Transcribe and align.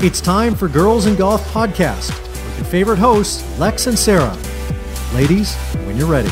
It's 0.00 0.20
time 0.20 0.54
for 0.54 0.68
Girls 0.68 1.06
in 1.06 1.16
Golf 1.16 1.44
Podcast 1.52 2.10
with 2.20 2.58
your 2.58 2.66
favorite 2.66 3.00
hosts, 3.00 3.42
Lex 3.58 3.88
and 3.88 3.98
Sarah. 3.98 4.38
Ladies, 5.12 5.56
when 5.86 5.96
you're 5.96 6.06
ready. 6.06 6.28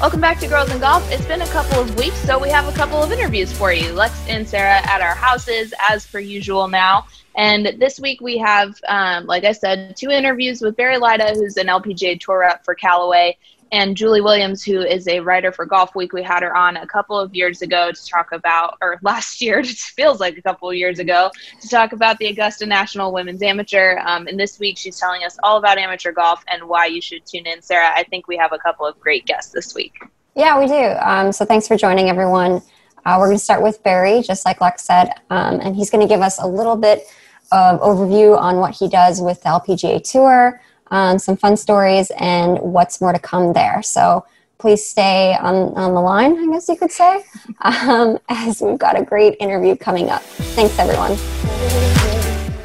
Welcome 0.00 0.20
back 0.20 0.38
to 0.38 0.46
Girls 0.46 0.70
in 0.70 0.78
Golf. 0.78 1.10
It's 1.10 1.26
been 1.26 1.42
a 1.42 1.46
couple 1.48 1.80
of 1.80 1.98
weeks, 1.98 2.14
so 2.18 2.38
we 2.38 2.48
have 2.50 2.72
a 2.72 2.76
couple 2.76 3.02
of 3.02 3.10
interviews 3.10 3.50
for 3.52 3.72
you. 3.72 3.92
Lex 3.92 4.14
and 4.28 4.48
Sarah 4.48 4.80
at 4.88 5.00
our 5.00 5.16
houses, 5.16 5.74
as 5.90 6.06
per 6.06 6.20
usual 6.20 6.68
now. 6.68 7.08
And 7.34 7.74
this 7.80 7.98
week 7.98 8.20
we 8.20 8.38
have, 8.38 8.76
um, 8.86 9.26
like 9.26 9.42
I 9.42 9.50
said, 9.50 9.96
two 9.96 10.10
interviews 10.10 10.60
with 10.60 10.76
Barry 10.76 10.96
Lyda, 10.96 11.34
who's 11.34 11.56
an 11.56 11.66
LPGA 11.66 12.20
Tour 12.20 12.38
rep 12.38 12.64
for 12.64 12.76
Callaway, 12.76 13.36
and 13.72 13.96
Julie 13.96 14.20
Williams, 14.20 14.62
who 14.62 14.80
is 14.80 15.08
a 15.08 15.20
writer 15.20 15.50
for 15.50 15.66
Golfweek. 15.66 16.12
We 16.12 16.22
had 16.22 16.42
her 16.42 16.56
on 16.56 16.76
a 16.76 16.86
couple 16.86 17.18
of 17.18 17.34
years 17.34 17.62
ago 17.62 17.90
to 17.92 18.06
talk 18.06 18.32
about, 18.32 18.78
or 18.80 18.98
last 19.02 19.40
year, 19.40 19.58
it 19.60 19.66
feels 19.68 20.20
like 20.20 20.36
a 20.36 20.42
couple 20.42 20.70
of 20.70 20.76
years 20.76 20.98
ago, 20.98 21.30
to 21.60 21.68
talk 21.68 21.92
about 21.92 22.18
the 22.18 22.26
Augusta 22.26 22.66
National 22.66 23.12
Women's 23.12 23.42
Amateur. 23.42 23.98
Um, 24.04 24.26
and 24.26 24.38
this 24.38 24.58
week, 24.58 24.78
she's 24.78 24.98
telling 24.98 25.24
us 25.24 25.36
all 25.42 25.58
about 25.58 25.78
amateur 25.78 26.12
golf 26.12 26.44
and 26.48 26.64
why 26.68 26.86
you 26.86 27.00
should 27.00 27.26
tune 27.26 27.46
in. 27.46 27.62
Sarah, 27.62 27.90
I 27.94 28.04
think 28.04 28.28
we 28.28 28.36
have 28.36 28.52
a 28.52 28.58
couple 28.58 28.86
of 28.86 28.98
great 29.00 29.26
guests 29.26 29.52
this 29.52 29.74
week. 29.74 29.94
Yeah, 30.34 30.58
we 30.58 30.66
do. 30.66 30.74
Um, 31.00 31.32
so 31.32 31.44
thanks 31.44 31.66
for 31.66 31.76
joining, 31.76 32.08
everyone. 32.08 32.62
Uh, 33.04 33.16
we're 33.18 33.26
going 33.26 33.38
to 33.38 33.44
start 33.44 33.62
with 33.62 33.82
Barry, 33.82 34.20
just 34.22 34.44
like 34.44 34.60
Lex 34.60 34.82
said, 34.82 35.10
um, 35.30 35.60
and 35.60 35.76
he's 35.76 35.90
going 35.90 36.06
to 36.06 36.12
give 36.12 36.20
us 36.20 36.42
a 36.42 36.46
little 36.46 36.76
bit 36.76 37.04
of 37.52 37.80
overview 37.80 38.36
on 38.36 38.56
what 38.56 38.74
he 38.74 38.88
does 38.88 39.20
with 39.20 39.42
the 39.42 39.48
LPGA 39.48 40.02
Tour 40.02 40.60
um, 40.90 41.18
some 41.18 41.36
fun 41.36 41.56
stories, 41.56 42.10
and 42.18 42.58
what's 42.58 43.00
more 43.00 43.12
to 43.12 43.18
come 43.18 43.52
there. 43.52 43.82
So 43.82 44.24
please 44.58 44.84
stay 44.84 45.36
on, 45.40 45.74
on 45.74 45.94
the 45.94 46.00
line, 46.00 46.36
I 46.38 46.52
guess 46.52 46.68
you 46.68 46.76
could 46.76 46.92
say, 46.92 47.24
um, 47.60 48.18
as 48.28 48.60
we've 48.60 48.78
got 48.78 48.98
a 48.98 49.04
great 49.04 49.36
interview 49.40 49.76
coming 49.76 50.10
up. 50.10 50.22
Thanks, 50.22 50.78
everyone. 50.78 51.16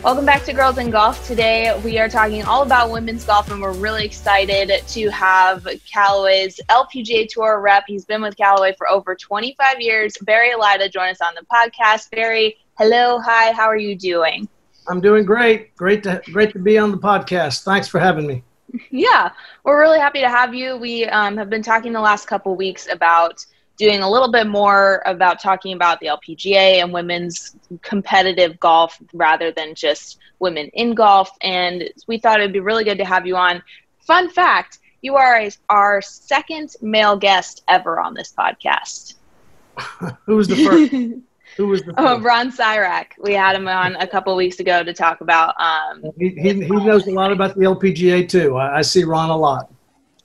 Welcome 0.04 0.26
back 0.26 0.44
to 0.46 0.54
Girls 0.54 0.80
in 0.80 0.90
Golf. 0.90 1.24
Today 1.28 1.80
we 1.86 2.00
are 2.00 2.10
talking 2.10 2.44
all 2.44 2.64
about 2.64 2.90
women's 2.90 3.24
golf, 3.24 3.52
and 3.52 3.62
we're 3.62 3.74
really 3.74 4.04
excited 4.04 4.82
to 4.88 5.10
have 5.10 5.68
Callaway's 5.86 6.60
LPGA 6.70 7.28
Tour 7.30 7.62
rep. 7.62 7.84
He's 7.86 8.04
been 8.04 8.24
with 8.24 8.36
Callaway 8.36 8.74
for 8.80 8.90
over 8.90 9.14
25 9.14 9.80
years. 9.80 10.18
Barry 10.24 10.56
Lyda 10.56 10.90
join 10.90 11.10
us 11.10 11.22
on 11.22 11.36
the 11.36 11.46
podcast. 11.46 12.10
Barry, 12.10 12.58
hello, 12.80 13.20
hi, 13.20 13.52
how 13.52 13.66
are 13.66 13.78
you 13.78 13.96
doing? 13.96 14.50
I'm 14.88 15.02
doing 15.02 15.26
great. 15.26 15.76
Great 15.76 16.04
to 16.04 16.22
great 16.26 16.52
to 16.54 16.60
be 16.60 16.78
on 16.78 16.92
the 16.92 16.98
podcast. 16.98 17.64
Thanks 17.64 17.88
for 17.88 18.00
having 18.00 18.28
me. 18.28 18.44
Yeah, 18.90 19.32
we're 19.64 19.80
really 19.80 20.00
happy 20.00 20.22
to 20.22 20.30
have 20.30 20.54
you. 20.54 20.78
We 20.78 21.06
um, 21.06 21.38
have 21.38 21.50
been 21.50 21.62
talking 21.62 21.92
the 21.94 22.00
last 22.00 22.28
couple 22.28 22.56
weeks 22.56 22.88
about 22.92 23.46
doing 23.78 24.02
a 24.02 24.10
little 24.10 24.32
bit 24.32 24.48
more 24.48 25.02
about 25.06 25.42
talking 25.42 25.74
about 25.74 26.00
the 26.00 26.08
LPGA 26.08 26.82
and 26.82 26.94
women's 26.94 27.56
competitive 27.82 28.60
golf 28.60 28.98
rather 29.14 29.52
than 29.52 29.76
just 29.76 30.20
women 30.40 30.68
in 30.74 30.94
golf. 30.94 31.32
And 31.42 31.90
we 32.08 32.18
thought 32.18 32.40
it'd 32.40 32.54
be 32.54 32.60
really 32.60 32.84
good 32.84 32.98
to 33.00 33.06
have 33.06 33.28
you 33.28 33.36
on. 33.36 33.62
Fun 34.00 34.30
fact: 34.30 34.80
you 35.02 35.16
are 35.16 35.38
a, 35.42 35.52
our 35.70 36.02
second 36.02 36.76
male 36.82 37.18
guest 37.18 37.64
ever 37.68 38.00
on 38.00 38.14
this 38.14 38.34
podcast. 38.38 39.16
Who 40.26 40.36
was 40.36 40.48
the 40.48 40.56
first? 40.64 41.22
Who 41.58 41.68
was 41.68 41.82
the? 41.82 41.94
Oh, 41.98 42.20
Ron 42.20 42.52
Sirak. 42.52 43.08
We 43.20 43.34
had 43.34 43.56
him 43.56 43.68
on 43.68 43.96
a 43.98 44.08
couple 44.08 44.36
weeks 44.36 44.60
ago 44.60 44.84
to 44.84 44.94
talk 44.94 45.22
about. 45.22 45.54
Um, 45.60 46.04
he, 46.18 46.30
he, 46.30 46.54
he 46.54 46.70
knows 46.70 47.08
a 47.08 47.12
lot 47.12 47.32
about 47.32 47.56
the 47.56 47.66
LPGA 47.66 48.28
too. 48.28 48.56
I, 48.56 48.78
I 48.78 48.82
see 48.82 49.04
Ron 49.04 49.30
a 49.30 49.38
lot. 49.38 49.72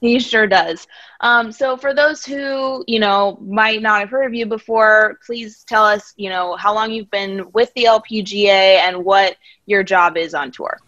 He 0.01 0.21
sure 0.21 0.47
does. 0.47 0.87
Um, 1.21 1.51
so, 1.51 1.77
for 1.77 1.95
those 1.95 2.25
who 2.25 2.85
you 2.87 3.01
know 3.01 3.39
might 3.41 3.83
not 3.83 4.01
have 4.01 4.11
heard 4.11 4.27
of 4.27 4.35
you 4.35 4.47
before, 4.47 5.19
please 5.25 5.65
tell 5.65 5.85
us, 5.85 6.13
you 6.17 6.31
know, 6.31 6.55
how 6.57 6.75
long 6.75 6.93
you've 6.93 7.11
been 7.11 7.51
with 7.53 7.73
the 7.75 7.85
LPGA 7.85 8.79
and 8.81 9.05
what 9.05 9.37
your 9.67 9.83
job 9.83 10.17
is 10.17 10.35
on 10.35 10.51
tour. 10.51 10.79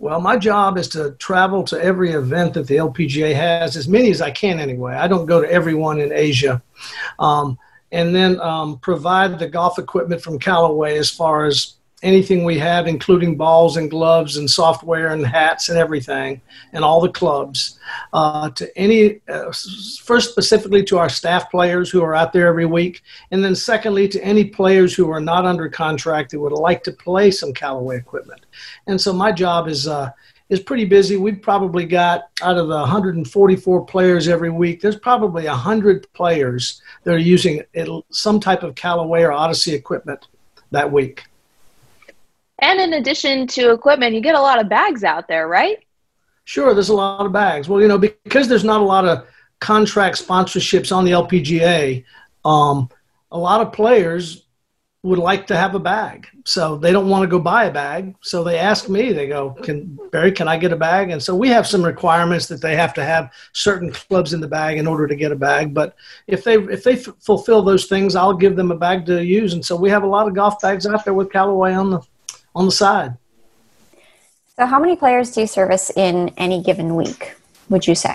Well, 0.00 0.18
my 0.18 0.38
job 0.38 0.78
is 0.78 0.88
to 0.88 1.10
travel 1.12 1.62
to 1.64 1.78
every 1.78 2.12
event 2.12 2.54
that 2.54 2.66
the 2.66 2.76
LPGA 2.76 3.34
has, 3.34 3.76
as 3.76 3.86
many 3.86 4.10
as 4.10 4.22
I 4.22 4.30
can 4.30 4.58
anyway. 4.58 4.94
I 4.94 5.06
don't 5.06 5.26
go 5.26 5.42
to 5.42 5.52
everyone 5.52 6.00
in 6.00 6.10
Asia. 6.10 6.62
Um, 7.18 7.58
and 7.92 8.14
then 8.14 8.40
um, 8.40 8.78
provide 8.78 9.38
the 9.38 9.48
golf 9.48 9.78
equipment 9.78 10.22
from 10.22 10.38
Callaway 10.38 10.98
as 10.98 11.10
far 11.10 11.46
as 11.46 11.74
anything 12.02 12.44
we 12.44 12.58
have, 12.58 12.86
including 12.86 13.36
balls 13.36 13.76
and 13.76 13.90
gloves 13.90 14.38
and 14.38 14.48
software 14.48 15.08
and 15.08 15.26
hats 15.26 15.68
and 15.68 15.78
everything, 15.78 16.40
and 16.72 16.82
all 16.82 17.00
the 17.00 17.10
clubs, 17.10 17.78
uh, 18.14 18.48
to 18.50 18.78
any, 18.78 19.20
uh, 19.28 19.52
first 20.02 20.30
specifically 20.30 20.82
to 20.82 20.96
our 20.96 21.10
staff 21.10 21.50
players 21.50 21.90
who 21.90 22.02
are 22.02 22.14
out 22.14 22.32
there 22.32 22.46
every 22.46 22.64
week, 22.64 23.02
and 23.32 23.44
then 23.44 23.54
secondly 23.54 24.08
to 24.08 24.22
any 24.24 24.44
players 24.44 24.94
who 24.94 25.10
are 25.10 25.20
not 25.20 25.44
under 25.44 25.68
contract 25.68 26.30
that 26.30 26.40
would 26.40 26.52
like 26.52 26.82
to 26.82 26.92
play 26.92 27.30
some 27.30 27.52
Callaway 27.52 27.98
equipment. 27.98 28.46
And 28.86 28.98
so 28.98 29.12
my 29.12 29.30
job 29.30 29.68
is, 29.68 29.86
uh, 29.86 30.10
is 30.50 30.60
pretty 30.60 30.84
busy. 30.84 31.16
We've 31.16 31.40
probably 31.40 31.86
got 31.86 32.24
out 32.42 32.58
of 32.58 32.66
the 32.68 32.74
144 32.74 33.86
players 33.86 34.28
every 34.28 34.50
week, 34.50 34.80
there's 34.80 34.98
probably 34.98 35.46
100 35.46 36.12
players 36.12 36.82
that 37.04 37.14
are 37.14 37.18
using 37.18 37.62
some 38.10 38.40
type 38.40 38.62
of 38.62 38.74
Callaway 38.74 39.22
or 39.22 39.32
Odyssey 39.32 39.72
equipment 39.72 40.26
that 40.72 40.90
week. 40.90 41.24
And 42.58 42.80
in 42.80 42.94
addition 42.94 43.46
to 43.48 43.72
equipment, 43.72 44.14
you 44.14 44.20
get 44.20 44.34
a 44.34 44.40
lot 44.40 44.60
of 44.60 44.68
bags 44.68 45.04
out 45.04 45.28
there, 45.28 45.48
right? 45.48 45.78
Sure, 46.44 46.74
there's 46.74 46.90
a 46.90 46.94
lot 46.94 47.24
of 47.24 47.32
bags. 47.32 47.68
Well, 47.68 47.80
you 47.80 47.88
know, 47.88 47.96
because 47.96 48.48
there's 48.48 48.64
not 48.64 48.80
a 48.80 48.84
lot 48.84 49.06
of 49.06 49.26
contract 49.60 50.22
sponsorships 50.22 50.94
on 50.94 51.04
the 51.04 51.12
LPGA, 51.12 52.04
um, 52.44 52.88
a 53.30 53.38
lot 53.38 53.60
of 53.60 53.72
players 53.72 54.46
would 55.02 55.18
like 55.18 55.46
to 55.46 55.56
have 55.56 55.74
a 55.74 55.78
bag. 55.78 56.28
So 56.44 56.76
they 56.76 56.92
don't 56.92 57.08
want 57.08 57.22
to 57.22 57.26
go 57.26 57.38
buy 57.38 57.64
a 57.64 57.72
bag. 57.72 58.14
So 58.20 58.44
they 58.44 58.58
ask 58.58 58.88
me, 58.88 59.12
they 59.12 59.26
go, 59.26 59.50
Can 59.62 59.98
Barry, 60.12 60.30
can 60.30 60.46
I 60.46 60.58
get 60.58 60.72
a 60.72 60.76
bag? 60.76 61.10
And 61.10 61.22
so 61.22 61.34
we 61.34 61.48
have 61.48 61.66
some 61.66 61.82
requirements 61.82 62.46
that 62.48 62.60
they 62.60 62.76
have 62.76 62.92
to 62.94 63.04
have 63.04 63.32
certain 63.52 63.92
clubs 63.92 64.34
in 64.34 64.40
the 64.40 64.48
bag 64.48 64.76
in 64.76 64.86
order 64.86 65.06
to 65.06 65.16
get 65.16 65.32
a 65.32 65.36
bag. 65.36 65.72
But 65.72 65.96
if 66.26 66.44
they 66.44 66.56
if 66.56 66.84
they 66.84 66.94
f- 66.94 67.14
fulfill 67.20 67.62
those 67.62 67.86
things, 67.86 68.14
I'll 68.14 68.34
give 68.34 68.56
them 68.56 68.70
a 68.70 68.76
bag 68.76 69.06
to 69.06 69.24
use. 69.24 69.54
And 69.54 69.64
so 69.64 69.74
we 69.74 69.88
have 69.88 70.02
a 70.02 70.06
lot 70.06 70.28
of 70.28 70.34
golf 70.34 70.60
bags 70.60 70.86
out 70.86 71.04
there 71.04 71.14
with 71.14 71.32
Callaway 71.32 71.72
on 71.72 71.90
the 71.90 72.00
on 72.54 72.66
the 72.66 72.72
side. 72.72 73.16
So 74.56 74.66
how 74.66 74.78
many 74.78 74.96
players 74.96 75.30
do 75.30 75.40
you 75.40 75.46
service 75.46 75.90
in 75.96 76.28
any 76.36 76.62
given 76.62 76.94
week, 76.94 77.34
would 77.70 77.86
you 77.86 77.94
say? 77.94 78.14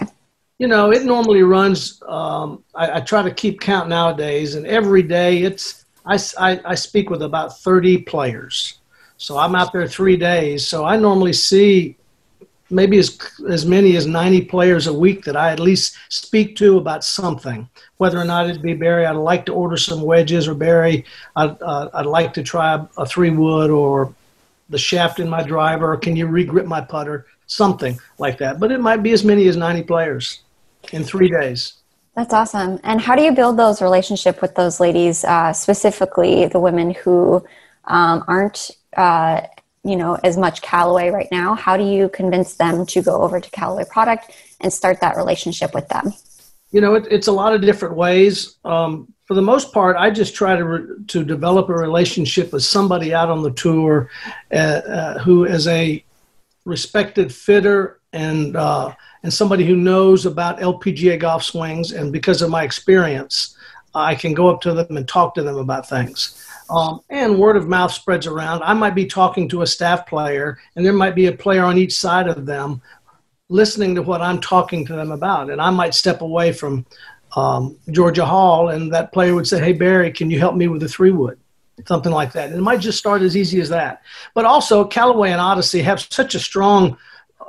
You 0.60 0.68
know, 0.68 0.92
it 0.92 1.04
normally 1.04 1.42
runs 1.42 2.02
um, 2.08 2.64
I, 2.76 2.98
I 2.98 3.00
try 3.02 3.24
to 3.24 3.32
keep 3.32 3.60
count 3.60 3.90
nowadays 3.90 4.54
and 4.54 4.68
every 4.68 5.02
day 5.02 5.42
it's 5.42 5.85
I, 6.06 6.20
I, 6.38 6.62
I 6.66 6.76
speak 6.76 7.10
with 7.10 7.22
about 7.22 7.60
30 7.60 8.00
players. 8.00 8.80
So 9.18 9.38
I'm 9.38 9.56
out 9.56 9.74
there 9.74 9.88
three 9.88 10.18
days. 10.18 10.68
So 10.68 10.86
I 10.86 10.98
normally 10.98 11.34
see 11.34 11.98
maybe 12.70 12.98
as, 12.98 13.18
as 13.50 13.66
many 13.66 13.96
as 13.96 14.06
90 14.06 14.46
players 14.46 14.88
a 14.88 14.94
week 14.94 15.24
that 15.26 15.36
I 15.36 15.52
at 15.52 15.60
least 15.60 15.98
speak 16.10 16.56
to 16.58 16.78
about 16.78 17.04
something. 17.04 17.70
Whether 17.98 18.20
or 18.20 18.26
not 18.26 18.50
it'd 18.50 18.62
be 18.62 18.74
Barry, 18.74 19.06
I'd 19.06 19.16
like 19.16 19.46
to 19.46 19.54
order 19.54 19.78
some 19.78 20.02
wedges, 20.02 20.48
or 20.48 20.56
Barry, 20.56 21.06
I'd, 21.36 21.62
uh, 21.62 21.90
I'd 21.94 22.06
like 22.06 22.34
to 22.34 22.44
try 22.44 22.84
a 22.98 23.06
three 23.06 23.30
wood 23.30 23.70
or 23.70 24.14
the 24.70 24.78
shaft 24.78 25.20
in 25.20 25.30
my 25.30 25.44
driver, 25.44 25.94
or 25.94 25.98
can 25.98 26.16
you 26.16 26.28
regrip 26.28 26.66
my 26.66 26.82
putter? 26.82 27.28
Something 27.48 28.00
like 28.18 28.40
that. 28.40 28.60
But 28.60 28.72
it 28.72 28.82
might 28.82 29.04
be 29.04 29.12
as 29.12 29.24
many 29.24 29.48
as 29.48 29.56
90 29.56 29.84
players 29.84 30.42
in 30.92 31.04
three 31.04 31.30
days. 31.30 31.75
That's 32.16 32.34
awesome. 32.34 32.80
And 32.84 33.02
how 33.02 33.16
do 33.16 33.22
you 33.22 33.34
build 33.34 33.58
those 33.58 33.82
relationship 33.82 34.42
with 34.42 34.56
those 34.56 34.80
ladies, 34.80 35.26
uh, 35.26 35.52
specifically 35.52 36.46
the 36.46 36.62
women 36.62 36.94
who 36.94 37.46
um, 37.86 38.24
aren't, 38.28 38.72
uh, 38.96 39.42
you 39.84 39.98
know, 39.98 40.18
as 40.24 40.38
much 40.38 40.62
Callaway 40.62 41.10
right 41.10 41.28
now? 41.30 41.56
How 41.56 41.76
do 41.76 41.84
you 41.84 42.08
convince 42.10 42.56
them 42.56 42.86
to 42.86 43.02
go 43.02 43.22
over 43.22 43.42
to 43.42 43.50
Callaway 43.52 43.84
product 43.90 44.32
and 44.62 44.72
start 44.72 45.02
that 45.02 45.18
relationship 45.18 45.74
with 45.74 45.90
them? 45.90 46.14
You 46.72 46.80
know, 46.80 46.96
it, 46.96 47.06
it's 47.12 47.28
a 47.28 47.34
lot 47.34 47.54
of 47.54 47.62
different 47.62 47.96
ways. 47.96 48.56
Um, 48.64 49.14
for 49.26 49.34
the 49.34 49.42
most 49.42 49.74
part, 49.74 49.98
I 49.98 50.10
just 50.10 50.36
try 50.36 50.56
to 50.56 50.64
re- 50.64 51.06
to 51.08 51.24
develop 51.24 51.68
a 51.68 51.74
relationship 51.74 52.54
with 52.54 52.64
somebody 52.64 53.14
out 53.14 53.30
on 53.30 53.44
the 53.44 53.52
tour 53.52 54.10
uh, 54.52 54.56
uh 54.56 55.20
who 55.20 55.46
is 55.46 55.68
a 55.68 56.04
respected 56.64 57.34
fitter 57.34 58.00
and 58.14 58.56
uh, 58.56 58.94
and 59.26 59.34
somebody 59.34 59.66
who 59.66 59.76
knows 59.76 60.28
about 60.28 60.60
LPGA 60.60 61.20
golf 61.20 61.44
swings, 61.44 61.94
and 61.94 62.14
because 62.14 62.44
of 62.44 62.52
my 62.52 62.62
experience, 62.62 63.58
I 63.96 64.14
can 64.14 64.36
go 64.36 64.50
up 64.50 64.62
to 64.62 64.74
them 64.76 64.98
and 64.98 65.08
talk 65.08 65.34
to 65.34 65.42
them 65.42 65.58
about 65.58 65.90
things. 65.90 66.48
Um, 66.70 67.00
and 67.10 67.40
word 67.40 67.58
of 67.58 67.68
mouth 67.68 67.92
spreads 67.92 68.28
around. 68.28 68.62
I 68.62 68.74
might 68.74 68.94
be 68.94 69.08
talking 69.08 69.50
to 69.50 69.64
a 69.64 69.68
staff 69.68 70.06
player, 70.06 70.60
and 70.76 70.86
there 70.86 70.94
might 70.94 71.16
be 71.16 71.26
a 71.26 71.32
player 71.32 71.64
on 71.64 71.80
each 71.80 71.98
side 71.98 72.28
of 72.28 72.46
them 72.46 72.84
listening 73.50 73.96
to 73.96 74.04
what 74.04 74.22
I'm 74.22 74.40
talking 74.40 74.86
to 74.86 74.94
them 74.94 75.12
about. 75.12 75.50
And 75.50 75.60
I 75.60 75.72
might 75.72 75.96
step 75.96 76.22
away 76.22 76.52
from 76.52 76.86
um, 77.36 77.80
Georgia 77.90 78.28
Hall, 78.28 78.70
and 78.70 78.94
that 78.94 79.12
player 79.12 79.34
would 79.34 79.48
say, 79.48 79.60
Hey, 79.60 79.74
Barry, 79.74 80.12
can 80.12 80.30
you 80.30 80.38
help 80.38 80.54
me 80.54 80.68
with 80.68 80.82
the 80.82 80.88
three 80.88 81.12
wood? 81.12 81.40
Something 81.88 82.12
like 82.12 82.32
that. 82.34 82.50
And 82.50 82.60
it 82.60 82.62
might 82.62 82.80
just 82.80 83.00
start 83.00 83.24
as 83.24 83.36
easy 83.36 83.60
as 83.60 83.70
that. 83.70 84.04
But 84.36 84.46
also, 84.46 84.86
Callaway 84.86 85.32
and 85.32 85.42
Odyssey 85.42 85.82
have 85.82 86.00
such 86.00 86.36
a 86.36 86.40
strong 86.40 86.96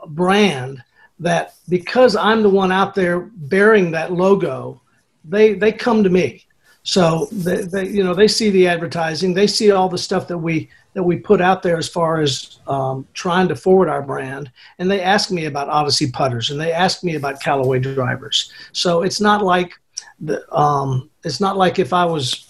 brand 0.07 0.83
that 1.19 1.55
because 1.69 2.17
I'm 2.17 2.43
the 2.43 2.51
one 2.51 2.73
out 2.73 2.95
there 2.95 3.21
bearing 3.21 3.91
that 3.93 4.13
logo, 4.13 4.81
they 5.25 5.55
they 5.55 5.73
come 5.73 6.03
to 6.05 6.11
me. 6.11 6.45
So 6.83 7.27
they, 7.33 7.63
they 7.63 7.89
you 7.89 8.05
know 8.05 8.15
they 8.15 8.29
see 8.29 8.51
the 8.51 8.69
advertising, 8.69 9.35
they 9.35 9.47
see 9.47 9.71
all 9.71 9.89
the 9.89 9.99
stuff 9.99 10.29
that 10.29 10.39
we 10.39 10.69
that 10.97 11.03
we 11.03 11.17
put 11.17 11.43
out 11.43 11.63
there 11.63 11.77
as 11.77 11.89
far 11.89 12.23
as 12.23 12.59
um, 12.67 13.07
trying 13.13 13.49
to 13.49 13.55
forward 13.55 13.91
our 13.91 14.01
brand. 14.01 14.51
And 14.79 14.91
they 14.91 15.03
ask 15.03 15.31
me 15.31 15.45
about 15.45 15.69
Odyssey 15.69 16.11
putters 16.11 16.51
and 16.51 16.59
they 16.59 16.73
ask 16.73 17.05
me 17.05 17.17
about 17.17 17.43
Callaway 17.43 17.81
drivers. 17.81 18.51
So 18.73 19.03
it's 19.03 19.21
not 19.21 19.45
like 19.45 19.75
the, 20.21 20.51
um, 20.57 21.11
it's 21.23 21.39
not 21.39 21.59
like 21.59 21.79
if 21.79 21.93
I 21.93 22.07
was 22.07 22.47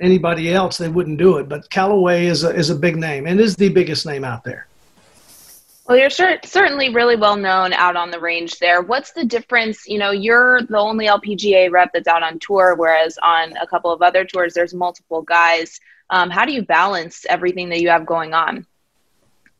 anybody 0.00 0.52
else, 0.52 0.76
they 0.76 0.88
wouldn't 0.88 1.18
do 1.18 1.38
it. 1.38 1.48
But 1.48 1.70
Callaway 1.70 2.26
is 2.26 2.42
a, 2.42 2.50
is 2.50 2.70
a 2.70 2.74
big 2.74 2.96
name 2.96 3.28
and 3.28 3.38
is 3.38 3.54
the 3.54 3.68
biggest 3.68 4.06
name 4.06 4.24
out 4.24 4.42
there. 4.42 4.66
Well, 5.88 5.96
you're 5.96 6.10
certainly 6.10 6.90
really 6.90 7.16
well 7.16 7.36
known 7.36 7.72
out 7.72 7.96
on 7.96 8.10
the 8.10 8.20
range 8.20 8.58
there. 8.58 8.82
What's 8.82 9.12
the 9.12 9.24
difference? 9.24 9.88
You 9.88 9.98
know, 9.98 10.10
you're 10.10 10.60
the 10.60 10.76
only 10.76 11.06
LPGA 11.06 11.70
rep 11.70 11.94
that's 11.94 12.06
out 12.06 12.22
on 12.22 12.38
tour, 12.40 12.74
whereas 12.76 13.16
on 13.22 13.56
a 13.56 13.66
couple 13.66 13.90
of 13.90 14.02
other 14.02 14.26
tours, 14.26 14.52
there's 14.52 14.74
multiple 14.74 15.22
guys. 15.22 15.80
Um, 16.10 16.28
how 16.28 16.44
do 16.44 16.52
you 16.52 16.60
balance 16.60 17.24
everything 17.30 17.70
that 17.70 17.80
you 17.80 17.88
have 17.88 18.04
going 18.04 18.34
on? 18.34 18.66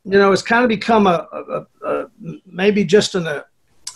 You 0.05 0.19
know, 0.19 0.31
it's 0.31 0.43
kind 0.43 0.63
of 0.63 0.69
become 0.69 1.07
a, 1.07 1.27
a, 1.33 1.67
a 1.87 2.07
maybe 2.45 2.85
just 2.85 3.15
an, 3.15 3.27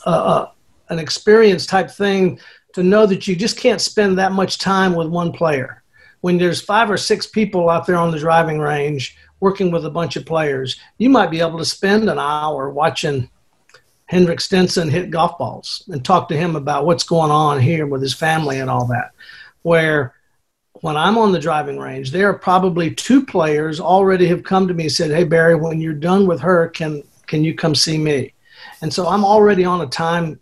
a, 0.07 0.47
an 0.89 0.99
experience 0.99 1.67
type 1.67 1.91
thing 1.91 2.41
to 2.73 2.83
know 2.83 3.05
that 3.05 3.29
you 3.29 3.37
just 3.37 3.59
can't 3.59 3.81
spend 3.81 4.17
that 4.17 4.33
much 4.33 4.59
time 4.59 4.95
with 4.95 5.09
one 5.09 5.33
player. 5.33 5.83
When 6.23 6.39
there's 6.39 6.63
five 6.63 6.91
or 6.91 6.97
six 6.97 7.27
people 7.27 7.69
out 7.69 7.87
there 7.87 7.97
on 7.97 8.11
the 8.11 8.19
driving 8.19 8.59
range 8.59 9.19
working 9.43 9.73
with 9.73 9.85
a 9.85 9.91
bunch 9.91 10.15
of 10.15 10.25
players, 10.25 10.79
you 10.99 11.11
might 11.11 11.31
be 11.31 11.41
able 11.41 11.59
to 11.59 11.65
spend 11.65 12.09
an 12.09 12.19
hour 12.19 12.71
watching 12.71 13.29
Henrik 14.07 14.41
Stenson 14.41 14.89
hit 14.89 15.11
golf 15.11 15.37
balls 15.37 15.83
and 15.89 16.05
talk 16.05 16.29
to 16.29 16.37
him 16.37 16.55
about 16.55 16.87
what's 16.87 17.03
going 17.03 17.33
on 17.33 17.59
here 17.59 17.85
with 17.89 18.01
his 18.01 18.15
family 18.15 18.61
and 18.61 18.71
all 18.71 18.87
that. 18.87 19.11
Where 19.63 20.15
when 20.75 20.97
I'm 20.97 21.19
on 21.19 21.33
the 21.33 21.41
driving 21.41 21.77
range, 21.77 22.13
there 22.13 22.29
are 22.29 22.39
probably 22.39 22.95
two 22.95 23.27
players 23.27 23.81
already 23.81 24.29
have 24.29 24.45
come 24.45 24.69
to 24.69 24.75
me 24.75 24.85
and 24.85 24.93
said, 24.93 25.11
"Hey 25.11 25.25
Barry, 25.25 25.57
when 25.57 25.81
you're 25.81 25.93
done 25.93 26.29
with 26.29 26.41
her, 26.41 26.69
can 26.69 27.03
can 27.27 27.43
you 27.43 27.53
come 27.53 27.75
see 27.75 27.99
me?" 27.99 28.35
And 28.81 28.95
so 28.95 29.09
I'm 29.09 29.25
already 29.25 29.65
on 29.65 29.81
a 29.81 29.87
time 29.89 30.39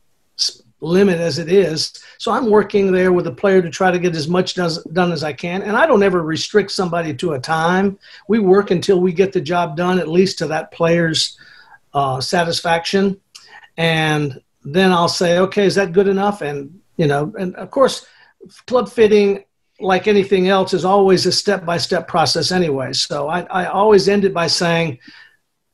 limit 0.80 1.20
as 1.20 1.38
it 1.38 1.50
is. 1.50 1.92
So 2.18 2.32
I'm 2.32 2.50
working 2.50 2.92
there 2.92 3.12
with 3.12 3.26
a 3.26 3.32
player 3.32 3.60
to 3.62 3.70
try 3.70 3.90
to 3.90 3.98
get 3.98 4.16
as 4.16 4.28
much 4.28 4.54
does, 4.54 4.82
done 4.84 5.12
as 5.12 5.22
I 5.22 5.32
can. 5.32 5.62
And 5.62 5.76
I 5.76 5.86
don't 5.86 6.02
ever 6.02 6.22
restrict 6.22 6.70
somebody 6.70 7.14
to 7.14 7.32
a 7.32 7.38
time. 7.38 7.98
We 8.28 8.38
work 8.38 8.70
until 8.70 9.00
we 9.00 9.12
get 9.12 9.32
the 9.32 9.40
job 9.40 9.76
done, 9.76 9.98
at 9.98 10.08
least 10.08 10.38
to 10.38 10.46
that 10.48 10.72
player's 10.72 11.38
uh, 11.92 12.20
satisfaction. 12.20 13.20
And 13.76 14.40
then 14.64 14.92
I'll 14.92 15.08
say, 15.08 15.38
okay, 15.38 15.66
is 15.66 15.74
that 15.74 15.92
good 15.92 16.08
enough? 16.08 16.40
And, 16.40 16.80
you 16.96 17.06
know, 17.06 17.32
and 17.38 17.54
of 17.56 17.70
course, 17.70 18.06
club 18.66 18.90
fitting, 18.90 19.44
like 19.80 20.06
anything 20.06 20.48
else, 20.48 20.74
is 20.74 20.84
always 20.84 21.26
a 21.26 21.32
step 21.32 21.64
by 21.64 21.78
step 21.78 22.08
process 22.08 22.52
anyway. 22.52 22.92
So 22.92 23.28
I, 23.28 23.40
I 23.42 23.66
always 23.66 24.08
end 24.08 24.24
it 24.24 24.34
by 24.34 24.46
saying, 24.46 24.98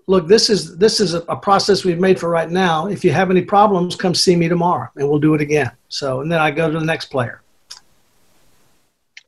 look, 0.07 0.29
this 0.29 0.49
is 0.49 0.77
this 0.79 1.01
is 1.01 1.15
a, 1.15 1.37
process 1.37 1.85
we've 1.85 1.99
made 1.99 2.19
for 2.19 2.29
right 2.29 2.51
now. 2.51 2.87
If 2.87 3.05
you 3.05 3.13
have 3.13 3.31
any 3.31 3.43
problems, 3.43 3.97
come 3.97 4.15
see 4.15 4.37
me 4.37 4.49
tomorrow, 4.49 4.89
and 4.97 5.09
we'll 5.09 5.19
do 5.19 5.35
it 5.35 5.41
again. 5.41 5.71
So, 5.89 6.21
and 6.21 6.31
then 6.31 6.39
I 6.39 6.51
go 6.51 6.71
to 6.71 6.79
the 6.79 6.85
next 6.85 7.07
player. 7.07 7.43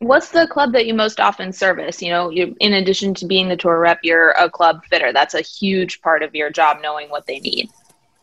What's 0.00 0.30
the 0.30 0.46
club 0.46 0.72
that 0.72 0.86
you 0.86 0.94
most 0.94 1.19
often 1.19 1.52
service? 1.52 2.00
You 2.00 2.10
know, 2.10 2.30
you 2.30 2.56
in 2.60 2.75
addition 2.75 3.14
to 3.14 3.26
being 3.26 3.48
the 3.48 3.56
tour 3.56 3.78
rep, 3.80 3.98
you're 4.02 4.30
a 4.30 4.48
club 4.48 4.84
fitter. 4.86 5.12
That's 5.12 5.34
a 5.34 5.40
huge 5.40 6.00
part 6.02 6.22
of 6.22 6.34
your 6.34 6.50
job, 6.50 6.78
knowing 6.80 7.08
what 7.10 7.26
they 7.26 7.40
need. 7.40 7.70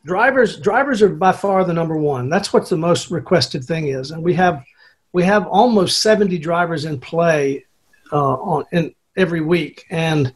Drivers, 0.06 0.60
drivers 0.60 1.02
are 1.02 1.10
by 1.10 1.32
far 1.32 1.66
the 1.66 1.74
number 1.74 1.98
one. 1.98 2.30
That's 2.30 2.54
what 2.54 2.70
the 2.70 2.78
most 2.78 3.12
requested 3.12 3.64
thing 3.66 3.88
is, 3.88 4.12
and 4.12 4.24
we 4.24 4.34
have 4.36 4.64
we 5.14 5.24
have 5.24 5.48
almost 5.48 6.02
seventy 6.02 6.38
drivers 6.38 6.86
in 6.86 7.00
play 7.00 7.66
uh, 8.12 8.36
on 8.36 8.66
in 8.72 8.96
every 9.18 9.42
week, 9.42 9.86
and 9.90 10.34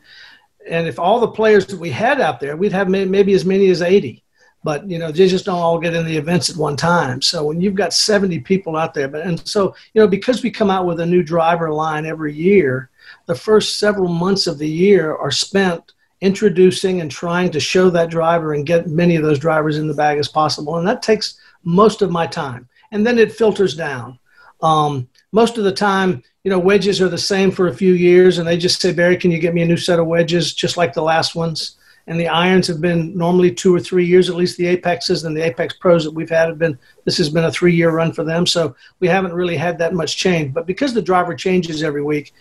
and 0.69 0.87
if 0.87 0.99
all 0.99 1.19
the 1.19 1.27
players 1.27 1.65
that 1.67 1.79
we 1.79 1.89
had 1.89 2.21
out 2.21 2.39
there, 2.39 2.55
we'd 2.55 2.71
have 2.71 2.89
maybe 2.89 3.33
as 3.33 3.45
many 3.45 3.69
as 3.69 3.81
80. 3.81 4.23
But 4.63 4.89
you 4.89 4.99
know, 4.99 5.11
they 5.11 5.27
just 5.27 5.45
don't 5.45 5.59
all 5.59 5.79
get 5.79 5.95
in 5.95 6.05
the 6.05 6.17
events 6.17 6.49
at 6.49 6.57
one 6.57 6.75
time. 6.75 7.21
So 7.21 7.45
when 7.45 7.61
you've 7.61 7.75
got 7.75 7.93
70 7.93 8.39
people 8.41 8.75
out 8.75 8.93
there, 8.93 9.07
but 9.07 9.21
and 9.21 9.45
so 9.47 9.75
you 9.93 10.01
know, 10.01 10.07
because 10.07 10.43
we 10.43 10.51
come 10.51 10.69
out 10.69 10.85
with 10.85 10.99
a 10.99 11.05
new 11.05 11.23
driver 11.23 11.71
line 11.71 12.05
every 12.05 12.33
year, 12.33 12.89
the 13.25 13.35
first 13.35 13.79
several 13.79 14.09
months 14.09 14.47
of 14.47 14.57
the 14.57 14.67
year 14.67 15.15
are 15.15 15.31
spent 15.31 15.93
introducing 16.21 16.99
and 16.99 17.09
trying 17.09 17.49
to 17.51 17.59
show 17.59 17.89
that 17.89 18.09
driver 18.09 18.53
and 18.53 18.65
get 18.65 18.87
many 18.87 19.15
of 19.15 19.23
those 19.23 19.39
drivers 19.39 19.77
in 19.77 19.87
the 19.87 19.93
bag 19.93 20.17
as 20.17 20.27
possible. 20.27 20.77
And 20.77 20.87
that 20.87 21.01
takes 21.01 21.39
most 21.63 22.01
of 22.01 22.11
my 22.11 22.27
time. 22.27 22.67
And 22.91 23.05
then 23.05 23.17
it 23.17 23.31
filters 23.31 23.75
down. 23.75 24.19
Um, 24.61 25.07
most 25.31 25.57
of 25.57 25.63
the 25.63 25.71
time, 25.71 26.23
you 26.43 26.51
know, 26.51 26.59
wedges 26.59 27.01
are 27.01 27.09
the 27.09 27.17
same 27.17 27.51
for 27.51 27.67
a 27.67 27.73
few 27.73 27.93
years, 27.93 28.37
and 28.37 28.47
they 28.47 28.57
just 28.57 28.81
say, 28.81 28.91
Barry, 28.91 29.17
can 29.17 29.31
you 29.31 29.39
get 29.39 29.53
me 29.53 29.61
a 29.61 29.65
new 29.65 29.77
set 29.77 29.99
of 29.99 30.07
wedges, 30.07 30.53
just 30.53 30.77
like 30.77 30.93
the 30.93 31.01
last 31.01 31.35
ones? 31.35 31.75
And 32.07 32.19
the 32.19 32.27
irons 32.27 32.65
have 32.67 32.81
been 32.81 33.15
normally 33.15 33.51
two 33.51 33.75
or 33.75 33.79
three 33.79 34.05
years, 34.05 34.29
at 34.29 34.35
least 34.35 34.57
the 34.57 34.75
Apexes 34.75 35.25
and 35.25 35.37
the 35.37 35.45
Apex 35.45 35.75
Pros 35.75 36.03
that 36.05 36.11
we've 36.11 36.29
had 36.29 36.49
have 36.49 36.57
been, 36.57 36.79
this 37.05 37.17
has 37.17 37.29
been 37.29 37.43
a 37.43 37.51
three 37.51 37.75
year 37.75 37.91
run 37.91 38.11
for 38.11 38.23
them. 38.23 38.47
So 38.47 38.75
we 38.99 39.07
haven't 39.07 39.33
really 39.33 39.55
had 39.55 39.77
that 39.77 39.93
much 39.93 40.17
change. 40.17 40.51
But 40.51 40.65
because 40.65 40.95
the 40.95 41.03
driver 41.03 41.35
changes 41.35 41.83
every 41.83 42.01
week, 42.01 42.33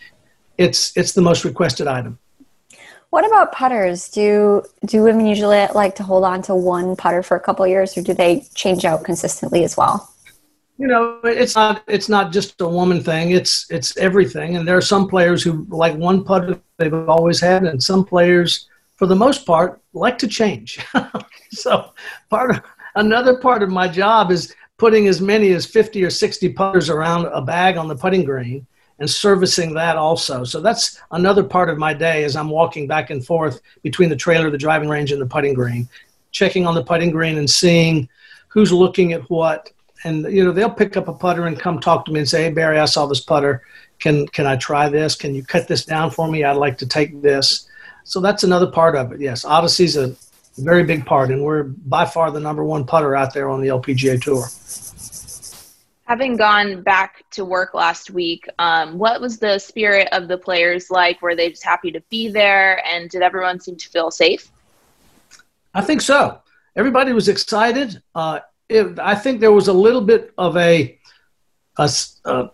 it's, 0.57 0.97
it's 0.97 1.13
the 1.13 1.21
most 1.21 1.45
requested 1.45 1.87
item. 1.87 2.19
What 3.11 3.27
about 3.27 3.53
putters? 3.53 4.09
Do 4.09 4.63
do 4.85 5.03
women 5.03 5.25
usually 5.25 5.67
like 5.75 5.95
to 5.97 6.03
hold 6.03 6.25
on 6.25 6.43
to 6.43 6.55
one 6.55 6.95
putter 6.95 7.23
for 7.23 7.39
a 7.39 7.41
couple 7.41 7.67
years, 7.67 7.97
or 7.97 8.03
do 8.03 8.13
they 8.13 8.47
change 8.55 8.85
out 8.85 9.03
consistently 9.03 9.65
as 9.65 9.79
well? 9.79 10.13
You 10.79 10.87
know 10.87 11.21
it's 11.25 11.57
not 11.57 11.83
it's 11.89 12.09
not 12.09 12.33
just 12.33 12.61
a 12.61 12.69
woman 12.69 13.03
thing. 13.03 13.33
It's 13.33 13.67
it's 13.71 13.97
everything. 13.97 14.57
And 14.57 14.67
there 14.67 14.77
are 14.77 14.83
some 14.95 15.09
players 15.09 15.43
who 15.43 15.67
like 15.69 15.97
one 15.97 16.25
putter 16.25 16.61
they've 16.77 16.95
always 17.09 17.41
had. 17.41 17.65
And 17.65 17.83
some 17.83 18.05
players 18.05 18.69
for 18.97 19.07
the 19.07 19.17
most 19.17 19.45
part 19.45 19.81
like 19.93 20.19
to 20.19 20.29
change. 20.29 20.85
So 21.51 21.95
part 22.29 22.51
of 22.51 22.63
another 22.95 23.39
part 23.39 23.63
of 23.63 23.71
my 23.71 23.89
job 23.89 24.31
is 24.31 24.55
putting 24.77 25.09
as 25.09 25.21
many 25.21 25.53
as 25.53 25.65
50 25.65 26.05
or 26.05 26.11
60 26.11 26.51
putters 26.51 26.91
around 26.91 27.25
a 27.25 27.41
bag 27.41 27.79
on 27.79 27.89
the 27.89 27.97
putting 27.97 28.23
green 28.23 28.67
and 28.99 29.09
servicing 29.09 29.73
that 29.75 29.97
also. 29.97 30.45
So 30.45 30.61
that's 30.61 31.01
another 31.13 31.43
part 31.43 31.71
of 31.71 31.79
my 31.79 31.95
day 31.95 32.25
as 32.25 32.37
i'm 32.37 32.51
walking 32.51 32.87
back 32.87 33.09
and 33.09 33.25
forth 33.25 33.63
between 33.83 34.11
the 34.11 34.17
trailer 34.17 34.51
the 34.51 34.59
driving 34.59 34.91
range 34.91 35.11
and 35.11 35.23
the 35.23 35.27
putting 35.27 35.55
green. 35.55 35.89
Checking 36.33 36.67
on 36.67 36.75
the 36.75 36.85
putting 36.85 37.11
green 37.11 37.39
and 37.39 37.49
seeing 37.49 38.09
who's 38.49 38.73
looking 38.73 39.15
at 39.15 39.23
what 39.31 39.71
and 40.05 40.25
you 40.33 40.45
know 40.45 40.53
they'll 40.53 40.71
pick 40.71 40.97
up 40.97 41.09
a 41.09 41.13
putter 41.13 41.47
and 41.47 41.59
come 41.59 41.81
talk 41.81 42.05
to 42.05 42.13
me 42.13 42.21
and 42.21 42.29
say, 42.29 42.45
"Hey 42.45 42.51
Barry, 42.51 42.79
I 42.79 42.85
saw 42.85 43.07
this 43.07 43.21
putter. 43.21 43.63
Can 43.99 44.27
can 44.29 44.47
I 44.47 44.57
try 44.57 44.89
this? 44.89 45.15
Can 45.15 45.35
you 45.35 45.43
cut 45.43 45.69
this 45.69 45.85
down 45.85 46.11
for 46.11 46.29
me? 46.29 46.45
I'd 46.45 46.57
like 46.57 46.79
to 46.79 46.87
take 46.87 47.21
this." 47.23 47.69
So 48.05 48.21
that's 48.21 48.45
another 48.45 48.71
part 48.71 48.97
of 48.97 49.13
it. 49.13 49.21
Yes, 49.21 49.45
Odyssey's 49.45 49.97
a 49.97 50.15
very 50.57 50.85
big 50.85 51.05
part, 51.07 51.31
and 51.31 51.43
we're 51.43 51.65
by 51.65 52.05
far 52.05 52.31
the 52.31 52.41
number 52.41 52.65
one 52.65 52.85
putter 52.85 53.15
out 53.15 53.35
there 53.35 53.49
on 53.49 53.61
the 53.61 53.69
LPGA 53.69 54.21
tour. 54.21 54.47
Having 56.07 56.37
gone 56.39 56.83
back 56.83 57.25
to 57.33 57.45
work 57.45 57.75
last 57.75 58.11
week, 58.11 58.49
um, 58.59 58.97
what 58.97 59.21
was 59.21 59.39
the 59.39 59.59
spirit 59.59 60.09
of 60.13 60.27
the 60.27 60.39
players 60.39 60.91
like? 60.91 61.21
Were 61.21 61.37
they 61.37 61.51
just 61.51 61.65
happy 61.65 61.93
to 61.93 62.01
be 62.09 62.29
there, 62.29 62.85
and 62.87 63.11
did 63.11 63.23
everyone 63.23 63.61
seem 63.61 63.77
to 63.77 63.89
feel 63.89 64.11
safe? 64.11 64.51
I 65.75 65.83
think 65.83 66.01
so. 66.01 66.41
Everybody 66.77 67.13
was 67.13 67.29
excited. 67.29 68.03
Uh, 68.15 68.41
it, 68.69 68.99
I 68.99 69.15
think 69.15 69.41
there 69.41 69.53
was 69.53 69.69
a 69.69 69.73
little 69.73 70.01
bit 70.01 70.33
of 70.37 70.57
a, 70.57 70.99
a, 71.79 71.91
a 72.25 72.51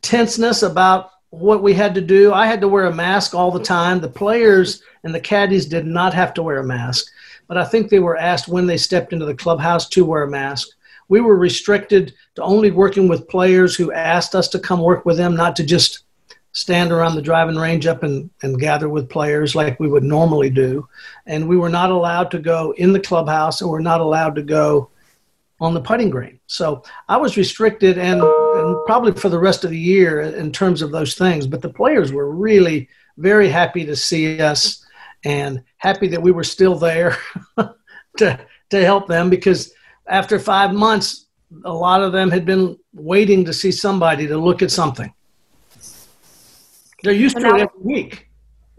tenseness 0.00 0.62
about 0.62 1.10
what 1.30 1.62
we 1.62 1.74
had 1.74 1.94
to 1.94 2.00
do. 2.00 2.32
I 2.32 2.46
had 2.46 2.60
to 2.62 2.68
wear 2.68 2.86
a 2.86 2.94
mask 2.94 3.34
all 3.34 3.50
the 3.50 3.62
time. 3.62 4.00
The 4.00 4.08
players 4.08 4.82
and 5.04 5.14
the 5.14 5.20
caddies 5.20 5.66
did 5.66 5.86
not 5.86 6.14
have 6.14 6.32
to 6.34 6.42
wear 6.42 6.58
a 6.58 6.64
mask, 6.64 7.06
but 7.46 7.58
I 7.58 7.64
think 7.64 7.90
they 7.90 7.98
were 7.98 8.16
asked 8.16 8.48
when 8.48 8.66
they 8.66 8.78
stepped 8.78 9.12
into 9.12 9.26
the 9.26 9.34
clubhouse 9.34 9.88
to 9.90 10.04
wear 10.04 10.22
a 10.22 10.30
mask. 10.30 10.68
We 11.08 11.20
were 11.20 11.36
restricted 11.36 12.14
to 12.36 12.42
only 12.42 12.70
working 12.70 13.08
with 13.08 13.28
players 13.28 13.74
who 13.74 13.92
asked 13.92 14.34
us 14.34 14.48
to 14.48 14.58
come 14.58 14.80
work 14.80 15.04
with 15.04 15.16
them, 15.16 15.36
not 15.36 15.56
to 15.56 15.64
just 15.64 16.04
stand 16.52 16.92
around 16.92 17.14
the 17.14 17.22
driving 17.22 17.56
range 17.56 17.86
up 17.86 18.02
and, 18.02 18.30
and 18.42 18.58
gather 18.58 18.88
with 18.88 19.08
players 19.08 19.54
like 19.54 19.78
we 19.78 19.88
would 19.88 20.02
normally 20.02 20.50
do. 20.50 20.88
And 21.26 21.46
we 21.46 21.56
were 21.56 21.68
not 21.68 21.90
allowed 21.90 22.30
to 22.32 22.38
go 22.38 22.72
in 22.78 22.92
the 22.92 23.00
clubhouse 23.00 23.60
and 23.60 23.70
we're 23.70 23.80
not 23.80 24.00
allowed 24.00 24.34
to 24.36 24.42
go 24.42 24.90
on 25.60 25.74
the 25.74 25.80
putting 25.80 26.10
green. 26.10 26.38
So 26.46 26.82
I 27.08 27.16
was 27.16 27.36
restricted 27.36 27.98
and, 27.98 28.22
and, 28.22 28.76
probably 28.86 29.12
for 29.12 29.28
the 29.28 29.38
rest 29.38 29.64
of 29.64 29.70
the 29.70 29.78
year 29.78 30.20
in 30.20 30.52
terms 30.52 30.82
of 30.82 30.92
those 30.92 31.14
things. 31.14 31.46
But 31.46 31.62
the 31.62 31.72
players 31.72 32.12
were 32.12 32.30
really 32.30 32.88
very 33.16 33.48
happy 33.48 33.84
to 33.84 33.96
see 33.96 34.40
us 34.40 34.84
and 35.24 35.62
happy 35.78 36.08
that 36.08 36.22
we 36.22 36.30
were 36.30 36.44
still 36.44 36.76
there 36.76 37.16
to, 38.18 38.40
to 38.70 38.84
help 38.84 39.08
them 39.08 39.30
because 39.30 39.72
after 40.06 40.38
five 40.38 40.72
months, 40.72 41.26
a 41.64 41.72
lot 41.72 42.02
of 42.02 42.12
them 42.12 42.30
had 42.30 42.44
been 42.44 42.78
waiting 42.92 43.44
to 43.44 43.52
see 43.52 43.72
somebody 43.72 44.26
to 44.26 44.36
look 44.36 44.62
at 44.62 44.70
something. 44.70 45.12
They're 47.02 47.12
used 47.12 47.36
to 47.36 47.46
it 47.46 47.60
every 47.62 47.80
week. 47.80 48.27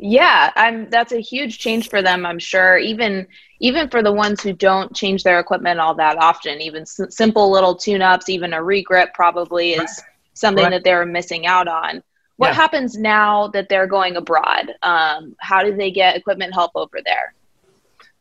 Yeah, 0.01 0.51
I'm 0.56 0.89
that's 0.89 1.12
a 1.12 1.20
huge 1.20 1.60
change 1.60 1.89
for 1.89 2.01
them, 2.01 2.25
I'm 2.25 2.39
sure. 2.39 2.77
Even 2.77 3.27
even 3.60 3.89
for 3.89 4.01
the 4.01 4.13
ones 4.13 4.41
who 4.41 4.53
don't 4.53 4.96
change 4.96 5.24
their 5.24 5.39
equipment 5.39 5.82
all 5.82 5.94
that 5.96 6.18
often, 6.18 6.62
even 6.62 6.84
s- 6.84 7.01
simple 7.10 7.51
little 7.51 7.75
tune-ups, 7.75 8.29
even 8.29 8.53
a 8.53 8.60
regrip 8.60 9.13
probably 9.13 9.74
is 9.74 10.01
something 10.34 10.63
right. 10.63 10.72
that 10.72 10.84
they're 10.86 11.06
missing 11.06 11.46
out 11.48 11.68
on. 11.68 12.01
What 12.38 12.51
Yeah. 12.51 12.53
happens 12.53 12.98
now 12.98 13.48
that 13.50 13.68
they're 13.68 13.88
going 13.88 14.15
abroad? 14.15 14.74
Um, 14.84 15.36
how 15.39 15.62
do 15.63 15.75
they 15.75 15.91
get 15.91 16.15
equipment 16.15 16.53
help 16.53 16.72
over 16.75 17.00
there? 17.03 17.34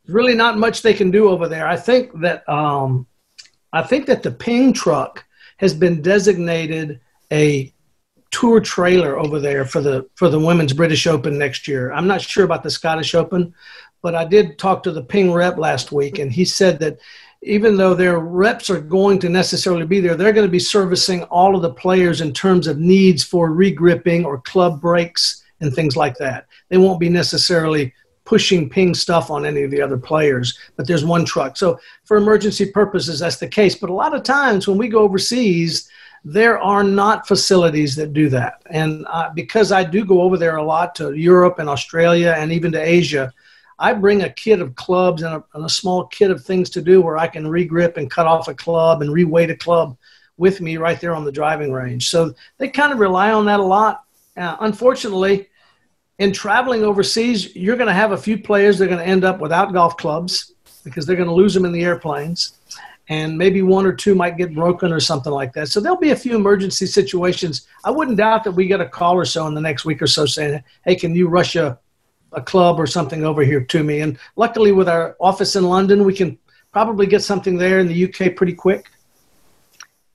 really 0.09 0.35
not 0.35 0.59
much 0.59 0.81
they 0.83 0.95
can 0.95 1.11
do 1.11 1.29
over 1.29 1.47
there. 1.49 1.67
I 1.69 1.77
think 1.77 2.19
that 2.23 2.49
um, 2.49 3.07
I 3.73 3.83
think 3.83 4.07
that 4.07 4.23
the 4.23 4.31
Ping 4.31 4.73
truck 4.73 5.25
has 5.59 5.75
been 5.75 6.01
designated 6.01 7.01
a 7.31 7.73
tour 8.31 8.61
trailer 8.61 9.19
over 9.19 9.41
there 9.41 9.65
for 9.65 9.81
the 9.81 10.09
for 10.15 10.29
the 10.29 10.39
women's 10.39 10.73
British 10.73 11.07
Open 11.07 11.39
next 11.39 11.67
year. 11.67 11.93
I'm 11.93 12.07
not 12.07 12.21
sure 12.21 12.45
about 12.45 12.63
the 12.63 12.71
Scottish 12.71 13.15
Open, 13.15 13.55
but 14.03 14.15
I 14.15 14.25
did 14.25 14.59
talk 14.59 14.83
to 14.83 14.93
the 14.93 15.03
Ping 15.03 15.33
rep 15.33 15.59
last 15.59 15.93
week, 15.93 16.19
and 16.19 16.33
he 16.33 16.45
said 16.45 16.79
that 16.81 16.99
even 17.43 17.77
though 17.77 17.95
their 17.95 18.19
reps 18.19 18.69
are 18.69 18.81
going 18.81 19.19
to 19.21 19.29
necessarily 19.29 19.87
be 19.87 20.01
there, 20.01 20.17
they're 20.17 20.33
going 20.33 20.47
to 20.47 20.51
be 20.51 20.59
servicing 20.59 21.23
all 21.25 21.55
of 21.55 21.63
the 21.63 21.73
players 21.73 22.21
in 22.21 22.33
terms 22.33 22.67
of 22.67 22.79
needs 22.79 23.23
for 23.23 23.51
regripping 23.51 24.25
or 24.25 24.41
club 24.41 24.81
breaks 24.81 25.45
and 25.61 25.73
things 25.73 25.97
like 25.97 26.17
that. 26.17 26.47
They 26.69 26.79
won't 26.79 27.01
be 27.01 27.09
necessarily 27.09 27.95
pushing 28.29 28.69
ping 28.69 28.95
stuff 28.95 29.31
on 29.31 29.47
any 29.47 29.63
of 29.63 29.71
the 29.71 29.81
other 29.81 29.97
players, 29.97 30.59
but 30.77 30.87
there's 30.87 31.03
one 31.03 31.25
truck. 31.25 31.57
So 31.57 31.81
for 32.05 32.19
emergency 32.19 32.71
purposes, 32.71 33.21
that's 33.21 33.39
the 33.39 33.49
case. 33.49 33.75
But 33.75 33.89
a 33.89 33.95
lot 33.95 34.15
of 34.15 34.23
times 34.23 34.69
when 34.69 34.77
we 34.77 34.89
go 34.89 34.99
overseas, 34.99 35.89
there 36.25 36.59
are 36.59 36.85
not 36.85 37.27
facilities 37.27 37.97
that 37.97 38.13
do 38.13 38.29
that. 38.29 38.61
And 38.67 39.07
uh, 39.09 39.31
because 39.35 39.73
I 39.73 39.83
do 39.83 40.05
go 40.05 40.21
over 40.21 40.37
there 40.37 40.57
a 40.57 40.63
lot 40.63 40.95
to 40.97 41.15
Europe 41.15 41.59
and 41.59 41.71
Australia 41.71 42.35
and 42.37 42.53
even 42.53 42.71
to 42.73 42.83
Asia, 42.83 43.33
I 43.79 43.95
bring 43.95 44.23
a 44.23 44.31
kit 44.31 44.61
of 44.61 44.75
clubs 44.75 45.23
and 45.23 45.37
a, 45.37 45.45
and 45.55 45.65
a 45.65 45.71
small 45.71 46.05
kit 46.09 46.31
of 46.31 46.45
things 46.45 46.69
to 46.71 46.83
do 46.83 47.01
where 47.01 47.17
I 47.17 47.29
can 47.29 47.45
regrip 47.45 47.97
and 47.97 48.11
cut 48.11 48.27
off 48.27 48.49
a 48.49 48.55
club 48.55 49.01
and 49.01 49.11
reweight 49.11 49.51
a 49.51 49.57
club 49.57 49.97
with 50.37 50.61
me 50.61 50.77
right 50.77 51.01
there 51.01 51.15
on 51.15 51.25
the 51.25 51.33
driving 51.33 51.73
range. 51.73 52.11
So 52.11 52.35
they 52.59 52.69
kind 52.69 52.93
of 52.93 52.99
rely 52.99 53.33
on 53.33 53.47
that 53.47 53.59
a 53.59 53.63
lot. 53.63 54.05
Uh, 54.37 54.57
unfortunately, 54.61 55.48
in 56.19 56.33
traveling 56.33 56.83
overseas, 56.83 57.55
you're 57.55 57.77
going 57.77 57.89
to 57.89 57.95
have 57.95 58.13
a 58.13 58.17
few 58.17 58.39
players 58.39 58.79
that 58.79 58.85
are 58.85 58.89
going 58.89 58.99
to 58.99 59.07
end 59.07 59.25
up 59.25 59.41
without 59.41 59.73
golf 59.73 59.97
clubs 59.97 60.53
because 60.85 61.07
they're 61.07 61.17
going 61.17 61.29
to 61.29 61.35
lose 61.35 61.55
them 61.55 61.65
in 61.65 61.73
the 61.73 61.85
airplanes. 61.85 62.55
And 63.11 63.39
maybe 63.39 63.63
one 63.63 63.87
or 63.87 63.93
two 63.93 64.15
might 64.15 64.37
get 64.37 64.55
broken 64.55 64.93
or 64.93 65.01
something 65.01 65.33
like 65.33 65.55
that. 65.55 65.69
So 65.69 65.81
there'll 65.81 65.97
be 65.97 66.11
a 66.11 66.17
few 66.17 66.37
emergency 66.37 66.85
situations. 66.85 67.67
I 67.85 67.91
wouldn't 67.91 68.19
doubt 68.19 68.45
that 68.45 68.53
we 68.53 68.67
get 68.67 68.83
a 68.83 68.89
call 68.89 69.15
or 69.15 69.25
so 69.25 69.47
in 69.47 69.55
the 69.55 69.61
next 69.63 69.87
week 69.87 70.03
or 70.03 70.07
so 70.07 70.27
saying, 70.27 70.63
hey, 70.85 70.95
can 70.95 71.15
you 71.15 71.29
rush 71.29 71.57
a, 71.57 71.79
a 72.33 72.43
club 72.43 72.79
or 72.79 72.87
something 72.87 73.25
over 73.25 73.43
here 73.43 73.65
to 73.65 73.83
me? 73.83 74.01
And 74.01 74.19
luckily, 74.37 74.73
with 74.73 74.91
our 74.91 75.17
office 75.21 75.57
in 75.57 75.65
London, 75.65 76.05
we 76.05 76.15
can 76.15 76.37
probably 76.71 77.07
get 77.07 77.23
something 77.23 77.57
there 77.57 77.79
in 77.79 77.89
the 77.89 78.05
UK 78.05 78.37
pretty 78.37 78.53
quick. 78.53 78.91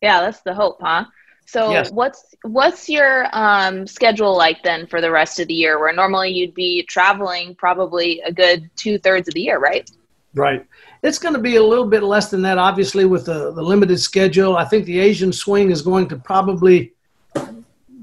Yeah, 0.01 0.21
that's 0.21 0.41
the 0.41 0.53
hope, 0.53 0.77
huh? 0.79 1.05
So 1.45 1.71
Yes. 1.71 1.91
what's 1.91 2.35
what's 2.43 2.89
your 2.89 3.27
um, 3.33 3.85
schedule 3.87 4.35
like 4.35 4.63
then 4.63 4.87
for 4.87 5.01
the 5.01 5.11
rest 5.11 5.39
of 5.39 5.47
the 5.47 5.53
year? 5.53 5.79
Where 5.79 5.93
normally 5.93 6.31
you'd 6.31 6.53
be 6.53 6.83
traveling 6.83 7.55
probably 7.55 8.21
a 8.21 8.31
good 8.31 8.69
two 8.75 8.97
thirds 8.97 9.27
of 9.27 9.33
the 9.33 9.41
year, 9.41 9.59
right? 9.59 9.89
Right. 10.33 10.65
It's 11.03 11.19
going 11.19 11.35
to 11.35 11.39
be 11.39 11.57
a 11.57 11.63
little 11.63 11.85
bit 11.85 12.01
less 12.01 12.29
than 12.31 12.41
that, 12.43 12.57
obviously, 12.57 13.05
with 13.05 13.25
the, 13.25 13.51
the 13.51 13.61
limited 13.61 13.99
schedule. 13.99 14.57
I 14.57 14.65
think 14.65 14.85
the 14.85 14.99
Asian 14.99 15.31
swing 15.31 15.69
is 15.69 15.81
going 15.81 16.07
to 16.07 16.15
probably 16.15 16.93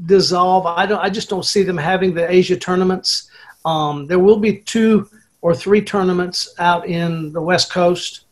dissolve. 0.07 0.67
I 0.67 0.87
don't. 0.87 1.01
I 1.01 1.11
just 1.11 1.29
don't 1.29 1.45
see 1.45 1.63
them 1.63 1.77
having 1.77 2.15
the 2.15 2.31
Asia 2.31 2.57
tournaments. 2.57 3.31
Um, 3.65 4.07
there 4.07 4.19
will 4.19 4.39
be 4.39 4.59
two 4.59 5.09
or 5.43 5.55
three 5.55 5.83
tournaments 5.83 6.55
out 6.59 6.87
in 6.87 7.33
the 7.33 7.41
West 7.41 7.73
Coast. 7.73 8.27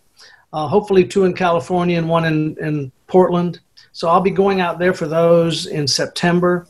Uh, 0.53 0.67
hopefully, 0.67 1.05
two 1.05 1.25
in 1.25 1.35
California 1.35 1.99
and 1.99 2.09
one 2.09 2.25
in, 2.25 2.57
in 2.61 2.93
Portland. 3.07 3.61
So 3.99 4.07
I'll 4.07 4.21
be 4.21 4.31
going 4.31 4.61
out 4.61 4.79
there 4.79 4.95
for 4.95 5.09
those 5.09 5.67
in 5.67 5.89
September. 5.89 6.69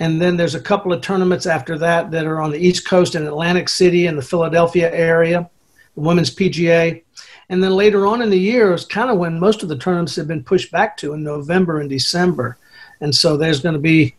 And 0.00 0.20
then 0.20 0.36
there's 0.36 0.54
a 0.54 0.60
couple 0.60 0.92
of 0.92 1.00
tournaments 1.00 1.46
after 1.46 1.78
that 1.78 2.10
that 2.10 2.26
are 2.26 2.42
on 2.42 2.50
the 2.50 2.58
East 2.58 2.86
Coast 2.86 3.14
in 3.14 3.26
Atlantic 3.26 3.70
City 3.70 4.04
and 4.04 4.18
the 4.18 4.22
Philadelphia 4.22 4.94
area, 4.94 5.48
the 5.94 6.00
Women's 6.02 6.28
PGA. 6.28 7.04
And 7.48 7.64
then 7.64 7.70
later 7.70 8.06
on 8.06 8.20
in 8.20 8.28
the 8.28 8.38
year 8.38 8.74
is 8.74 8.84
kind 8.84 9.10
of 9.10 9.16
when 9.16 9.40
most 9.40 9.62
of 9.62 9.70
the 9.70 9.78
tournaments 9.78 10.14
have 10.16 10.28
been 10.28 10.44
pushed 10.44 10.70
back 10.70 10.94
to 10.98 11.14
in 11.14 11.22
November 11.22 11.80
and 11.80 11.88
December. 11.88 12.58
And 13.00 13.14
so 13.14 13.38
there's 13.38 13.62
going 13.62 13.72
to 13.72 13.80
be 13.80 14.14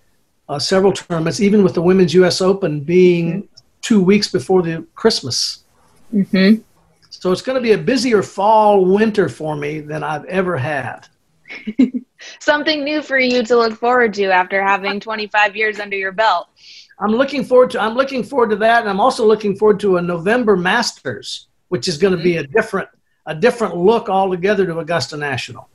uh, 0.49 0.57
several 0.57 0.91
tournaments, 0.91 1.39
even 1.39 1.63
with 1.63 1.75
the 1.75 1.83
Women's 1.83 2.15
U.S. 2.15 2.41
Open 2.41 2.79
being 2.79 3.47
two 3.83 4.01
weeks 4.01 4.27
before 4.27 4.63
the 4.63 4.83
Christmas. 4.95 5.65
Mm-hmm. 6.11 6.63
So 7.11 7.31
it's 7.31 7.43
going 7.43 7.57
to 7.57 7.61
be 7.61 7.73
a 7.73 7.77
busier 7.77 8.23
fall 8.23 8.85
winter 8.85 9.29
for 9.29 9.55
me 9.55 9.81
than 9.81 10.01
I've 10.03 10.25
ever 10.25 10.57
had. 10.57 11.07
Something 12.39 12.83
new 12.83 13.01
for 13.01 13.19
you 13.19 13.43
to 13.43 13.55
look 13.55 13.73
forward 13.73 14.13
to 14.15 14.25
after 14.25 14.63
having 14.63 14.99
25 14.99 15.55
years 15.55 15.79
under 15.79 15.97
your 15.97 16.11
belt. 16.11 16.47
I'm 16.99 17.11
looking 17.11 17.43
forward 17.43 17.71
to 17.71 17.81
I'm 17.81 17.95
looking 17.95 18.23
forward 18.23 18.51
to 18.51 18.55
that, 18.57 18.81
and 18.81 18.89
I'm 18.89 18.99
also 18.99 19.25
looking 19.25 19.55
forward 19.55 19.79
to 19.81 19.97
a 19.97 20.01
November 20.01 20.55
Masters, 20.55 21.47
which 21.69 21.87
is 21.87 21.97
going 21.97 22.15
to 22.15 22.23
be 22.23 22.37
a 22.37 22.47
different 22.47 22.89
a 23.25 23.35
different 23.35 23.75
look 23.75 24.09
altogether 24.09 24.65
to 24.65 24.79
Augusta 24.79 25.17
National. 25.17 25.69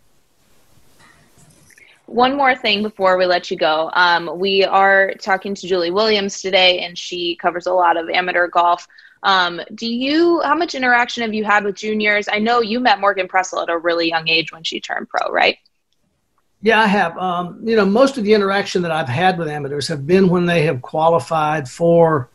One 2.06 2.36
more 2.36 2.56
thing 2.56 2.82
before 2.82 3.18
we 3.18 3.26
let 3.26 3.50
you 3.50 3.56
go. 3.58 3.90
Um, 3.92 4.38
we 4.38 4.64
are 4.64 5.12
talking 5.20 5.54
to 5.54 5.66
Julie 5.66 5.90
Williams 5.90 6.40
today, 6.40 6.80
and 6.80 6.96
she 6.96 7.36
covers 7.36 7.66
a 7.66 7.72
lot 7.72 7.98
of 7.98 8.08
amateur 8.08 8.48
golf. 8.48 8.86
Um, 9.22 9.60
do 9.74 9.86
you? 9.86 10.40
How 10.42 10.54
much 10.54 10.74
interaction 10.74 11.22
have 11.22 11.34
you 11.34 11.44
had 11.44 11.64
with 11.64 11.76
juniors? 11.76 12.26
I 12.30 12.38
know 12.38 12.60
you 12.60 12.80
met 12.80 13.00
Morgan 13.00 13.28
Pressel 13.28 13.62
at 13.62 13.68
a 13.68 13.76
really 13.76 14.08
young 14.08 14.28
age 14.28 14.52
when 14.52 14.62
she 14.62 14.80
turned 14.80 15.08
pro, 15.08 15.30
right? 15.30 15.58
Yeah, 16.60 16.80
I 16.80 16.86
have. 16.86 17.16
Um, 17.18 17.60
you 17.62 17.76
know, 17.76 17.84
most 17.84 18.18
of 18.18 18.24
the 18.24 18.34
interaction 18.34 18.82
that 18.82 18.90
I've 18.90 19.08
had 19.08 19.38
with 19.38 19.48
amateurs 19.48 19.86
have 19.88 20.06
been 20.06 20.28
when 20.28 20.46
they 20.46 20.62
have 20.62 20.82
qualified 20.82 21.68
for 21.68 22.30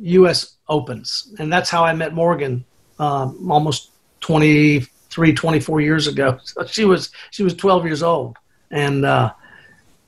U.S. 0.00 0.56
Opens, 0.68 1.34
and 1.38 1.52
that's 1.52 1.70
how 1.70 1.84
I 1.84 1.92
met 1.92 2.12
Morgan 2.14 2.64
um, 2.98 3.50
almost 3.50 3.90
23, 4.20 5.32
24 5.32 5.80
years 5.80 6.06
ago. 6.06 6.38
So 6.44 6.64
she 6.66 6.84
was 6.84 7.10
she 7.30 7.42
was 7.42 7.54
12 7.54 7.84
years 7.84 8.02
old, 8.02 8.36
and 8.70 9.04
uh, 9.04 9.32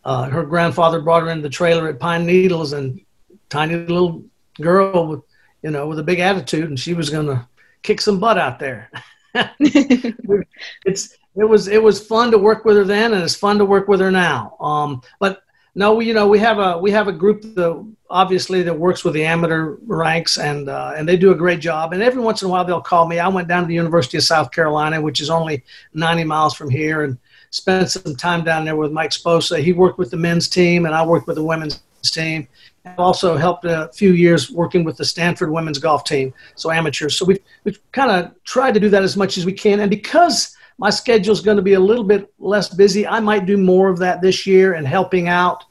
uh, 0.04 0.24
her 0.24 0.44
grandfather 0.44 1.00
brought 1.00 1.22
her 1.22 1.30
in 1.30 1.42
the 1.42 1.48
trailer 1.48 1.88
at 1.88 1.98
Pine 1.98 2.24
Needles, 2.26 2.72
and 2.72 3.00
tiny 3.48 3.76
little 3.76 4.22
girl 4.60 5.06
with 5.06 5.20
you 5.62 5.70
know 5.70 5.86
with 5.88 5.98
a 5.98 6.04
big 6.04 6.20
attitude, 6.20 6.68
and 6.68 6.78
she 6.78 6.94
was 6.94 7.10
going 7.10 7.26
to 7.26 7.46
kick 7.82 8.00
some 8.00 8.20
butt 8.20 8.38
out 8.38 8.58
there. 8.58 8.90
it's 9.34 11.16
it 11.38 11.48
was 11.48 11.68
it 11.68 11.82
was 11.82 12.04
fun 12.04 12.30
to 12.32 12.38
work 12.38 12.64
with 12.64 12.76
her 12.76 12.84
then, 12.84 13.14
and 13.14 13.22
it's 13.22 13.34
fun 13.34 13.58
to 13.58 13.64
work 13.64 13.88
with 13.88 14.00
her 14.00 14.10
now. 14.10 14.56
Um, 14.60 15.02
but 15.20 15.42
no, 15.74 15.94
we, 15.94 16.06
you 16.06 16.14
know 16.14 16.26
we 16.26 16.38
have 16.40 16.58
a 16.58 16.76
we 16.78 16.90
have 16.90 17.08
a 17.08 17.12
group 17.12 17.42
that 17.42 17.94
obviously 18.10 18.62
that 18.62 18.76
works 18.76 19.04
with 19.04 19.14
the 19.14 19.24
amateur 19.24 19.76
ranks, 19.86 20.38
and 20.38 20.68
uh, 20.68 20.94
and 20.96 21.08
they 21.08 21.16
do 21.16 21.30
a 21.30 21.36
great 21.36 21.60
job. 21.60 21.92
And 21.92 22.02
every 22.02 22.20
once 22.20 22.42
in 22.42 22.48
a 22.48 22.50
while 22.50 22.64
they'll 22.64 22.80
call 22.80 23.06
me. 23.06 23.20
I 23.20 23.28
went 23.28 23.48
down 23.48 23.62
to 23.62 23.68
the 23.68 23.74
University 23.74 24.16
of 24.16 24.24
South 24.24 24.50
Carolina, 24.50 25.00
which 25.00 25.20
is 25.20 25.30
only 25.30 25.64
90 25.94 26.24
miles 26.24 26.54
from 26.54 26.70
here, 26.70 27.04
and 27.04 27.16
spent 27.50 27.90
some 27.90 28.16
time 28.16 28.42
down 28.42 28.64
there 28.64 28.76
with 28.76 28.92
Mike 28.92 29.10
Sposa. 29.10 29.62
He 29.62 29.72
worked 29.72 29.98
with 29.98 30.10
the 30.10 30.16
men's 30.16 30.48
team, 30.48 30.86
and 30.86 30.94
I 30.94 31.06
worked 31.06 31.28
with 31.28 31.36
the 31.36 31.44
women's 31.44 31.80
team. 32.04 32.48
I've 32.84 32.98
also 32.98 33.36
helped 33.36 33.64
a 33.64 33.90
few 33.94 34.12
years 34.12 34.50
working 34.50 34.82
with 34.82 34.96
the 34.96 35.04
Stanford 35.04 35.50
women's 35.50 35.78
golf 35.78 36.04
team, 36.04 36.32
so 36.54 36.70
amateurs. 36.70 37.18
So 37.18 37.24
we've, 37.24 37.38
we've 37.64 37.78
kind 37.92 38.10
of 38.10 38.32
tried 38.44 38.74
to 38.74 38.80
do 38.80 38.88
that 38.90 39.02
as 39.02 39.16
much 39.16 39.36
as 39.36 39.44
we 39.44 39.52
can. 39.52 39.80
And 39.80 39.90
because 39.90 40.56
my 40.78 40.90
schedule 40.90 41.32
is 41.32 41.40
going 41.40 41.56
to 41.56 41.62
be 41.62 41.74
a 41.74 41.80
little 41.80 42.04
bit 42.04 42.32
less 42.38 42.68
busy, 42.68 43.06
I 43.06 43.20
might 43.20 43.46
do 43.46 43.56
more 43.56 43.88
of 43.88 43.98
that 43.98 44.22
this 44.22 44.46
year 44.46 44.74
and 44.74 44.86
helping 44.86 45.28
out 45.28 45.64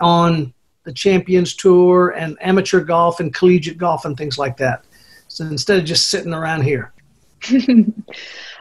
on 0.00 0.52
the 0.84 0.92
Champions 0.92 1.54
Tour 1.54 2.10
and 2.10 2.36
amateur 2.40 2.80
golf 2.80 3.20
and 3.20 3.32
collegiate 3.32 3.78
golf 3.78 4.04
and 4.04 4.16
things 4.16 4.38
like 4.38 4.56
that. 4.56 4.84
So 5.28 5.44
instead 5.44 5.78
of 5.78 5.84
just 5.84 6.08
sitting 6.08 6.32
around 6.32 6.62
here. 6.62 6.92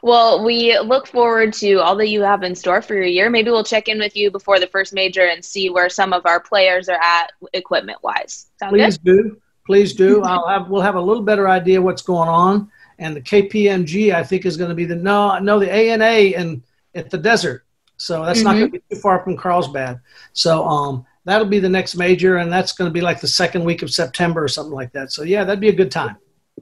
Well, 0.04 0.44
we 0.44 0.78
look 0.80 1.08
forward 1.08 1.54
to 1.54 1.76
all 1.76 1.96
that 1.98 2.10
you 2.10 2.22
have 2.22 2.44
in 2.44 2.56
store 2.56 2.82
for 2.82 2.94
your 2.94 3.06
year. 3.06 3.30
Maybe 3.30 3.50
we'll 3.50 3.64
check 3.64 3.88
in 3.88 4.00
with 4.00 4.16
you 4.16 4.32
before 4.32 4.60
the 4.60 4.68
first 4.68 4.94
major 4.94 5.28
and 5.28 5.44
see 5.44 5.70
where 5.70 5.90
some 5.90 6.14
of 6.14 6.26
our 6.26 6.40
players 6.40 6.88
are 6.90 7.00
at 7.02 7.32
equipment 7.54 8.04
wise. 8.04 8.48
Sound 8.60 8.74
Please 8.74 8.98
good? 8.98 9.24
do. 9.24 9.42
Please 9.66 9.94
do. 9.94 10.22
I'll 10.24 10.48
have 10.48 10.70
we'll 10.70 10.82
have 10.82 10.96
a 10.96 11.02
little 11.02 11.24
better 11.24 11.50
idea 11.50 11.82
what's 11.82 12.02
going 12.02 12.30
on. 12.30 12.72
And 13.00 13.16
the 13.16 13.22
KPMG 13.22 14.14
I 14.14 14.24
think 14.24 14.46
is 14.46 14.58
going 14.58 14.70
to 14.70 14.76
be 14.76 14.86
the 14.86 14.96
no 14.96 15.38
no 15.40 15.60
the 15.60 15.72
ANA 15.72 16.36
and 16.38 16.64
at 16.96 17.10
the 17.10 17.18
desert. 17.18 17.64
So 17.98 18.24
that's 18.26 18.42
not 18.42 18.54
going 18.54 18.72
to 18.72 18.80
be 18.80 18.84
too 18.92 19.02
far 19.02 19.24
from 19.24 19.38
Carlsbad. 19.38 20.00
So 20.34 20.66
um 20.66 21.06
that'll 21.26 21.48
be 21.48 21.60
the 21.60 21.70
next 21.70 21.96
major 21.96 22.38
and 22.38 22.52
that's 22.52 22.72
going 22.72 22.90
to 22.90 22.94
be 22.94 23.02
like 23.02 23.20
the 23.20 23.28
second 23.28 23.64
week 23.64 23.82
of 23.82 23.92
September 23.92 24.44
or 24.44 24.48
something 24.48 24.74
like 24.74 24.92
that. 24.94 25.12
So 25.12 25.24
yeah, 25.24 25.44
that'd 25.44 25.60
be 25.60 25.70
a 25.70 25.74
good 25.74 25.92
time. 25.92 26.18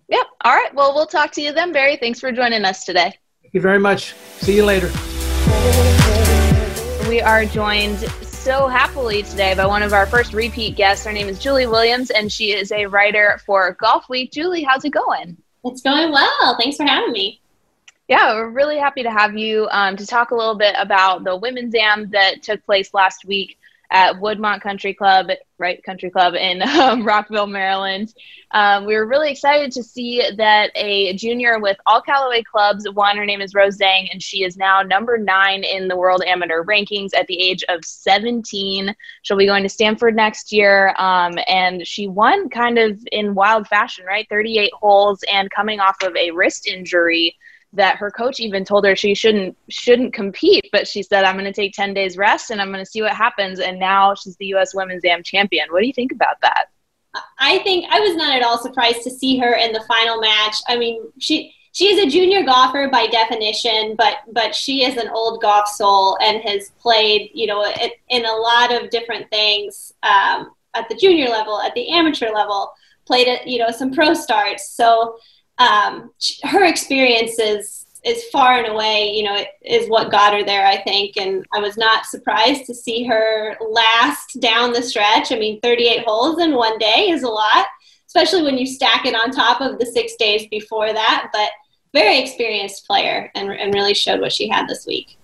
Yep. 0.10 0.26
All 0.44 0.54
right. 0.54 0.74
Well, 0.74 0.94
we'll 0.94 1.08
talk 1.08 1.32
to 1.34 1.42
you 1.42 1.54
then, 1.54 1.72
Barry. 1.72 1.98
Thanks 1.98 2.20
for 2.20 2.32
joining 2.32 2.66
us 2.66 2.86
today. 2.86 3.18
Thank 3.42 3.54
you 3.54 3.62
very 3.62 3.80
much. 3.80 4.14
See 4.14 4.56
you 4.56 4.66
later. 4.66 4.92
We 7.08 7.22
are 7.22 7.46
joined 7.46 8.00
so 8.46 8.68
happily 8.68 9.24
today 9.24 9.56
by 9.56 9.66
one 9.66 9.82
of 9.82 9.94
our 9.94 10.06
first 10.06 10.34
repeat 10.34 10.76
guests. 10.76 11.06
Her 11.06 11.12
name 11.12 11.28
is 11.28 11.40
Julie 11.40 11.66
Williams, 11.66 12.12
and 12.12 12.32
she 12.32 12.52
is 12.52 12.72
a 12.72 12.86
writer 12.86 13.40
for 13.46 13.76
Golfweek. 13.76 14.32
Julie, 14.32 14.64
how's 14.64 14.86
it 14.86 14.92
going? 14.92 15.38
It's 15.66 15.82
going 15.82 16.12
well. 16.12 16.58
Thanks 16.60 16.78
for 16.78 16.84
having 16.84 17.12
me. 17.12 17.42
Yeah, 18.08 18.36
we're 18.36 18.50
really 18.50 18.78
happy 18.78 19.02
to 19.02 19.10
have 19.10 19.36
you 19.36 19.68
um, 19.72 19.98
to 19.98 20.06
talk 20.06 20.30
a 20.30 20.36
little 20.36 20.54
bit 20.54 20.76
about 20.78 21.24
the 21.24 21.36
women's 21.36 21.74
am 21.74 22.12
that 22.12 22.44
took 22.44 22.64
place 22.66 22.94
last 22.94 23.26
week. 23.26 23.58
At 23.92 24.16
Woodmont 24.16 24.62
Country 24.62 24.94
Club, 24.94 25.30
right? 25.58 25.84
Country 25.84 26.10
Club 26.10 26.34
in 26.36 26.62
um, 26.80 27.06
Rockville, 27.06 27.48
Maryland. 27.48 28.14
Um, 28.52 28.86
we 28.86 28.96
were 28.96 29.06
really 29.06 29.32
excited 29.32 29.72
to 29.74 29.84
see 29.84 30.22
that 30.38 30.72
a 30.76 31.14
junior 31.16 31.60
with 31.60 31.78
all 31.86 32.02
Callaway 32.02 32.44
clubs 32.44 32.88
won. 32.92 33.18
Her 33.18 33.26
name 33.26 33.42
is 33.42 33.54
Rose 33.54 33.78
Zhang, 33.78 34.08
and 34.12 34.22
she 34.22 34.44
is 34.44 34.58
now 34.58 34.82
number 34.82 35.18
nine 35.18 35.64
in 35.64 35.88
the 35.88 35.98
world 35.98 36.24
amateur 36.26 36.64
rankings 36.64 37.16
at 37.16 37.28
the 37.28 37.40
age 37.40 37.64
of 37.70 37.84
17. 37.84 38.96
She'll 39.22 39.38
be 39.38 39.46
going 39.46 39.64
to 39.64 39.70
Stanford 39.70 40.16
next 40.16 40.52
year, 40.52 40.96
um, 40.98 41.38
and 41.48 41.86
she 41.86 42.08
won 42.08 42.50
kind 42.50 42.78
of 42.78 43.00
in 43.12 43.36
wild 43.36 43.68
fashion, 43.68 44.06
right? 44.06 44.28
38 44.30 44.72
holes 44.74 45.24
and 45.32 45.50
coming 45.52 45.80
off 45.80 45.98
of 46.04 46.16
a 46.16 46.32
wrist 46.32 46.68
injury 46.68 47.36
that 47.74 47.98
her 47.98 48.10
coach 48.10 48.40
even 48.40 48.64
told 48.64 48.86
her 48.86 48.96
she 48.96 49.14
shouldn't 49.14 49.58
shouldn't 49.70 50.14
compete 50.14 50.68
but 50.72 50.88
she 50.88 51.04
said 51.04 51.24
i'm 51.24 51.36
going 51.36 51.46
to 51.46 51.54
take 51.54 51.74
10 51.74 51.94
days 51.94 52.18
rest 52.18 52.50
and 52.52 52.62
i'm 52.62 52.72
going 52.72 52.84
to 52.84 52.90
see 52.90 53.02
what 53.02 53.14
happens. 53.14 53.60
And 53.60 53.80
now 53.80 54.16
she's 54.16 54.36
the 54.38 54.54
us 54.54 54.74
women's 54.74 55.06
am 55.06 55.24
champion. 55.24 55.68
What 55.70 55.82
do 55.82 55.88
you 55.88 55.94
think 55.94 56.12
about 56.12 56.40
that? 56.42 56.66
I 57.40 57.60
think 57.60 57.86
i 57.90 58.00
was 58.00 58.16
not 58.16 58.36
at 58.36 58.44
all 58.44 58.58
surprised 58.58 59.04
to 59.04 59.10
see 59.10 59.38
her 59.38 59.54
in 59.56 59.72
the 59.72 59.84
final 59.88 60.20
match. 60.20 60.56
I 60.68 60.78
mean 60.78 61.02
she 61.20 61.54
she 61.72 61.88
is 61.88 62.06
a 62.06 62.10
junior 62.10 62.44
golfer 62.44 62.88
by 62.92 63.08
definition 63.08 63.96
but 63.98 64.18
but 64.32 64.56
she 64.56 64.86
is 64.86 64.98
an 64.98 65.10
old 65.10 65.42
golf 65.42 65.68
soul 65.68 66.18
and 66.22 66.42
has 66.42 66.72
played 66.80 67.30
you 67.34 67.48
know 67.48 67.66
in 68.10 68.26
a 68.26 68.32
lot 68.32 68.74
of 68.74 68.90
different 68.90 69.30
things 69.30 69.94
um, 70.04 70.52
at 70.74 70.88
the 70.90 70.96
junior 70.96 71.28
level 71.28 71.62
at 71.62 71.74
the 71.74 71.90
amateur 71.90 72.32
level 72.32 72.72
played 73.06 73.28
you 73.46 73.60
know 73.60 73.72
some 73.72 73.92
pro 73.92 74.14
starts. 74.14 74.72
So 74.72 75.18
um, 75.58 76.12
her 76.44 76.66
experience 76.66 77.40
is 77.40 77.86
is 78.06 78.24
far 78.26 78.60
and 78.60 78.68
away, 78.68 79.10
you 79.10 79.24
know, 79.24 79.44
is 79.64 79.90
what 79.90 80.12
got 80.12 80.32
her 80.32 80.46
there, 80.46 80.66
I 80.66 80.78
think. 80.84 81.18
And 81.18 81.44
I 81.52 81.60
was 81.60 81.76
not 81.76 82.06
surprised 82.06 82.66
to 82.68 82.74
see 82.76 83.04
her 83.04 83.58
last 83.60 84.40
down 84.40 84.74
the 84.74 84.84
stretch. 84.84 85.32
I 85.32 85.40
mean, 85.40 85.60
38 85.62 86.04
holes 86.06 86.40
in 86.40 86.54
one 86.54 86.78
day 86.78 87.10
is 87.10 87.24
a 87.24 87.28
lot, 87.28 87.66
especially 88.06 88.44
when 88.44 88.60
you 88.60 88.68
stack 88.68 89.08
it 89.08 89.16
on 89.16 89.32
top 89.32 89.60
of 89.60 89.80
the 89.80 89.88
six 89.88 90.16
days 90.18 90.46
before 90.52 90.94
that. 90.94 91.32
But 91.34 91.50
very 91.96 92.20
experienced 92.20 92.86
player 92.86 93.32
and, 93.34 93.52
and 93.52 93.74
really 93.74 93.96
showed 93.96 94.22
what 94.22 94.34
she 94.34 94.48
had 94.48 94.68
this 94.68 94.86
week. 94.86 95.18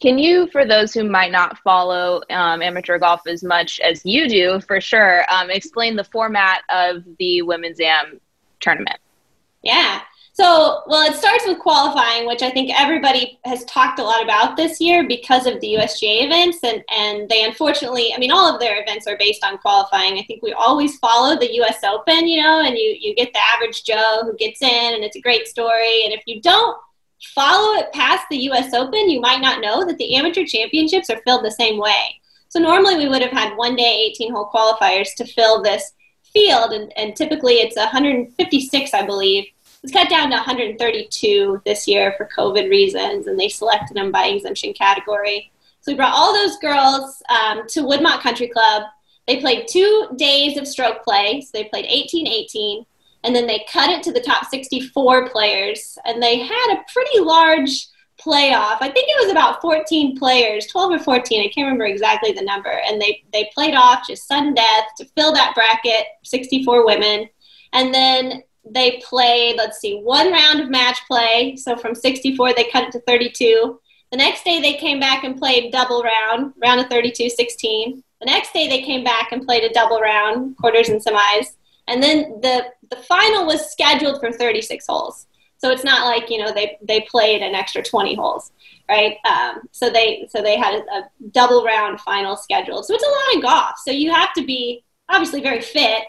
Can 0.00 0.18
you, 0.18 0.48
for 0.48 0.66
those 0.66 0.92
who 0.92 1.04
might 1.04 1.30
not 1.30 1.58
follow 1.58 2.20
um, 2.30 2.62
amateur 2.62 2.98
golf 2.98 3.20
as 3.28 3.44
much 3.44 3.78
as 3.80 4.04
you 4.04 4.28
do, 4.28 4.60
for 4.60 4.80
sure, 4.80 5.24
um, 5.32 5.50
explain 5.50 5.96
the 5.96 6.04
format 6.04 6.62
of 6.68 7.04
the 7.18 7.42
Women's 7.42 7.80
Am 7.80 8.20
tournament? 8.64 8.98
Yeah. 9.62 10.00
So, 10.34 10.82
well, 10.88 11.08
it 11.08 11.16
starts 11.16 11.46
with 11.46 11.60
qualifying, 11.60 12.26
which 12.26 12.42
I 12.42 12.50
think 12.50 12.72
everybody 12.76 13.38
has 13.44 13.64
talked 13.66 14.00
a 14.00 14.02
lot 14.02 14.20
about 14.20 14.56
this 14.56 14.80
year 14.80 15.06
because 15.06 15.46
of 15.46 15.60
the 15.60 15.74
USGA 15.74 16.24
events. 16.24 16.58
And, 16.64 16.82
and 16.90 17.28
they 17.28 17.44
unfortunately, 17.44 18.12
I 18.12 18.18
mean, 18.18 18.32
all 18.32 18.52
of 18.52 18.58
their 18.58 18.82
events 18.82 19.06
are 19.06 19.16
based 19.16 19.44
on 19.44 19.58
qualifying. 19.58 20.18
I 20.18 20.24
think 20.24 20.42
we 20.42 20.52
always 20.52 20.98
follow 20.98 21.38
the 21.38 21.54
US 21.60 21.84
Open, 21.84 22.26
you 22.26 22.42
know, 22.42 22.62
and 22.62 22.76
you, 22.76 22.96
you 22.98 23.14
get 23.14 23.32
the 23.32 23.38
average 23.54 23.84
Joe 23.84 24.22
who 24.24 24.34
gets 24.36 24.60
in, 24.60 24.94
and 24.94 25.04
it's 25.04 25.14
a 25.14 25.20
great 25.20 25.46
story. 25.46 26.02
And 26.04 26.12
if 26.12 26.24
you 26.26 26.40
don't 26.42 26.76
follow 27.32 27.78
it 27.78 27.92
past 27.92 28.26
the 28.28 28.50
US 28.50 28.74
Open, 28.74 29.08
you 29.08 29.20
might 29.20 29.40
not 29.40 29.60
know 29.60 29.86
that 29.86 29.98
the 29.98 30.16
amateur 30.16 30.44
championships 30.44 31.10
are 31.10 31.22
filled 31.24 31.44
the 31.44 31.50
same 31.52 31.78
way. 31.78 32.20
So, 32.48 32.58
normally 32.58 32.96
we 32.96 33.08
would 33.08 33.22
have 33.22 33.30
had 33.30 33.56
one 33.56 33.76
day 33.76 34.10
18 34.10 34.32
hole 34.32 34.50
qualifiers 34.52 35.14
to 35.16 35.24
fill 35.24 35.62
this 35.62 35.92
field, 36.34 36.72
and, 36.72 36.92
and 36.98 37.16
typically 37.16 37.54
it's 37.54 37.76
156, 37.76 38.92
I 38.92 39.06
believe. 39.06 39.46
It's 39.82 39.92
cut 39.92 40.10
down 40.10 40.30
to 40.30 40.36
132 40.36 41.62
this 41.64 41.86
year 41.88 42.14
for 42.16 42.28
COVID 42.36 42.68
reasons, 42.68 43.26
and 43.26 43.38
they 43.38 43.48
selected 43.48 43.96
them 43.96 44.10
by 44.10 44.26
exemption 44.26 44.72
category. 44.74 45.50
So 45.80 45.92
we 45.92 45.96
brought 45.96 46.14
all 46.14 46.32
those 46.32 46.56
girls 46.58 47.22
um, 47.28 47.66
to 47.68 47.82
Woodmont 47.82 48.20
Country 48.20 48.48
Club. 48.48 48.84
They 49.26 49.40
played 49.40 49.66
two 49.68 50.08
days 50.16 50.56
of 50.56 50.66
stroke 50.66 51.04
play, 51.04 51.40
so 51.42 51.50
they 51.52 51.64
played 51.64 51.86
18 51.86 52.26
18, 52.26 52.84
and 53.24 53.34
then 53.34 53.46
they 53.46 53.66
cut 53.70 53.90
it 53.90 54.02
to 54.04 54.12
the 54.12 54.20
top 54.20 54.46
64 54.46 55.28
players, 55.28 55.98
and 56.04 56.22
they 56.22 56.38
had 56.38 56.74
a 56.74 56.84
pretty 56.92 57.20
large 57.20 57.88
playoff. 58.24 58.78
I 58.80 58.90
think 58.90 59.06
it 59.08 59.22
was 59.22 59.30
about 59.30 59.60
14 59.60 60.18
players, 60.18 60.66
12 60.66 60.92
or 60.92 60.98
14. 60.98 61.40
I 61.40 61.52
can't 61.52 61.66
remember 61.66 61.86
exactly 61.86 62.32
the 62.32 62.42
number. 62.42 62.70
And 62.70 63.00
they, 63.00 63.22
they 63.32 63.50
played 63.54 63.74
off 63.74 64.06
just 64.08 64.26
sudden 64.26 64.54
death 64.54 64.84
to 64.98 65.04
fill 65.16 65.32
that 65.34 65.54
bracket, 65.54 66.06
64 66.22 66.86
women. 66.86 67.28
And 67.72 67.92
then 67.92 68.42
they 68.64 69.02
played, 69.04 69.56
let's 69.56 69.78
see, 69.78 69.98
one 69.98 70.32
round 70.32 70.60
of 70.60 70.70
match 70.70 70.98
play. 71.06 71.56
So 71.56 71.76
from 71.76 71.94
64, 71.94 72.54
they 72.54 72.64
cut 72.64 72.84
it 72.84 72.92
to 72.92 73.00
32. 73.00 73.80
The 74.10 74.16
next 74.16 74.44
day, 74.44 74.60
they 74.60 74.74
came 74.74 75.00
back 75.00 75.24
and 75.24 75.36
played 75.36 75.72
double 75.72 76.02
round, 76.02 76.54
round 76.62 76.80
of 76.80 76.86
32, 76.88 77.28
16. 77.28 78.02
The 78.20 78.26
next 78.26 78.52
day, 78.52 78.68
they 78.68 78.82
came 78.82 79.02
back 79.04 79.32
and 79.32 79.44
played 79.44 79.64
a 79.64 79.72
double 79.72 80.00
round, 80.00 80.56
quarters 80.56 80.88
and 80.88 81.04
semis. 81.04 81.56
And 81.88 82.02
then 82.02 82.40
the, 82.40 82.66
the 82.90 82.96
final 82.96 83.44
was 83.44 83.70
scheduled 83.70 84.20
for 84.20 84.32
36 84.32 84.86
holes. 84.86 85.26
So 85.64 85.70
it's 85.70 85.82
not 85.82 86.04
like 86.04 86.28
you 86.28 86.36
know 86.36 86.52
they 86.52 86.76
they 86.82 87.06
played 87.10 87.40
an 87.40 87.54
extra 87.54 87.82
20 87.82 88.16
holes, 88.16 88.52
right? 88.86 89.16
Um, 89.24 89.62
so 89.72 89.88
they 89.88 90.28
so 90.28 90.42
they 90.42 90.58
had 90.58 90.74
a, 90.74 90.82
a 90.92 91.08
double 91.30 91.64
round 91.64 92.02
final 92.02 92.36
schedule. 92.36 92.82
So 92.82 92.92
it's 92.92 93.02
a 93.02 93.06
lot 93.08 93.36
of 93.36 93.42
golf. 93.42 93.78
So 93.82 93.90
you 93.90 94.12
have 94.12 94.34
to 94.34 94.44
be 94.44 94.84
obviously 95.08 95.40
very 95.40 95.62
fit. 95.62 96.02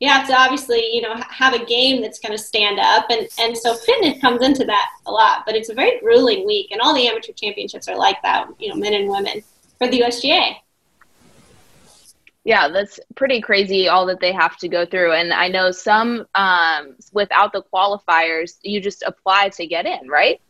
You 0.00 0.08
have 0.08 0.26
to 0.28 0.34
obviously 0.34 0.94
you 0.94 1.02
know 1.02 1.14
have 1.28 1.52
a 1.52 1.62
game 1.62 2.00
that's 2.00 2.20
going 2.20 2.32
to 2.32 2.42
stand 2.42 2.80
up, 2.80 3.04
and 3.10 3.28
and 3.38 3.54
so 3.54 3.74
fitness 3.74 4.18
comes 4.22 4.40
into 4.40 4.64
that 4.64 4.88
a 5.04 5.12
lot. 5.12 5.42
But 5.44 5.56
it's 5.56 5.68
a 5.68 5.74
very 5.74 6.00
grueling 6.00 6.46
week, 6.46 6.70
and 6.70 6.80
all 6.80 6.94
the 6.94 7.06
amateur 7.06 7.32
championships 7.34 7.88
are 7.88 7.98
like 7.98 8.22
that. 8.22 8.48
You 8.58 8.70
know, 8.70 8.76
men 8.76 8.94
and 8.94 9.10
women 9.10 9.42
for 9.76 9.88
the 9.88 10.00
USGA 10.00 10.54
yeah 12.44 12.68
that's 12.68 12.98
pretty 13.14 13.40
crazy 13.40 13.88
all 13.88 14.06
that 14.06 14.20
they 14.20 14.32
have 14.32 14.56
to 14.56 14.68
go 14.68 14.84
through. 14.86 15.12
And 15.12 15.32
i 15.32 15.48
know 15.48 15.70
some 15.70 16.26
um, 16.34 16.96
without 17.12 17.52
the 17.52 17.62
qualifiers 17.72 18.58
you 18.62 18.80
just 18.80 19.02
apply 19.06 19.50
to 19.50 19.66
get 19.66 19.86
in 19.86 20.08
right? 20.08 20.40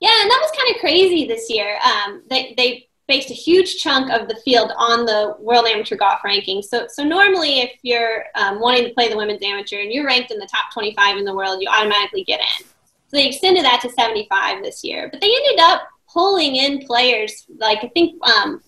Yeah 0.00 0.22
and 0.22 0.30
that 0.30 0.38
was 0.40 0.50
kind 0.56 0.74
of 0.74 0.80
crazy 0.80 1.26
this 1.26 1.50
year. 1.50 1.78
Um, 1.84 2.22
they, 2.28 2.54
they 2.56 2.88
based 3.06 3.30
a 3.30 3.34
huge 3.34 3.82
chunk 3.82 4.10
of 4.12 4.28
the 4.28 4.36
field 4.44 4.70
on 4.76 5.04
the 5.04 5.34
world 5.40 5.66
amateur 5.66 5.96
golf 5.96 6.20
rankings. 6.24 6.64
So, 6.64 6.86
so 6.88 7.02
normally 7.02 7.60
if 7.60 7.72
you're 7.82 8.26
um, 8.36 8.60
wanting 8.60 8.84
to 8.84 8.94
play 8.94 9.08
the 9.08 9.16
women's 9.16 9.42
amateur 9.42 9.80
and 9.80 9.92
you're 9.92 10.06
ranked 10.06 10.30
in 10.30 10.38
the 10.38 10.46
top 10.46 10.72
25 10.72 11.16
in 11.16 11.24
the 11.24 11.34
world 11.34 11.60
you 11.60 11.68
automatically 11.68 12.24
get 12.24 12.40
in. 12.40 12.66
So 13.08 13.16
they 13.16 13.26
extended 13.26 13.64
that 13.64 13.80
to 13.82 13.90
75 13.90 14.62
this 14.62 14.84
year. 14.84 15.08
But 15.10 15.20
they 15.20 15.26
ended 15.26 15.58
up 15.58 15.82
pulling 16.12 16.56
in 16.56 16.84
players 16.86 17.46
like 17.58 17.78
i 17.82 17.88
think 17.88 18.20
um, 18.26 18.60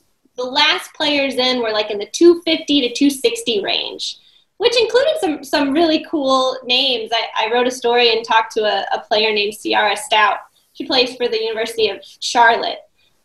the 0.43 0.51
last 0.51 0.93
players 0.95 1.35
in 1.35 1.63
were 1.63 1.71
like 1.71 1.91
in 1.91 1.99
the 1.99 2.07
250 2.07 2.89
to 2.89 2.95
260 2.95 3.63
range, 3.63 4.19
which 4.59 4.79
included 4.81 5.15
some 5.21 5.45
some 5.45 5.73
really 5.73 6.05
cool 6.11 6.57
names. 6.65 7.11
I, 7.13 7.47
I 7.47 7.53
wrote 7.53 7.67
a 7.67 7.71
story 7.71 8.15
and 8.15 8.25
talked 8.25 8.53
to 8.53 8.63
a, 8.63 8.87
a 8.95 9.01
player 9.01 9.33
named 9.33 9.55
Ciara 9.61 9.97
Stout. 9.97 10.39
She 10.75 10.87
plays 10.87 11.17
for 11.17 11.29
the 11.29 11.41
University 11.41 11.89
of 11.89 11.99
Charlotte, 12.21 12.79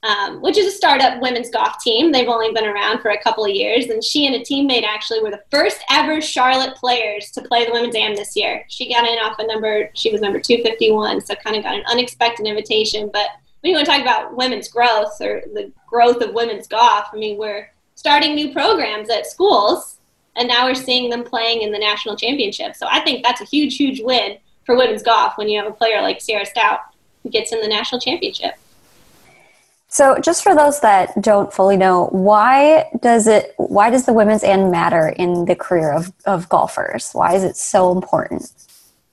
um, 0.03 0.41
which 0.41 0.57
is 0.57 0.67
a 0.67 0.75
startup 0.75 1.21
women's 1.21 1.49
golf 1.49 1.81
team. 1.81 2.11
They've 2.11 2.27
only 2.27 2.51
been 2.53 2.65
around 2.65 3.01
for 3.01 3.11
a 3.11 3.21
couple 3.21 3.45
of 3.45 3.51
years, 3.51 3.85
and 3.85 4.03
she 4.03 4.27
and 4.27 4.35
a 4.35 4.39
teammate 4.39 4.83
actually 4.83 5.21
were 5.21 5.31
the 5.31 5.43
first 5.49 5.79
ever 5.89 6.21
Charlotte 6.21 6.75
players 6.75 7.31
to 7.31 7.41
play 7.41 7.65
the 7.65 7.71
women's 7.71 7.95
am 7.95 8.15
this 8.15 8.35
year. 8.35 8.63
She 8.67 8.93
got 8.93 9.07
in 9.07 9.17
off 9.19 9.39
a 9.39 9.47
number. 9.47 9.89
She 9.95 10.11
was 10.11 10.21
number 10.21 10.39
251, 10.39 11.21
so 11.21 11.35
kind 11.35 11.55
of 11.55 11.63
got 11.63 11.75
an 11.75 11.85
unexpected 11.89 12.45
invitation, 12.45 13.09
but 13.11 13.27
when 13.61 13.71
you 13.71 13.75
want 13.75 13.85
to 13.85 13.91
talk 13.91 14.01
about 14.01 14.35
women's 14.35 14.67
growth 14.67 15.19
or 15.21 15.41
the 15.53 15.71
growth 15.87 16.21
of 16.21 16.33
women's 16.33 16.67
golf, 16.67 17.07
I 17.11 17.17
mean, 17.17 17.37
we're 17.37 17.71
starting 17.95 18.35
new 18.35 18.53
programs 18.53 19.09
at 19.09 19.25
schools, 19.25 19.97
and 20.35 20.47
now 20.47 20.65
we're 20.65 20.75
seeing 20.75 21.09
them 21.09 21.23
playing 21.23 21.61
in 21.61 21.71
the 21.71 21.79
national 21.79 22.15
championship. 22.15 22.75
So 22.75 22.87
I 22.89 22.99
think 22.99 23.23
that's 23.23 23.41
a 23.41 23.45
huge, 23.45 23.75
huge 23.77 24.01
win 24.01 24.37
for 24.65 24.75
women's 24.75 25.01
golf 25.01 25.37
when 25.37 25.49
you 25.49 25.59
have 25.59 25.71
a 25.71 25.75
player 25.75 26.01
like 26.01 26.23
Ciara 26.23 26.45
Stout 26.45 26.79
who 27.23 27.29
gets 27.29 27.51
in 27.51 27.61
the 27.61 27.67
national 27.67 27.99
championship. 27.99 28.53
So, 29.89 30.19
just 30.19 30.43
for 30.43 30.53
those 30.53 30.81
that 30.81 31.19
don't 31.21 31.51
fully 31.51 31.77
know, 31.77 32.07
why 32.11 32.89
does 33.01 33.25
it? 33.25 33.53
Why 33.57 33.89
does 33.89 34.05
the 34.05 34.13
women's 34.13 34.43
end 34.43 34.69
matter 34.69 35.09
in 35.09 35.45
the 35.45 35.55
career 35.55 35.93
of, 35.93 36.11
of 36.25 36.49
golfers? 36.49 37.11
Why 37.13 37.33
is 37.33 37.43
it 37.43 37.55
so 37.55 37.91
important? 37.93 38.51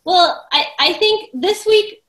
Well, 0.02 0.44
I, 0.52 0.66
I 0.80 0.92
think 0.94 1.30
this 1.32 1.64
week 1.64 2.03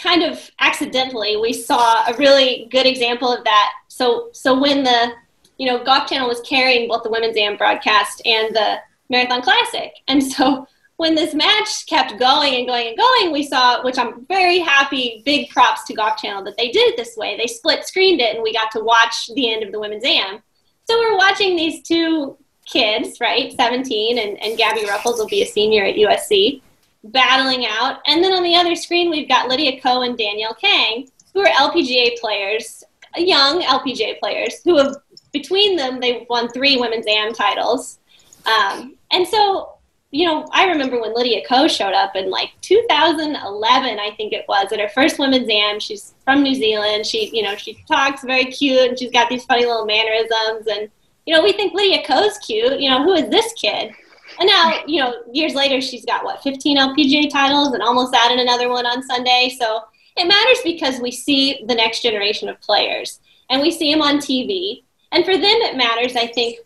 kind 0.00 0.22
of 0.22 0.50
accidentally 0.60 1.36
we 1.36 1.52
saw 1.52 2.04
a 2.06 2.16
really 2.16 2.68
good 2.70 2.86
example 2.86 3.32
of 3.32 3.44
that. 3.44 3.72
So 3.88 4.30
so 4.32 4.58
when 4.58 4.82
the 4.82 5.12
you 5.58 5.66
know 5.66 5.82
Golf 5.84 6.08
Channel 6.08 6.28
was 6.28 6.40
carrying 6.40 6.88
both 6.88 7.02
the 7.02 7.10
women's 7.10 7.36
AM 7.36 7.56
broadcast 7.56 8.22
and 8.24 8.54
the 8.54 8.76
Marathon 9.08 9.42
Classic, 9.42 9.92
and 10.08 10.22
so 10.22 10.66
when 10.96 11.14
this 11.14 11.32
match 11.34 11.86
kept 11.86 12.18
going 12.18 12.56
and 12.56 12.66
going 12.66 12.88
and 12.88 12.96
going, 12.96 13.32
we 13.32 13.42
saw, 13.42 13.82
which 13.82 13.98
I'm 13.98 14.26
very 14.26 14.58
happy, 14.58 15.22
big 15.24 15.48
props 15.48 15.84
to 15.84 15.94
Golf 15.94 16.18
Channel 16.18 16.44
that 16.44 16.58
they 16.58 16.70
did 16.70 16.92
it 16.92 16.96
this 16.98 17.16
way. 17.16 17.38
They 17.38 17.46
split 17.46 17.86
screened 17.86 18.20
it, 18.20 18.34
and 18.34 18.42
we 18.42 18.52
got 18.52 18.70
to 18.72 18.80
watch 18.84 19.30
the 19.34 19.50
end 19.50 19.62
of 19.62 19.72
the 19.72 19.80
women's 19.80 20.04
AM. 20.04 20.42
So 20.84 20.98
we're 20.98 21.16
watching 21.16 21.56
these 21.56 21.82
two 21.82 22.36
kids, 22.66 23.18
right, 23.18 23.50
17, 23.50 24.18
and, 24.18 24.42
and 24.42 24.58
Gabby 24.58 24.82
Ruffels 24.82 25.16
will 25.16 25.26
be 25.26 25.42
a 25.42 25.46
senior 25.46 25.84
at 25.84 25.94
USC 25.94 26.60
battling 27.04 27.66
out. 27.66 28.00
And 28.06 28.22
then 28.22 28.32
on 28.32 28.42
the 28.42 28.56
other 28.56 28.74
screen, 28.74 29.10
we've 29.10 29.28
got 29.28 29.48
Lydia 29.48 29.80
Ko 29.80 30.02
and 30.02 30.16
Danielle 30.16 30.54
Kang, 30.54 31.08
who 31.32 31.40
are 31.40 31.48
LPGA 31.48 32.18
players, 32.18 32.84
young 33.16 33.62
LPGA 33.62 34.18
players, 34.18 34.60
who 34.64 34.76
have 34.76 34.96
between 35.32 35.76
them, 35.76 36.00
they've 36.00 36.26
won 36.28 36.48
three 36.48 36.76
women's 36.76 37.06
AM 37.06 37.32
titles. 37.32 37.98
Um, 38.46 38.96
and 39.12 39.26
so, 39.26 39.76
you 40.10 40.26
know, 40.26 40.46
I 40.52 40.66
remember 40.66 41.00
when 41.00 41.14
Lydia 41.14 41.42
Ko 41.46 41.68
showed 41.68 41.94
up 41.94 42.16
in 42.16 42.30
like 42.30 42.50
2011, 42.62 43.98
I 43.98 44.10
think 44.16 44.32
it 44.32 44.44
was, 44.48 44.72
at 44.72 44.80
her 44.80 44.88
first 44.88 45.18
women's 45.18 45.48
AM. 45.48 45.78
She's 45.78 46.14
from 46.24 46.42
New 46.42 46.54
Zealand. 46.54 47.06
She, 47.06 47.30
you 47.32 47.42
know, 47.42 47.54
she 47.54 47.82
talks 47.86 48.24
very 48.24 48.46
cute 48.46 48.88
and 48.88 48.98
she's 48.98 49.12
got 49.12 49.28
these 49.28 49.44
funny 49.44 49.66
little 49.66 49.86
mannerisms. 49.86 50.66
And, 50.66 50.90
you 51.26 51.34
know, 51.34 51.42
we 51.42 51.52
think 51.52 51.74
Lydia 51.74 52.04
Ko's 52.04 52.38
cute. 52.38 52.80
You 52.80 52.90
know, 52.90 53.04
who 53.04 53.12
is 53.14 53.28
this 53.30 53.52
kid? 53.52 53.92
And 54.38 54.46
now, 54.46 54.72
you 54.86 55.00
know, 55.00 55.14
years 55.32 55.54
later, 55.54 55.80
she's 55.80 56.04
got 56.04 56.24
what, 56.24 56.42
15 56.42 56.78
LPGA 56.78 57.30
titles 57.30 57.72
and 57.72 57.82
almost 57.82 58.14
added 58.14 58.38
another 58.38 58.68
one 58.68 58.86
on 58.86 59.02
Sunday. 59.02 59.54
So 59.58 59.82
it 60.16 60.26
matters 60.26 60.58
because 60.64 61.00
we 61.00 61.10
see 61.10 61.64
the 61.66 61.74
next 61.74 62.02
generation 62.02 62.48
of 62.48 62.60
players 62.60 63.20
and 63.48 63.60
we 63.60 63.70
see 63.70 63.92
them 63.92 64.02
on 64.02 64.18
TV. 64.18 64.84
And 65.12 65.24
for 65.24 65.34
them, 65.34 65.44
it 65.44 65.76
matters, 65.76 66.16
I 66.16 66.28
think, 66.28 66.58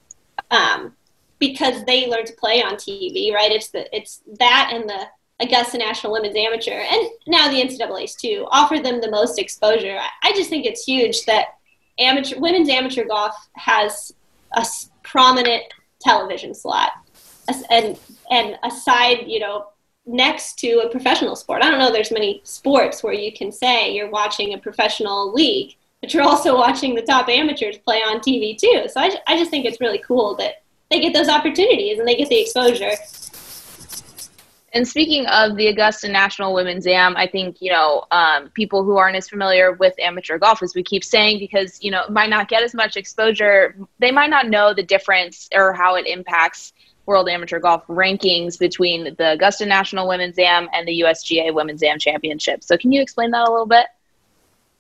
um, 0.50 0.94
because 1.38 1.84
they 1.84 2.06
learn 2.06 2.24
to 2.26 2.32
play 2.34 2.62
on 2.62 2.74
TV, 2.74 3.32
right? 3.32 3.50
It's 3.50 3.68
the 3.68 3.94
it's 3.94 4.22
that 4.38 4.70
and 4.72 4.88
the 4.88 5.06
Augusta 5.40 5.78
National 5.78 6.12
Women's 6.12 6.36
Amateur, 6.36 6.72
and 6.72 7.08
now 7.26 7.48
the 7.48 7.60
NCAA's 7.60 8.14
too, 8.14 8.46
offer 8.50 8.78
them 8.78 9.00
the 9.00 9.10
most 9.10 9.38
exposure. 9.38 9.98
I 10.22 10.32
just 10.32 10.48
think 10.48 10.64
it's 10.64 10.84
huge 10.84 11.24
that 11.24 11.58
amateur 11.98 12.38
women's 12.38 12.68
amateur 12.68 13.04
golf 13.04 13.34
has 13.56 14.14
a 14.52 14.64
prominent 15.02 15.64
television 16.00 16.54
slot, 16.54 16.92
and 17.70 17.98
and 18.30 18.58
aside, 18.62 19.24
you 19.26 19.38
know, 19.38 19.66
next 20.06 20.58
to 20.60 20.80
a 20.80 20.88
professional 20.88 21.36
sport. 21.36 21.62
I 21.62 21.70
don't 21.70 21.78
know. 21.78 21.92
There's 21.92 22.10
many 22.10 22.40
sports 22.44 23.02
where 23.02 23.12
you 23.12 23.32
can 23.32 23.50
say 23.52 23.94
you're 23.94 24.10
watching 24.10 24.54
a 24.54 24.58
professional 24.58 25.32
league, 25.32 25.74
but 26.00 26.12
you're 26.12 26.22
also 26.22 26.54
watching 26.58 26.94
the 26.94 27.02
top 27.02 27.28
amateurs 27.28 27.78
play 27.78 27.98
on 27.98 28.20
TV 28.20 28.56
too. 28.56 28.86
So 28.88 29.00
I, 29.00 29.16
I 29.26 29.38
just 29.38 29.50
think 29.50 29.64
it's 29.64 29.80
really 29.80 29.98
cool 29.98 30.34
that 30.36 30.62
they 30.90 31.00
get 31.00 31.14
those 31.14 31.28
opportunities 31.28 31.98
and 31.98 32.06
they 32.06 32.16
get 32.16 32.28
the 32.28 32.40
exposure. 32.40 32.92
And 34.74 34.86
speaking 34.86 35.24
of 35.26 35.56
the 35.56 35.68
Augusta 35.68 36.08
National 36.08 36.52
Women's 36.52 36.84
Am, 36.88 37.16
I 37.16 37.28
think, 37.28 37.58
you 37.60 37.70
know, 37.70 38.04
um, 38.10 38.50
people 38.50 38.82
who 38.82 38.96
aren't 38.96 39.16
as 39.16 39.28
familiar 39.28 39.72
with 39.72 39.94
amateur 40.00 40.36
golf, 40.36 40.64
as 40.64 40.74
we 40.74 40.82
keep 40.82 41.04
saying, 41.04 41.38
because, 41.38 41.78
you 41.80 41.92
know, 41.92 42.02
might 42.10 42.28
not 42.28 42.48
get 42.48 42.64
as 42.64 42.74
much 42.74 42.96
exposure, 42.96 43.76
they 44.00 44.10
might 44.10 44.30
not 44.30 44.48
know 44.48 44.74
the 44.74 44.82
difference 44.82 45.48
or 45.54 45.72
how 45.72 45.94
it 45.94 46.08
impacts 46.08 46.72
World 47.06 47.28
Amateur 47.28 47.60
Golf 47.60 47.86
rankings 47.86 48.58
between 48.58 49.14
the 49.16 49.32
Augusta 49.32 49.64
National 49.64 50.08
Women's 50.08 50.38
Am 50.40 50.68
and 50.72 50.88
the 50.88 51.02
USGA 51.02 51.54
Women's 51.54 51.84
Am 51.84 51.98
Championship. 52.00 52.64
So 52.64 52.76
can 52.76 52.90
you 52.90 53.00
explain 53.00 53.30
that 53.30 53.46
a 53.46 53.50
little 53.50 53.66
bit? 53.66 53.86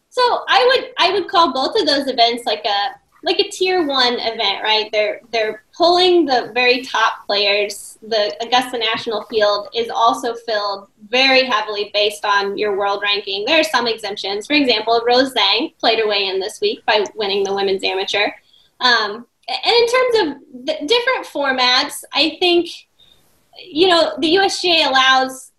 So 0.08 0.22
I 0.48 0.64
would 0.64 0.92
I 0.98 1.12
would 1.12 1.28
call 1.28 1.52
both 1.52 1.78
of 1.78 1.86
those 1.86 2.06
events 2.06 2.44
like 2.46 2.64
a 2.64 2.94
like 3.24 3.40
a 3.40 3.48
tier 3.48 3.86
one 3.86 4.14
event, 4.14 4.62
right? 4.62 4.90
They're 4.92 5.20
they're 5.32 5.64
pulling 5.76 6.26
the 6.26 6.50
very 6.54 6.82
top 6.82 7.26
players. 7.26 7.98
The 8.02 8.36
Augusta 8.44 8.78
National 8.78 9.22
Field 9.24 9.68
is 9.74 9.88
also 9.88 10.34
filled 10.34 10.88
very 11.08 11.44
heavily 11.44 11.90
based 11.94 12.24
on 12.24 12.58
your 12.58 12.76
world 12.76 13.02
ranking. 13.02 13.44
There 13.44 13.58
are 13.58 13.64
some 13.64 13.86
exemptions. 13.86 14.46
For 14.46 14.52
example, 14.52 15.02
Rose 15.06 15.32
Zhang 15.32 15.76
played 15.78 15.98
her 15.98 16.08
way 16.08 16.26
in 16.26 16.38
this 16.38 16.60
week 16.60 16.84
by 16.86 17.04
winning 17.14 17.44
the 17.44 17.54
women's 17.54 17.82
amateur. 17.82 18.30
Um, 18.80 19.26
and 19.48 19.74
in 19.74 19.86
terms 19.88 20.16
of 20.18 20.86
different 20.86 21.26
formats, 21.26 22.04
I 22.12 22.36
think 22.38 22.68
you 23.58 23.88
know 23.88 24.14
the 24.18 24.34
USGA 24.36 24.86
allows 24.86 25.52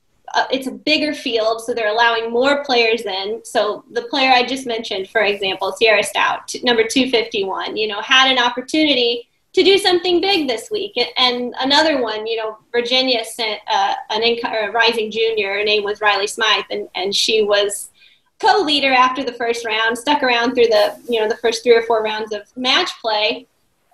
it's 0.51 0.67
a 0.67 0.71
bigger 0.71 1.13
field, 1.13 1.61
so 1.61 1.73
they're 1.73 1.91
allowing 1.91 2.31
more 2.31 2.63
players 2.63 3.01
in. 3.01 3.41
So 3.43 3.85
the 3.91 4.03
player 4.03 4.31
I 4.31 4.45
just 4.45 4.65
mentioned, 4.65 5.09
for 5.09 5.21
example, 5.21 5.71
Sierra 5.71 6.03
Stout, 6.03 6.53
number 6.63 6.83
251, 6.83 7.77
you 7.77 7.87
know, 7.87 8.01
had 8.01 8.31
an 8.31 8.39
opportunity 8.39 9.29
to 9.53 9.63
do 9.63 9.77
something 9.77 10.19
big 10.19 10.49
this 10.49 10.69
week. 10.69 10.99
And 11.17 11.55
another 11.59 12.01
one, 12.01 12.27
you 12.27 12.35
know, 12.35 12.57
Virginia 12.73 13.23
sent 13.23 13.61
uh, 13.71 13.93
an 14.09 14.21
inc- 14.21 14.43
a 14.43 14.71
rising 14.71 15.09
junior. 15.09 15.53
Her 15.53 15.63
name 15.63 15.83
was 15.83 16.01
Riley 16.01 16.27
Smythe, 16.27 16.65
and, 16.69 16.89
and 16.95 17.15
she 17.15 17.41
was 17.41 17.89
co-leader 18.39 18.91
after 18.91 19.23
the 19.23 19.31
first 19.33 19.65
round, 19.65 19.97
stuck 19.97 20.21
around 20.21 20.55
through 20.55 20.67
the 20.67 20.99
you 21.07 21.21
know 21.21 21.29
the 21.29 21.37
first 21.37 21.63
three 21.63 21.73
or 21.75 21.83
four 21.83 22.03
rounds 22.03 22.33
of 22.33 22.41
match 22.57 22.91
play. 23.01 23.47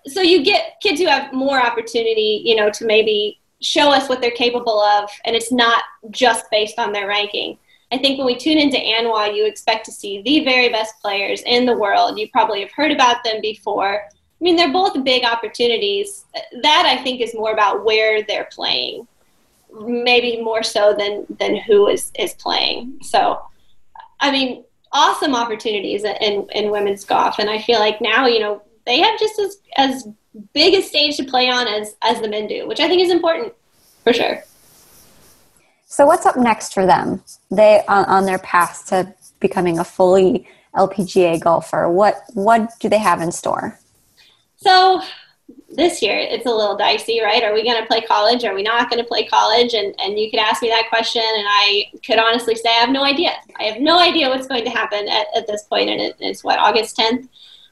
So 0.08 0.22
you 0.22 0.44
get 0.44 0.82
kids 0.82 1.00
who 1.00 1.06
have 1.06 1.32
more 1.32 1.64
opportunity, 1.64 2.42
you 2.44 2.56
know, 2.56 2.72
to 2.72 2.86
maybe 2.86 3.40
show 3.62 3.92
us 3.92 4.10
what 4.10 4.22
they're 4.22 4.32
capable 4.32 4.82
of, 4.82 5.10
and 5.26 5.36
it's 5.36 5.52
not 5.52 5.84
just 6.10 6.50
based 6.52 6.80
on 6.80 6.92
their 6.92 7.08
ranking. 7.08 7.58
I 7.92 7.98
think 7.98 8.18
when 8.18 8.28
we 8.28 8.38
tune 8.38 8.58
into 8.58 8.78
ANWA, 8.78 9.36
you 9.36 9.46
expect 9.46 9.86
to 9.86 9.92
see 9.92 10.22
the 10.22 10.44
very 10.46 10.70
best 10.70 10.96
players 11.02 11.42
in 11.46 11.66
the 11.66 11.78
world. 11.78 12.18
You 12.18 12.30
probably 12.32 12.62
have 12.62 12.72
heard 12.72 12.92
about 12.92 13.24
them 13.24 13.42
before. 13.42 14.04
I 14.06 14.44
mean, 14.44 14.56
they're 14.56 14.72
both 14.72 15.04
big 15.04 15.26
opportunities. 15.26 16.26
That 16.62 16.86
I 16.86 17.04
think 17.04 17.22
is 17.22 17.36
more 17.36 17.52
about 17.52 17.84
where 17.84 18.24
they're 18.24 18.50
playing, 18.52 19.08
maybe 19.80 20.42
more 20.42 20.64
so 20.64 20.96
than 20.98 21.26
than 21.40 21.58
who 21.58 21.88
is 21.88 22.12
is 22.18 22.34
playing. 22.36 22.98
So, 23.02 23.42
I 24.22 24.32
mean, 24.32 24.64
awesome 24.94 25.36
opportunities 25.36 26.04
in 26.04 26.48
in 26.54 26.72
women's 26.72 27.04
golf, 27.04 27.40
and 27.40 27.50
I 27.50 27.62
feel 27.62 27.80
like 27.80 28.02
now 28.02 28.26
you 28.26 28.40
know 28.40 28.62
they 28.86 29.00
have 29.00 29.20
just 29.20 29.38
as 29.38 29.58
as 29.78 30.08
big 30.54 30.74
a 30.74 30.82
stage 30.82 31.18
to 31.18 31.24
play 31.24 31.50
on 31.50 31.68
as 31.68 31.96
as 32.02 32.22
the 32.22 32.28
men 32.28 32.48
do, 32.48 32.68
which 32.68 32.80
I 32.80 32.88
think 32.88 33.02
is 33.02 33.12
important 33.12 33.54
for 34.04 34.14
sure. 34.14 34.44
So 35.88 36.06
what's 36.06 36.26
up 36.26 36.38
next 36.38 36.74
for 36.74 36.86
them? 36.86 37.24
They 37.50 37.84
on, 37.88 38.06
on 38.06 38.26
their 38.26 38.40
path 38.40 38.86
to 38.88 39.14
becoming 39.40 39.80
a 39.80 39.84
fully 39.84 40.48
LPGA 40.76 41.40
golfer. 41.40 41.90
What 41.90 42.24
what 42.34 42.80
do 42.80 42.90
they 42.90 43.00
have 43.00 43.22
in 43.22 43.32
store? 43.32 43.78
So 44.58 45.02
this 45.70 46.02
year 46.02 46.18
it's 46.18 46.46
a 46.46 46.50
little 46.50 46.78
dicey, 46.78 47.22
right? 47.22 47.44
Are 47.44 47.54
we 47.54 47.64
going 47.64 47.82
to 47.82 47.88
play 47.88 48.02
college? 48.02 48.44
Are 48.46 48.54
we 48.54 48.64
not 48.64 48.90
going 48.90 49.02
to 49.02 49.08
play 49.08 49.26
college? 49.26 49.74
And 49.74 49.94
and 50.00 50.18
you 50.18 50.30
could 50.32 50.40
ask 50.40 50.62
me 50.62 50.70
that 50.70 50.88
question, 50.90 51.24
and 51.24 51.46
I 51.48 51.92
could 52.06 52.20
honestly 52.20 52.56
say 52.56 52.70
I 52.70 52.80
have 52.80 52.90
no 52.90 53.04
idea. 53.04 53.32
I 53.60 53.64
have 53.64 53.82
no 53.82 54.00
idea 54.00 54.30
what's 54.30 54.48
going 54.48 54.64
to 54.64 54.70
happen 54.70 55.10
at, 55.10 55.28
at 55.36 55.48
this 55.48 55.64
point, 55.64 55.90
and 55.90 56.00
it, 56.00 56.16
it's 56.20 56.44
what 56.44 56.60
August 56.60 56.98
10th. 56.98 57.28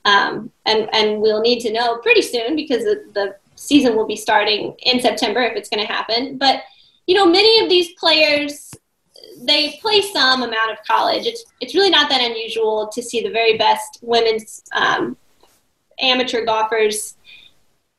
Um, 0.05 0.51
and, 0.65 0.89
and 0.93 1.21
we'll 1.21 1.41
need 1.41 1.59
to 1.62 1.73
know 1.73 1.97
pretty 1.97 2.21
soon 2.21 2.55
because 2.55 2.83
the, 2.83 3.05
the 3.13 3.35
season 3.55 3.95
will 3.95 4.07
be 4.07 4.15
starting 4.15 4.75
in 4.83 5.01
September 5.01 5.41
if 5.41 5.55
it's 5.55 5.69
going 5.69 5.85
to 5.85 5.91
happen. 5.91 6.38
But, 6.38 6.63
you 7.05 7.15
know, 7.15 7.25
many 7.25 7.63
of 7.63 7.69
these 7.69 7.91
players, 7.93 8.73
they 9.41 9.77
play 9.81 10.01
some 10.01 10.43
amount 10.43 10.71
of 10.71 10.77
college. 10.88 11.25
It's, 11.25 11.43
it's 11.59 11.75
really 11.75 11.89
not 11.89 12.09
that 12.09 12.21
unusual 12.21 12.88
to 12.93 13.01
see 13.01 13.21
the 13.21 13.29
very 13.29 13.57
best 13.57 13.99
women's 14.01 14.63
um, 14.73 15.17
amateur 15.99 16.45
golfers, 16.45 17.17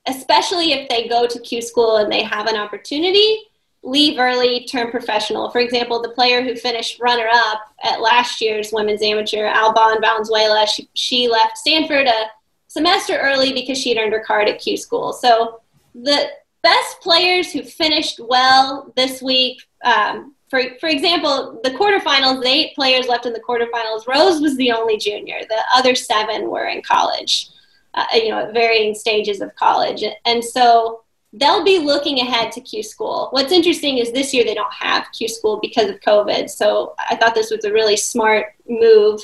especially 0.06 0.72
if 0.72 0.88
they 0.88 1.08
go 1.08 1.26
to 1.26 1.38
Q 1.40 1.60
school 1.60 1.98
and 1.98 2.10
they 2.10 2.22
have 2.22 2.46
an 2.46 2.56
opportunity 2.56 3.42
leave 3.82 4.18
early, 4.18 4.64
turn 4.66 4.90
professional. 4.90 5.50
For 5.50 5.60
example, 5.60 6.02
the 6.02 6.10
player 6.10 6.42
who 6.42 6.54
finished 6.54 7.00
runner 7.00 7.28
up 7.32 7.74
at 7.82 8.00
last 8.00 8.40
year's 8.40 8.72
women's 8.72 9.02
amateur, 9.02 9.46
Albane 9.46 10.00
Valenzuela, 10.00 10.66
she, 10.66 10.88
she 10.94 11.28
left 11.28 11.56
Stanford 11.56 12.06
a 12.06 12.26
semester 12.68 13.16
early 13.16 13.52
because 13.52 13.78
she 13.78 13.88
had 13.88 13.98
earned 13.98 14.12
her 14.12 14.24
card 14.24 14.48
at 14.48 14.60
Q 14.60 14.76
school. 14.76 15.12
So 15.12 15.60
the 15.94 16.28
best 16.62 17.00
players 17.00 17.52
who 17.52 17.62
finished 17.62 18.20
well 18.22 18.92
this 18.96 19.22
week, 19.22 19.62
um, 19.82 20.34
for, 20.50 20.62
for 20.78 20.88
example, 20.88 21.60
the 21.64 21.70
quarterfinals, 21.70 22.42
the 22.42 22.48
eight 22.48 22.74
players 22.74 23.08
left 23.08 23.24
in 23.24 23.32
the 23.32 23.40
quarterfinals, 23.40 24.06
Rose 24.06 24.40
was 24.42 24.56
the 24.56 24.72
only 24.72 24.98
junior. 24.98 25.38
The 25.48 25.62
other 25.74 25.94
seven 25.94 26.50
were 26.50 26.66
in 26.66 26.82
college, 26.82 27.48
uh, 27.94 28.04
you 28.12 28.28
know, 28.28 28.40
at 28.40 28.52
varying 28.52 28.94
stages 28.94 29.40
of 29.40 29.54
college. 29.56 30.04
And 30.26 30.44
so 30.44 31.04
they'll 31.32 31.64
be 31.64 31.78
looking 31.78 32.20
ahead 32.20 32.52
to 32.52 32.60
Q 32.60 32.82
School. 32.82 33.28
What's 33.30 33.52
interesting 33.52 33.98
is 33.98 34.12
this 34.12 34.34
year 34.34 34.44
they 34.44 34.54
don't 34.54 34.72
have 34.72 35.06
Q 35.12 35.28
School 35.28 35.58
because 35.60 35.88
of 35.88 36.00
COVID. 36.00 36.50
So 36.50 36.94
I 36.98 37.16
thought 37.16 37.34
this 37.34 37.50
was 37.50 37.64
a 37.64 37.72
really 37.72 37.96
smart 37.96 38.54
move 38.68 39.20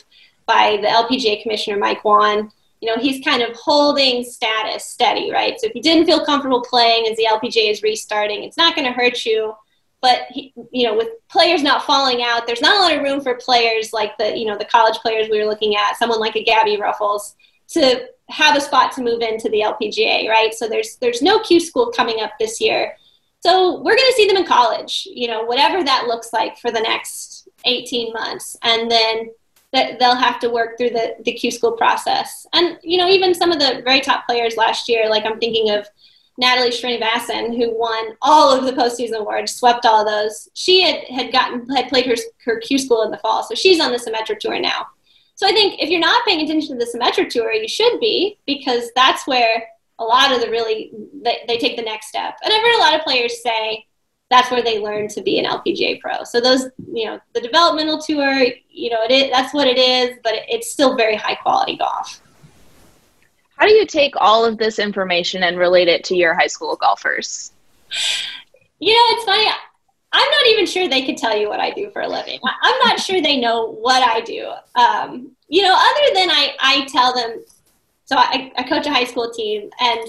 by 0.47 0.79
the 0.81 0.89
LPGA 0.89 1.43
commissioner, 1.43 1.79
Mike 1.79 2.05
Whan. 2.05 2.51
You 2.81 2.95
know, 2.95 3.01
he's 3.01 3.25
kind 3.25 3.43
of 3.43 3.57
holding 3.57 4.23
status 4.23 4.85
steady, 4.85 5.33
right? 5.33 5.59
So 5.59 5.67
if 5.67 5.75
you 5.75 5.83
didn't 5.83 6.07
feel 6.07 6.25
comfortable 6.25 6.63
playing 6.63 7.07
as 7.09 7.17
the 7.17 7.27
LPGA 7.29 7.71
is 7.71 7.83
restarting, 7.83 8.45
it's 8.45 8.57
not 8.57 8.77
going 8.77 8.87
to 8.87 8.93
hurt 8.93 9.25
you. 9.25 9.55
But 10.03 10.27
he, 10.31 10.53
you 10.71 10.87
know, 10.87 10.95
with 10.95 11.09
players 11.29 11.63
not 11.63 11.85
falling 11.85 12.23
out, 12.23 12.47
there's 12.47 12.61
not 12.61 12.77
a 12.77 12.81
lot 12.81 12.95
of 12.95 13.03
room 13.03 13.23
for 13.23 13.35
players 13.37 13.93
like 13.93 14.17
the 14.19 14.37
you 14.37 14.45
know 14.47 14.57
the 14.57 14.65
college 14.67 14.97
players 14.99 15.29
we 15.29 15.39
were 15.39 15.49
looking 15.49 15.75
at, 15.75 15.97
someone 15.97 16.21
like 16.21 16.37
a 16.37 16.45
Gabby 16.45 16.77
Ruffels, 16.77 17.35
to 17.69 18.07
have 18.29 18.57
a 18.57 18.61
spot 18.61 18.93
to 18.93 19.03
move 19.03 19.23
into 19.23 19.49
the 19.49 19.61
LPGA, 19.61 20.29
right? 20.29 20.53
So 20.53 20.69
there's 20.69 20.97
there's 20.97 21.23
no 21.23 21.39
Q 21.41 21.61
school 21.61 21.93
coming 21.95 22.21
up 22.21 22.33
this 22.39 22.61
year. 22.61 22.97
So 23.41 23.77
we're 23.77 23.97
going 23.97 24.11
to 24.11 24.15
see 24.17 24.27
them 24.27 24.39
in 24.39 24.47
college, 24.47 25.07
you 25.11 25.29
know, 25.29 25.45
whatever 25.45 25.85
that 25.85 26.07
looks 26.09 26.33
like 26.33 26.59
for 26.59 26.73
the 26.73 26.81
next 26.81 27.49
18 27.65 28.13
months. 28.13 28.57
And 28.63 28.91
then 28.91 29.31
that 29.73 29.99
they'll 29.99 30.17
have 30.17 30.41
to 30.41 30.49
work 30.49 30.79
through 30.79 30.91
the, 30.91 31.17
the 31.25 31.33
Q 31.33 31.51
school 31.51 31.73
process. 31.73 32.47
And, 32.53 32.79
you 32.83 32.99
know, 32.99 33.09
even 33.09 33.35
some 33.35 33.53
of 33.53 33.59
the 33.59 33.83
very 33.85 34.01
top 34.01 34.27
players 34.27 34.57
last 34.57 34.89
year, 34.89 35.09
like 35.09 35.25
I'm 35.25 35.39
thinking 35.39 35.71
of 35.71 35.87
Natalie 36.39 36.71
Srinivasan, 36.71 37.57
who 37.57 37.79
won 37.79 38.17
all 38.23 38.53
of 38.53 38.65
the 38.65 38.73
postseason 38.73 39.19
awards, 39.19 39.55
swept 39.55 39.87
all 39.87 40.01
of 40.01 40.07
those. 40.07 40.49
She 40.55 40.83
had, 40.83 41.05
had 41.05 41.33
gotten, 41.33 41.69
had 41.75 41.89
played 41.89 42.07
her, 42.07 42.17
her 42.45 42.59
Q 42.61 42.79
school 42.79 43.03
in 43.03 43.11
the 43.11 43.19
fall. 43.19 43.43
So 43.43 43.55
she's 43.55 43.81
on 43.81 43.93
the 43.93 43.99
Symetra 43.99 44.39
tour 44.39 44.59
now. 44.59 44.87
So 45.37 45.47
I 45.47 45.53
think 45.53 45.81
if 45.81 45.91
you're 45.91 46.01
not 46.01 46.25
paying 46.27 46.41
attention 46.41 46.79
to 46.79 46.85
the 46.85 46.91
Symetra 46.91 47.29
Tour, 47.29 47.53
you 47.53 47.69
should 47.69 48.01
be 48.01 48.39
because 48.47 48.91
that's 48.97 49.27
where 49.27 49.65
a 49.99 50.05
lot 50.05 50.33
of 50.33 50.41
the 50.41 50.51
really 50.51 50.91
they, 51.23 51.45
they 51.47 51.59
take 51.59 51.77
the 51.77 51.83
next 51.83 52.09
step. 52.09 52.37
And 52.43 52.53
I've 52.53 52.63
heard 52.63 52.77
a 52.77 52.81
lot 52.81 52.95
of 52.95 53.03
players 53.03 53.43
say 53.43 53.87
that's 54.31 54.51
where 54.51 54.63
they 54.63 54.81
learn 54.81 55.09
to 55.09 55.23
be 55.23 55.39
an 55.39 55.45
LPGA 55.45 56.01
pro. 56.01 56.25
So 56.25 56.41
those, 56.41 56.65
you 56.93 57.07
know, 57.07 57.21
the 57.35 57.41
developmental 57.41 58.01
tour, 58.01 58.47
you 58.69 58.91
know, 58.91 59.03
it 59.05 59.11
is, 59.11 59.31
that's 59.31 59.55
what 59.55 59.69
it 59.69 59.79
is, 59.79 60.19
but 60.25 60.35
it's 60.49 60.73
still 60.73 60.97
very 60.97 61.15
high 61.15 61.37
quality 61.37 61.77
golf. 61.77 62.21
How 63.57 63.67
do 63.67 63.73
you 63.73 63.87
take 63.87 64.15
all 64.17 64.45
of 64.45 64.59
this 64.59 64.79
information 64.79 65.43
and 65.43 65.59
relate 65.59 65.89
it 65.89 66.03
to 66.05 66.17
your 66.17 66.35
high 66.35 66.47
school 66.47 66.77
golfers? 66.77 67.53
You 68.79 68.93
know, 68.93 69.17
it's 69.17 69.25
funny. 69.25 69.49
I'm 70.17 70.31
not 70.31 70.47
even 70.47 70.65
sure 70.65 70.89
they 70.89 71.05
could 71.05 71.19
tell 71.19 71.37
you 71.37 71.51
what 71.51 71.61
I 71.61 71.71
do 71.73 71.91
for 71.91 72.01
a 72.01 72.09
living. 72.09 72.41
I'm 72.63 72.79
not 72.89 72.99
sure 72.99 73.21
they 73.21 73.39
know 73.39 73.71
what 73.73 74.03
I 74.03 74.23
do. 74.23 74.51
Um, 74.75 75.33
you 75.49 75.63
know, 75.63 75.75
other 75.75 76.15
than 76.15 76.31
I, 76.31 76.57
I 76.59 76.87
tell 76.87 77.15
them, 77.15 77.45
so 78.07 78.17
I, 78.17 78.51
I 78.57 78.63
coach 78.63 78.87
a 78.87 78.91
high 78.91 79.05
school 79.05 79.31
team 79.31 79.69
and 79.79 80.01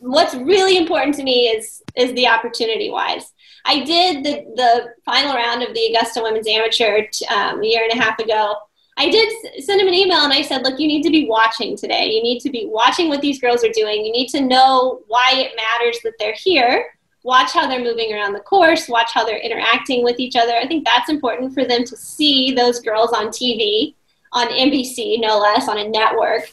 what's 0.00 0.34
really 0.34 0.76
important 0.76 1.14
to 1.16 1.22
me 1.22 1.48
is 1.48 1.82
is 1.96 2.12
the 2.14 2.26
opportunity 2.26 2.90
wise. 2.90 3.32
I 3.64 3.84
did 3.84 4.24
the 4.24 4.44
the 4.56 4.94
final 5.04 5.34
round 5.34 5.62
of 5.62 5.72
the 5.72 5.86
Augusta 5.86 6.20
Women's 6.20 6.48
Amateur 6.48 7.06
um, 7.30 7.62
a 7.62 7.66
year 7.66 7.86
and 7.88 7.98
a 7.98 8.02
half 8.02 8.18
ago. 8.18 8.54
I 8.96 9.08
did 9.08 9.32
send 9.64 9.80
him 9.80 9.88
an 9.88 9.94
email 9.94 10.18
and 10.18 10.32
I 10.32 10.42
said, 10.42 10.62
look, 10.62 10.78
you 10.78 10.86
need 10.86 11.02
to 11.02 11.10
be 11.10 11.26
watching 11.26 11.76
today. 11.76 12.10
You 12.10 12.22
need 12.22 12.40
to 12.40 12.50
be 12.50 12.66
watching 12.68 13.08
what 13.08 13.22
these 13.22 13.40
girls 13.40 13.64
are 13.64 13.72
doing. 13.72 14.04
You 14.04 14.12
need 14.12 14.28
to 14.28 14.42
know 14.42 15.00
why 15.06 15.32
it 15.34 15.56
matters 15.56 15.98
that 16.02 16.14
they're 16.18 16.34
here. 16.34 16.98
Watch 17.24 17.52
how 17.52 17.66
they're 17.66 17.82
moving 17.82 18.12
around 18.12 18.32
the 18.32 18.40
course. 18.40 18.88
Watch 18.88 19.10
how 19.12 19.24
they're 19.24 19.38
interacting 19.38 20.02
with 20.02 20.18
each 20.18 20.36
other. 20.36 20.56
I 20.56 20.66
think 20.66 20.84
that's 20.84 21.08
important 21.08 21.54
for 21.54 21.64
them 21.64 21.84
to 21.84 21.96
see 21.96 22.52
those 22.52 22.80
girls 22.80 23.12
on 23.12 23.28
TV, 23.28 23.94
on 24.32 24.48
NBC, 24.48 25.20
no 25.20 25.38
less, 25.38 25.68
on 25.68 25.78
a 25.78 25.88
network 25.88 26.50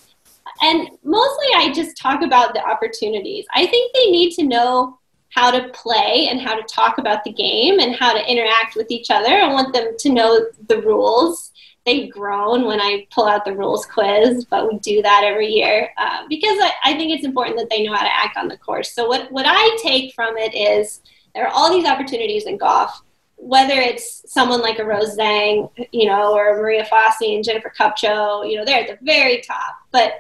and 0.61 0.89
mostly 1.03 1.47
I 1.55 1.71
just 1.73 1.97
talk 1.97 2.21
about 2.21 2.53
the 2.53 2.63
opportunities. 2.63 3.45
I 3.53 3.65
think 3.67 3.93
they 3.93 4.11
need 4.11 4.31
to 4.35 4.43
know 4.43 4.99
how 5.29 5.51
to 5.51 5.69
play 5.69 6.27
and 6.29 6.41
how 6.41 6.55
to 6.55 6.63
talk 6.63 6.97
about 6.97 7.23
the 7.23 7.31
game 7.31 7.79
and 7.79 7.95
how 7.95 8.13
to 8.13 8.31
interact 8.31 8.75
with 8.75 8.89
each 8.89 9.11
other. 9.11 9.29
I 9.29 9.53
want 9.53 9.73
them 9.73 9.93
to 9.97 10.09
know 10.09 10.47
the 10.67 10.81
rules. 10.81 11.51
They've 11.89 12.11
grown 12.11 12.65
when 12.65 12.79
I 12.79 13.07
pull 13.09 13.25
out 13.25 13.45
the 13.45 13.55
rules 13.55 13.87
quiz, 13.87 14.45
but 14.45 14.71
we 14.71 14.77
do 14.77 15.01
that 15.01 15.23
every 15.23 15.47
year 15.47 15.89
uh, 15.97 16.27
because 16.29 16.57
I, 16.61 16.71
I 16.85 16.93
think 16.93 17.11
it's 17.11 17.25
important 17.25 17.57
that 17.57 17.67
they 17.71 17.81
know 17.81 17.95
how 17.95 18.03
to 18.03 18.15
act 18.15 18.37
on 18.37 18.47
the 18.47 18.57
course. 18.57 18.93
So, 18.93 19.07
what, 19.07 19.31
what 19.31 19.45
I 19.47 19.75
take 19.81 20.13
from 20.13 20.37
it 20.37 20.53
is 20.53 21.01
there 21.33 21.47
are 21.47 21.51
all 21.51 21.71
these 21.71 21.87
opportunities 21.87 22.45
in 22.45 22.57
golf 22.57 23.01
whether 23.41 23.73
it's 23.73 24.29
someone 24.31 24.61
like 24.61 24.79
a 24.79 24.85
Rose 24.85 25.15
Zhang, 25.17 25.69
you 25.93 26.07
know, 26.07 26.33
or 26.33 26.57
Maria 26.57 26.83
Fassi 26.83 27.35
and 27.35 27.43
Jennifer 27.43 27.71
Kupcho, 27.75 28.49
you 28.49 28.57
know, 28.57 28.65
they're 28.65 28.81
at 28.81 28.87
the 28.87 28.97
very 29.01 29.41
top. 29.41 29.77
But 29.91 30.15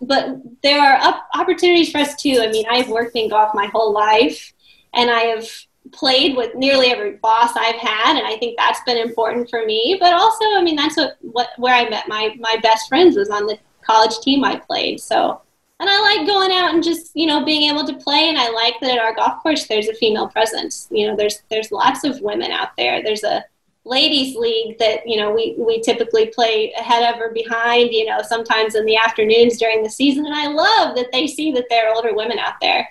but 0.00 0.38
there 0.62 0.80
are 0.80 1.22
opportunities 1.34 1.92
for 1.92 1.98
us 1.98 2.20
too. 2.20 2.40
I 2.40 2.50
mean, 2.50 2.64
I've 2.70 2.88
worked 2.88 3.14
in 3.14 3.28
golf 3.28 3.54
my 3.54 3.66
whole 3.66 3.92
life, 3.92 4.54
and 4.94 5.10
I 5.10 5.20
have 5.24 5.46
played 5.92 6.36
with 6.36 6.54
nearly 6.54 6.88
every 6.88 7.12
boss 7.12 7.52
I've 7.56 7.76
had, 7.76 8.16
and 8.16 8.26
I 8.26 8.36
think 8.36 8.56
that's 8.56 8.80
been 8.84 8.96
important 8.96 9.50
for 9.50 9.64
me. 9.64 9.96
But 10.00 10.12
also, 10.12 10.44
I 10.56 10.62
mean, 10.62 10.76
that's 10.76 10.96
what, 10.96 11.16
what 11.20 11.48
where 11.58 11.74
I 11.74 11.88
met 11.88 12.08
my 12.08 12.34
my 12.38 12.56
best 12.62 12.88
friends 12.88 13.16
was 13.16 13.30
on 13.30 13.46
the 13.46 13.58
college 13.82 14.18
team 14.20 14.44
I 14.44 14.56
played. 14.56 15.00
So, 15.00 15.40
and 15.78 15.88
I 15.88 16.00
like 16.00 16.26
going 16.26 16.52
out 16.52 16.74
and 16.74 16.82
just 16.82 17.12
you 17.14 17.26
know 17.26 17.44
being 17.44 17.70
able 17.70 17.86
to 17.86 17.96
play, 17.96 18.28
and 18.28 18.38
I 18.38 18.50
like 18.50 18.74
that 18.80 18.92
at 18.92 18.98
our 18.98 19.14
golf 19.14 19.42
course 19.42 19.66
there's 19.66 19.88
a 19.88 19.94
female 19.94 20.28
presence. 20.28 20.88
You 20.90 21.08
know, 21.08 21.16
there's 21.16 21.42
there's 21.50 21.72
lots 21.72 22.04
of 22.04 22.20
women 22.20 22.50
out 22.50 22.70
there. 22.76 23.02
There's 23.02 23.24
a 23.24 23.44
ladies 23.84 24.36
league 24.36 24.78
that 24.78 25.06
you 25.08 25.16
know 25.16 25.32
we 25.32 25.54
we 25.58 25.80
typically 25.80 26.26
play 26.26 26.72
ahead 26.74 27.14
of 27.14 27.20
or 27.20 27.32
behind 27.32 27.90
you 27.92 28.04
know 28.04 28.20
sometimes 28.22 28.74
in 28.74 28.84
the 28.84 28.96
afternoons 28.96 29.56
during 29.56 29.82
the 29.82 29.88
season 29.88 30.26
and 30.26 30.34
i 30.34 30.46
love 30.46 30.94
that 30.94 31.10
they 31.12 31.26
see 31.26 31.50
that 31.50 31.64
there 31.70 31.88
are 31.88 31.94
older 31.94 32.14
women 32.14 32.38
out 32.38 32.52
there 32.60 32.86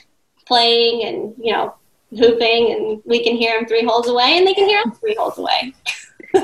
playing 0.48 1.06
and 1.06 1.36
you 1.38 1.54
know 1.54 1.76
hooping 2.18 2.72
and 2.72 3.02
we 3.06 3.24
can 3.24 3.36
hear 3.36 3.58
them 3.58 3.68
three 3.68 3.86
holes 3.86 4.08
away 4.08 4.38
and 4.38 4.48
they 4.48 4.54
can 4.54 4.68
hear 4.68 4.80
us 4.80 4.98
three 5.00 5.16
holes 5.16 5.38
away 5.38 5.74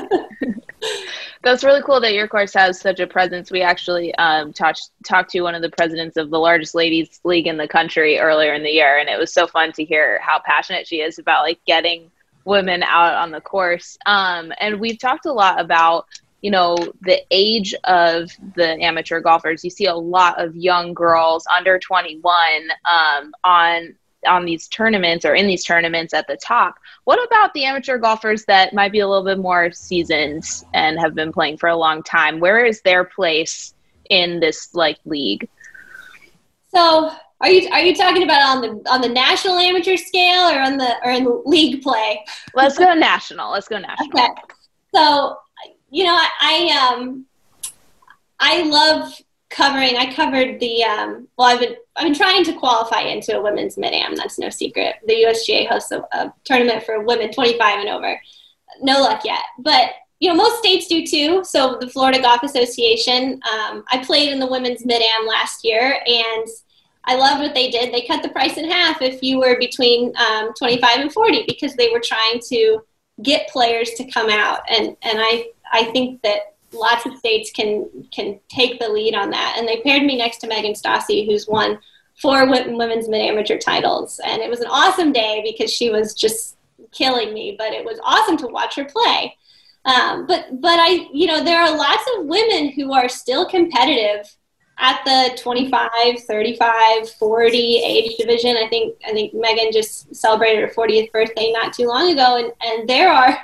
that's 1.42 1.64
really 1.64 1.82
cool 1.82 2.00
that 2.00 2.12
your 2.12 2.28
course 2.28 2.52
has 2.54 2.80
such 2.80 3.00
a 3.00 3.06
presence 3.06 3.50
we 3.50 3.62
actually 3.62 4.14
um, 4.16 4.52
talked 4.52 4.90
talked 5.04 5.30
to 5.30 5.40
one 5.40 5.54
of 5.54 5.62
the 5.62 5.70
presidents 5.70 6.16
of 6.16 6.30
the 6.30 6.38
largest 6.38 6.74
ladies 6.74 7.20
league 7.24 7.46
in 7.46 7.56
the 7.56 7.68
country 7.68 8.18
earlier 8.18 8.52
in 8.54 8.62
the 8.62 8.70
year 8.70 8.98
and 8.98 9.08
it 9.08 9.18
was 9.18 9.32
so 9.32 9.46
fun 9.46 9.72
to 9.72 9.84
hear 9.84 10.20
how 10.20 10.40
passionate 10.44 10.86
she 10.86 11.00
is 11.00 11.18
about 11.18 11.42
like 11.42 11.58
getting 11.66 12.10
women 12.46 12.82
out 12.84 13.14
on 13.14 13.32
the 13.32 13.40
course. 13.40 13.98
Um, 14.06 14.52
and 14.58 14.80
we've 14.80 14.98
talked 14.98 15.26
a 15.26 15.32
lot 15.32 15.60
about, 15.60 16.06
you 16.40 16.50
know, 16.50 16.76
the 17.02 17.20
age 17.30 17.74
of 17.84 18.30
the 18.54 18.82
amateur 18.82 19.20
golfers. 19.20 19.64
You 19.64 19.70
see 19.70 19.86
a 19.86 19.94
lot 19.94 20.40
of 20.42 20.56
young 20.56 20.94
girls 20.94 21.44
under 21.54 21.78
21 21.78 22.32
um, 22.88 23.32
on 23.44 23.96
on 24.26 24.44
these 24.44 24.68
tournaments 24.68 25.24
or 25.24 25.34
in 25.34 25.46
these 25.46 25.64
tournaments 25.64 26.14
at 26.14 26.26
the 26.26 26.36
top. 26.36 26.76
What 27.04 27.22
about 27.26 27.54
the 27.54 27.64
amateur 27.64 27.98
golfers 27.98 28.44
that 28.46 28.74
might 28.74 28.92
be 28.92 29.00
a 29.00 29.08
little 29.08 29.24
bit 29.24 29.38
more 29.38 29.72
seasoned 29.72 30.44
and 30.74 30.98
have 31.00 31.14
been 31.14 31.32
playing 31.32 31.58
for 31.58 31.68
a 31.68 31.76
long 31.76 32.02
time? 32.02 32.40
Where 32.40 32.64
is 32.64 32.80
their 32.82 33.04
place 33.04 33.74
in 34.10 34.40
this 34.40 34.74
like 34.74 34.98
league? 35.04 35.48
So 36.74 37.10
are 37.40 37.50
you 37.50 37.68
are 37.70 37.80
you 37.80 37.94
talking 37.94 38.22
about 38.22 38.40
on 38.42 38.60
the 38.62 38.90
on 38.90 39.00
the 39.00 39.08
national 39.08 39.58
amateur 39.58 39.96
scale 39.96 40.50
or 40.50 40.60
on 40.60 40.78
the 40.78 40.96
or 41.04 41.10
in 41.10 41.42
league 41.44 41.82
play? 41.82 42.24
Let's 42.54 42.78
go 42.78 42.94
national. 42.94 43.52
Let's 43.52 43.68
go 43.68 43.78
national. 43.78 44.08
Okay. 44.08 44.28
So, 44.94 45.36
you 45.90 46.04
know, 46.04 46.14
I, 46.14 46.28
I 46.40 46.94
um 46.94 47.26
I 48.38 48.62
love 48.62 49.12
covering. 49.56 49.96
I 49.96 50.12
covered 50.12 50.60
the 50.60 50.84
um, 50.84 51.26
well. 51.36 51.48
I've 51.48 51.60
been 51.60 51.76
I've 51.96 52.04
been 52.04 52.14
trying 52.14 52.44
to 52.44 52.52
qualify 52.52 53.00
into 53.00 53.36
a 53.36 53.42
women's 53.42 53.78
mid 53.78 53.94
am. 53.94 54.14
That's 54.14 54.38
no 54.38 54.50
secret. 54.50 54.96
The 55.06 55.14
USGA 55.14 55.68
hosts 55.68 55.92
a, 55.92 56.00
a 56.12 56.32
tournament 56.44 56.84
for 56.84 57.00
women 57.00 57.32
25 57.32 57.80
and 57.80 57.88
over. 57.88 58.20
No 58.82 59.00
luck 59.00 59.24
yet, 59.24 59.42
but 59.58 59.90
you 60.20 60.28
know 60.28 60.34
most 60.34 60.58
states 60.58 60.86
do 60.86 61.06
too. 61.06 61.42
So 61.44 61.78
the 61.80 61.88
Florida 61.88 62.20
Golf 62.20 62.42
Association. 62.42 63.40
Um, 63.50 63.84
I 63.90 64.02
played 64.04 64.32
in 64.32 64.38
the 64.38 64.46
women's 64.46 64.84
mid 64.84 65.02
am 65.02 65.26
last 65.26 65.64
year, 65.64 65.98
and 66.06 66.46
I 67.06 67.14
loved 67.14 67.40
what 67.40 67.54
they 67.54 67.70
did. 67.70 67.92
They 67.92 68.02
cut 68.02 68.22
the 68.22 68.28
price 68.28 68.58
in 68.58 68.70
half 68.70 69.00
if 69.00 69.22
you 69.22 69.38
were 69.38 69.58
between 69.58 70.12
um, 70.16 70.52
25 70.54 70.98
and 70.98 71.12
40 71.12 71.44
because 71.46 71.74
they 71.74 71.90
were 71.90 72.00
trying 72.00 72.40
to 72.48 72.80
get 73.22 73.48
players 73.48 73.90
to 73.92 74.10
come 74.10 74.28
out. 74.28 74.60
And, 74.68 74.88
and 75.02 75.18
I, 75.20 75.46
I 75.72 75.84
think 75.84 76.20
that 76.22 76.55
lots 76.76 77.06
of 77.06 77.16
states 77.16 77.50
can, 77.50 77.88
can 78.12 78.38
take 78.48 78.78
the 78.78 78.88
lead 78.88 79.14
on 79.14 79.30
that. 79.30 79.56
And 79.58 79.66
they 79.66 79.80
paired 79.80 80.02
me 80.02 80.16
next 80.16 80.38
to 80.38 80.48
Meghan 80.48 80.80
Stasi, 80.80 81.26
who's 81.26 81.48
won 81.48 81.78
four 82.20 82.46
women's 82.48 83.08
mid 83.08 83.20
amateur 83.20 83.58
titles. 83.58 84.20
And 84.24 84.42
it 84.42 84.50
was 84.50 84.60
an 84.60 84.68
awesome 84.68 85.12
day 85.12 85.42
because 85.44 85.72
she 85.72 85.90
was 85.90 86.14
just 86.14 86.56
killing 86.92 87.34
me, 87.34 87.54
but 87.58 87.72
it 87.72 87.84
was 87.84 87.98
awesome 88.02 88.36
to 88.38 88.46
watch 88.46 88.76
her 88.76 88.84
play. 88.84 89.36
Um, 89.84 90.26
but, 90.26 90.60
but 90.60 90.78
I, 90.80 91.08
you 91.12 91.26
know, 91.26 91.44
there 91.44 91.62
are 91.62 91.76
lots 91.76 92.04
of 92.16 92.26
women 92.26 92.70
who 92.70 92.92
are 92.92 93.08
still 93.08 93.48
competitive 93.48 94.26
at 94.78 95.00
the 95.04 95.38
25 95.40 95.90
35 96.20 97.10
40 97.10 97.82
age 97.82 98.16
division 98.16 98.56
i 98.56 98.68
think 98.68 98.94
i 99.06 99.12
think 99.12 99.32
megan 99.32 99.72
just 99.72 100.14
celebrated 100.14 100.60
her 100.60 100.74
40th 100.74 101.10
birthday 101.12 101.50
not 101.52 101.72
too 101.72 101.86
long 101.86 102.12
ago 102.12 102.36
and 102.36 102.52
and 102.60 102.88
there 102.88 103.10
are 103.10 103.38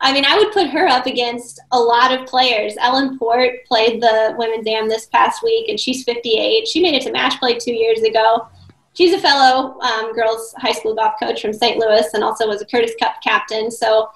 i 0.00 0.12
mean 0.12 0.24
i 0.24 0.36
would 0.36 0.52
put 0.52 0.68
her 0.68 0.86
up 0.86 1.06
against 1.06 1.60
a 1.72 1.78
lot 1.78 2.12
of 2.12 2.26
players. 2.26 2.74
Ellen 2.80 3.18
port 3.18 3.64
played 3.66 4.02
the 4.02 4.34
women's 4.38 4.66
am 4.66 4.88
this 4.88 5.06
past 5.06 5.42
week 5.42 5.68
and 5.68 5.78
she's 5.78 6.04
58 6.04 6.68
she 6.68 6.80
made 6.80 6.94
it 6.94 7.02
to 7.02 7.12
match 7.12 7.38
play 7.38 7.58
two 7.58 7.72
years 7.72 8.02
ago. 8.02 8.46
She's 8.94 9.12
a 9.12 9.18
fellow 9.18 9.78
um, 9.80 10.14
girls 10.14 10.54
high 10.58 10.72
school 10.72 10.94
golf 10.94 11.14
coach 11.20 11.42
from 11.42 11.52
st 11.52 11.78
louis 11.78 12.06
and 12.14 12.24
also 12.24 12.48
was 12.48 12.62
a 12.62 12.66
curtis 12.66 12.94
cup 12.98 13.16
captain. 13.22 13.70
So 13.70 14.08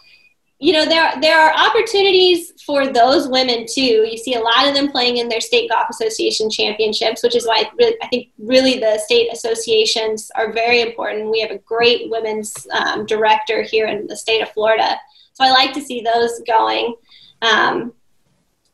you 0.60 0.74
know 0.74 0.84
there 0.84 1.12
there 1.20 1.40
are 1.40 1.54
opportunities 1.54 2.52
for 2.64 2.92
those 2.92 3.28
women 3.28 3.64
too. 3.66 4.06
You 4.10 4.18
see 4.18 4.34
a 4.34 4.40
lot 4.40 4.68
of 4.68 4.74
them 4.74 4.90
playing 4.92 5.16
in 5.16 5.28
their 5.28 5.40
state 5.40 5.70
golf 5.70 5.88
association 5.90 6.50
championships, 6.50 7.22
which 7.22 7.34
is 7.34 7.46
why 7.46 7.64
really, 7.78 7.96
I 8.02 8.08
think 8.08 8.28
really 8.38 8.78
the 8.78 8.98
state 8.98 9.30
associations 9.32 10.30
are 10.34 10.52
very 10.52 10.82
important. 10.82 11.30
We 11.30 11.40
have 11.40 11.50
a 11.50 11.58
great 11.58 12.10
women's 12.10 12.66
um, 12.72 13.06
director 13.06 13.62
here 13.62 13.86
in 13.86 14.06
the 14.06 14.16
state 14.16 14.42
of 14.42 14.50
Florida, 14.50 14.98
so 15.40 15.46
I 15.46 15.50
like 15.50 15.72
to 15.74 15.80
see 15.80 16.02
those 16.02 16.40
going. 16.46 16.94
Um, 17.42 17.94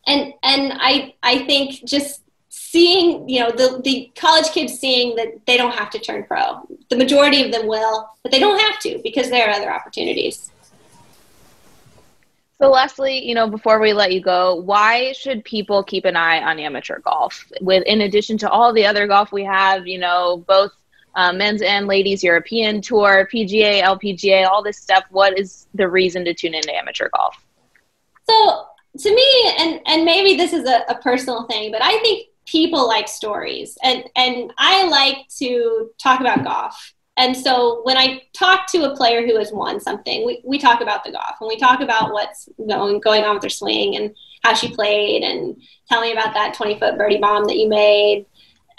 and 0.07 0.33
and 0.42 0.72
I 0.76 1.14
I 1.22 1.46
think 1.46 1.85
just 1.85 2.22
seeing 2.48 3.29
you 3.29 3.40
know 3.40 3.50
the 3.50 3.81
the 3.85 4.11
college 4.16 4.50
kids 4.50 4.79
seeing 4.79 5.14
that 5.16 5.46
they 5.46 5.57
don't 5.57 5.74
have 5.74 5.90
to 5.90 5.98
turn 5.98 6.24
pro. 6.24 6.66
The 6.90 6.96
majority 6.96 7.44
of 7.44 7.52
them 7.52 7.66
will, 7.66 8.09
but 8.22 8.33
they 8.33 8.40
don't 8.40 8.61
have 8.61 8.81
to 8.81 9.00
because 9.02 9.31
there 9.31 9.48
are 9.48 9.52
other 9.52 9.72
opportunities. 9.72 10.50
So, 12.59 12.70
Leslie, 12.70 13.22
you 13.22 13.35
know, 13.35 13.48
before 13.50 13.79
we 13.79 13.92
let 13.92 14.12
you 14.12 14.22
go, 14.22 14.55
why 14.55 15.12
should 15.12 15.44
people 15.44 15.85
keep 15.85 16.07
an 16.07 16.16
eye 16.16 16.42
on 16.42 16.59
amateur 16.59 17.00
golf? 17.00 17.44
With 17.61 17.83
in 17.85 18.00
addition 18.00 18.38
to 18.38 18.50
all 18.50 18.72
the 18.72 18.87
other 18.87 19.07
golf 19.07 19.31
we 19.31 19.44
have, 19.44 19.87
you 19.87 19.98
know, 19.98 20.38
both 20.48 20.72
uh, 21.16 21.33
men's 21.33 21.62
and 21.62 21.87
ladies 21.87 22.22
European 22.22 22.81
Tour, 22.81 23.29
PGA, 23.33 23.83
LPGA, 23.83 24.46
all 24.46 24.62
this 24.62 24.79
stuff. 24.79 25.05
What 25.11 25.38
is 25.38 25.66
the 25.74 25.88
reason 25.88 26.24
to 26.26 26.35
tune 26.35 26.55
into 26.55 26.74
amateur 26.74 27.09
golf? 27.16 27.35
So 28.29 28.66
to 28.98 29.14
me, 29.14 29.55
and 29.59 29.81
and 29.87 30.05
maybe 30.05 30.37
this 30.37 30.52
is 30.52 30.68
a, 30.68 30.85
a 30.88 30.96
personal 30.96 31.46
thing, 31.46 31.72
but 31.72 31.83
I 31.83 31.98
think 32.00 32.29
people 32.44 32.87
like 32.87 33.09
stories, 33.09 33.76
and 33.83 34.05
and 34.14 34.52
I 34.59 34.87
like 34.88 35.26
to 35.38 35.90
talk 36.00 36.20
about 36.20 36.44
golf. 36.44 36.92
And 37.18 37.35
so 37.35 37.81
when 37.85 37.96
I 37.96 38.22
talk 38.35 38.66
to 38.72 38.92
a 38.92 38.94
player 38.94 39.26
who 39.26 39.38
has 39.38 39.50
won 39.50 39.81
something, 39.81 40.26
we, 40.26 40.42
we 40.44 40.59
talk 40.59 40.83
about 40.83 41.02
the 41.02 41.12
golf 41.12 41.37
and 41.40 41.48
we 41.48 41.57
talk 41.57 41.81
about 41.81 42.12
what's 42.12 42.46
going 42.68 43.00
going 43.00 43.24
on 43.24 43.35
with 43.35 43.40
their 43.40 43.48
swing 43.48 43.96
and 43.96 44.14
how 44.42 44.52
she 44.52 44.68
played 44.68 45.22
and 45.22 45.57
tell 45.88 46.02
me 46.02 46.12
about 46.12 46.35
that 46.35 46.52
20 46.52 46.79
foot 46.79 46.98
birdie 46.98 47.16
bomb 47.16 47.46
that 47.46 47.57
you 47.57 47.70
made. 47.70 48.26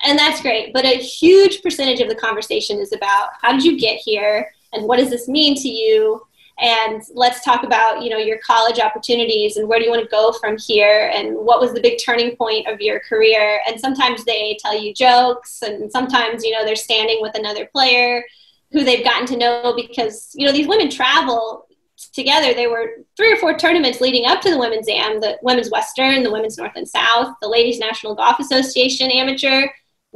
And 0.04 0.18
that's 0.18 0.42
great. 0.42 0.74
But 0.74 0.86
a 0.86 0.98
huge 0.98 1.62
percentage 1.62 2.00
of 2.00 2.10
the 2.10 2.16
conversation 2.16 2.80
is 2.80 2.94
about 2.94 3.30
how 3.42 3.52
did 3.52 3.64
you 3.64 3.80
get 3.80 4.00
here 4.00 4.52
and 4.74 4.86
what 4.88 4.98
does 4.98 5.10
this 5.10 5.28
mean 5.28 5.56
to 5.56 5.70
you? 5.70 6.22
And 6.60 7.04
let's 7.14 7.44
talk 7.44 7.64
about, 7.64 8.02
you 8.02 8.10
know, 8.10 8.18
your 8.18 8.40
college 8.40 8.80
opportunities 8.80 9.58
and 9.58 9.68
where 9.68 9.78
do 9.78 9.86
you 9.86 9.92
want 9.92 10.04
to 10.04 10.10
go 10.10 10.32
from 10.32 10.58
here 10.58 11.12
and 11.14 11.36
what 11.36 11.60
was 11.60 11.74
the 11.74 11.82
big 11.82 12.00
turning 12.04 12.36
point 12.36 12.68
of 12.68 12.82
your 12.82 13.00
career. 13.02 13.60
And 13.68 13.80
sometimes 13.80 14.26
they 14.26 14.58
tell 14.60 14.80
you 14.80 14.94
jokes 14.94 15.62
and 15.62 15.92
sometimes, 15.92 16.44
you 16.44 16.52
know, 16.52 16.66
they're 16.66 16.76
standing 16.76 17.20
with 17.22 17.36
another 17.38 17.68
player 17.68 18.24
who 18.72 18.84
they've 18.84 19.04
gotten 19.04 19.28
to 19.28 19.38
know 19.38 19.74
because, 19.76 20.32
you 20.34 20.46
know, 20.46 20.52
these 20.52 20.68
women 20.68 20.90
travel 20.90 21.68
together, 22.14 22.54
There 22.54 22.70
were 22.70 23.04
three 23.16 23.32
or 23.32 23.38
four 23.38 23.58
tournaments 23.58 24.02
leading 24.02 24.26
up 24.26 24.42
to 24.42 24.52
the 24.52 24.60
Women's 24.60 24.88
Am, 24.88 25.20
the 25.20 25.38
Women's 25.42 25.72
Western, 25.72 26.24
the 26.24 26.32
Women's 26.32 26.58
North 26.58 26.74
and 26.76 26.88
South, 26.88 27.36
the 27.42 27.48
Ladies 27.48 27.80
National 27.80 28.16
Golf 28.16 28.40
Association 28.40 29.10
Amateur. 29.12 29.68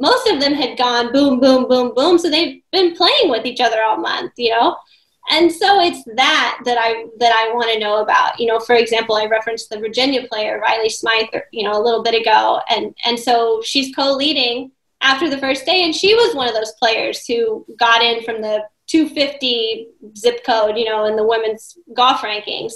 Most 0.02 0.26
of 0.26 0.40
them 0.40 0.52
had 0.52 0.76
gone 0.76 1.12
boom, 1.12 1.38
boom, 1.38 1.68
boom, 1.68 1.94
boom. 1.94 2.18
So 2.18 2.28
they've 2.28 2.60
been 2.72 2.96
playing 2.96 3.30
with 3.30 3.46
each 3.46 3.60
other 3.60 3.80
all 3.82 3.98
month, 3.98 4.32
you 4.36 4.50
know? 4.50 4.76
And 5.30 5.50
so 5.52 5.80
it's 5.80 6.02
that 6.16 6.58
that 6.64 6.76
I 6.76 7.06
that 7.18 7.32
I 7.32 7.54
want 7.54 7.72
to 7.72 7.78
know 7.78 8.02
about. 8.02 8.40
You 8.40 8.48
know, 8.48 8.58
for 8.58 8.74
example, 8.74 9.14
I 9.14 9.26
referenced 9.26 9.70
the 9.70 9.78
Virginia 9.78 10.26
player 10.26 10.58
Riley 10.58 10.88
Smythe, 10.88 11.28
you 11.52 11.62
know, 11.62 11.80
a 11.80 11.82
little 11.82 12.02
bit 12.02 12.20
ago, 12.20 12.60
and 12.68 12.92
and 13.06 13.16
so 13.18 13.62
she's 13.64 13.94
co-leading 13.94 14.72
after 15.00 15.30
the 15.30 15.38
first 15.38 15.64
day, 15.64 15.84
and 15.84 15.94
she 15.94 16.14
was 16.16 16.34
one 16.34 16.48
of 16.48 16.54
those 16.54 16.72
players 16.72 17.24
who 17.24 17.64
got 17.78 18.02
in 18.02 18.24
from 18.24 18.42
the 18.42 18.64
250 18.88 19.86
zip 20.16 20.44
code, 20.44 20.76
you 20.76 20.84
know, 20.84 21.04
in 21.04 21.14
the 21.14 21.26
women's 21.26 21.78
golf 21.94 22.20
rankings. 22.22 22.72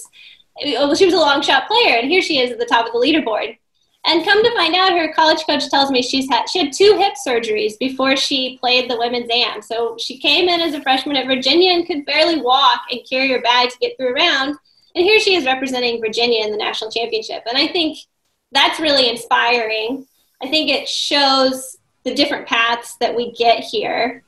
She 0.62 0.76
was 0.78 1.14
a 1.14 1.18
long 1.18 1.42
shot 1.42 1.66
player, 1.66 1.96
and 1.96 2.08
here 2.08 2.22
she 2.22 2.38
is 2.38 2.52
at 2.52 2.58
the 2.58 2.64
top 2.64 2.86
of 2.86 2.92
the 2.92 2.98
leaderboard. 2.98 3.58
And 4.06 4.24
come 4.24 4.42
to 4.42 4.54
find 4.54 4.74
out, 4.74 4.92
her 4.92 5.12
college 5.12 5.44
coach 5.46 5.68
tells 5.68 5.90
me 5.90 6.00
she's 6.00 6.28
had 6.30 6.48
she 6.48 6.60
had 6.60 6.72
two 6.72 6.96
hip 6.96 7.14
surgeries 7.26 7.78
before 7.78 8.16
she 8.16 8.56
played 8.58 8.88
the 8.88 8.98
women's 8.98 9.28
am. 9.30 9.62
So 9.62 9.96
she 9.98 10.18
came 10.18 10.48
in 10.48 10.60
as 10.60 10.74
a 10.74 10.82
freshman 10.82 11.16
at 11.16 11.26
Virginia 11.26 11.72
and 11.72 11.86
could 11.86 12.06
barely 12.06 12.40
walk 12.40 12.82
and 12.90 13.00
carry 13.08 13.30
her 13.32 13.40
bag 13.40 13.70
to 13.70 13.78
get 13.78 13.96
through 13.96 14.10
a 14.10 14.14
round. 14.14 14.56
And 14.94 15.04
here 15.04 15.18
she 15.18 15.34
is 15.34 15.44
representing 15.44 16.00
Virginia 16.00 16.44
in 16.44 16.52
the 16.52 16.56
national 16.56 16.90
championship. 16.90 17.42
And 17.46 17.58
I 17.58 17.66
think 17.66 17.98
that's 18.52 18.80
really 18.80 19.08
inspiring. 19.08 20.06
I 20.42 20.48
think 20.48 20.70
it 20.70 20.88
shows 20.88 21.76
the 22.04 22.14
different 22.14 22.46
paths 22.46 22.96
that 23.00 23.14
we 23.14 23.32
get 23.32 23.60
here 23.60 24.22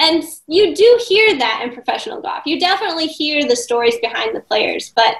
and 0.00 0.24
you 0.46 0.74
do 0.74 1.00
hear 1.06 1.38
that 1.38 1.60
in 1.62 1.74
professional 1.74 2.22
golf. 2.22 2.46
You 2.46 2.58
definitely 2.58 3.06
hear 3.06 3.46
the 3.46 3.54
stories 3.54 3.98
behind 4.00 4.34
the 4.34 4.40
players, 4.40 4.92
but 4.96 5.14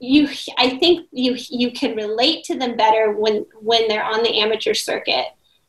you 0.00 0.28
I 0.58 0.78
think 0.78 1.08
you 1.12 1.36
you 1.48 1.72
can 1.72 1.94
relate 1.94 2.44
to 2.44 2.58
them 2.58 2.76
better 2.76 3.12
when 3.12 3.46
when 3.60 3.88
they're 3.88 4.04
on 4.04 4.22
the 4.22 4.40
amateur 4.40 4.74
circuit. 4.74 5.26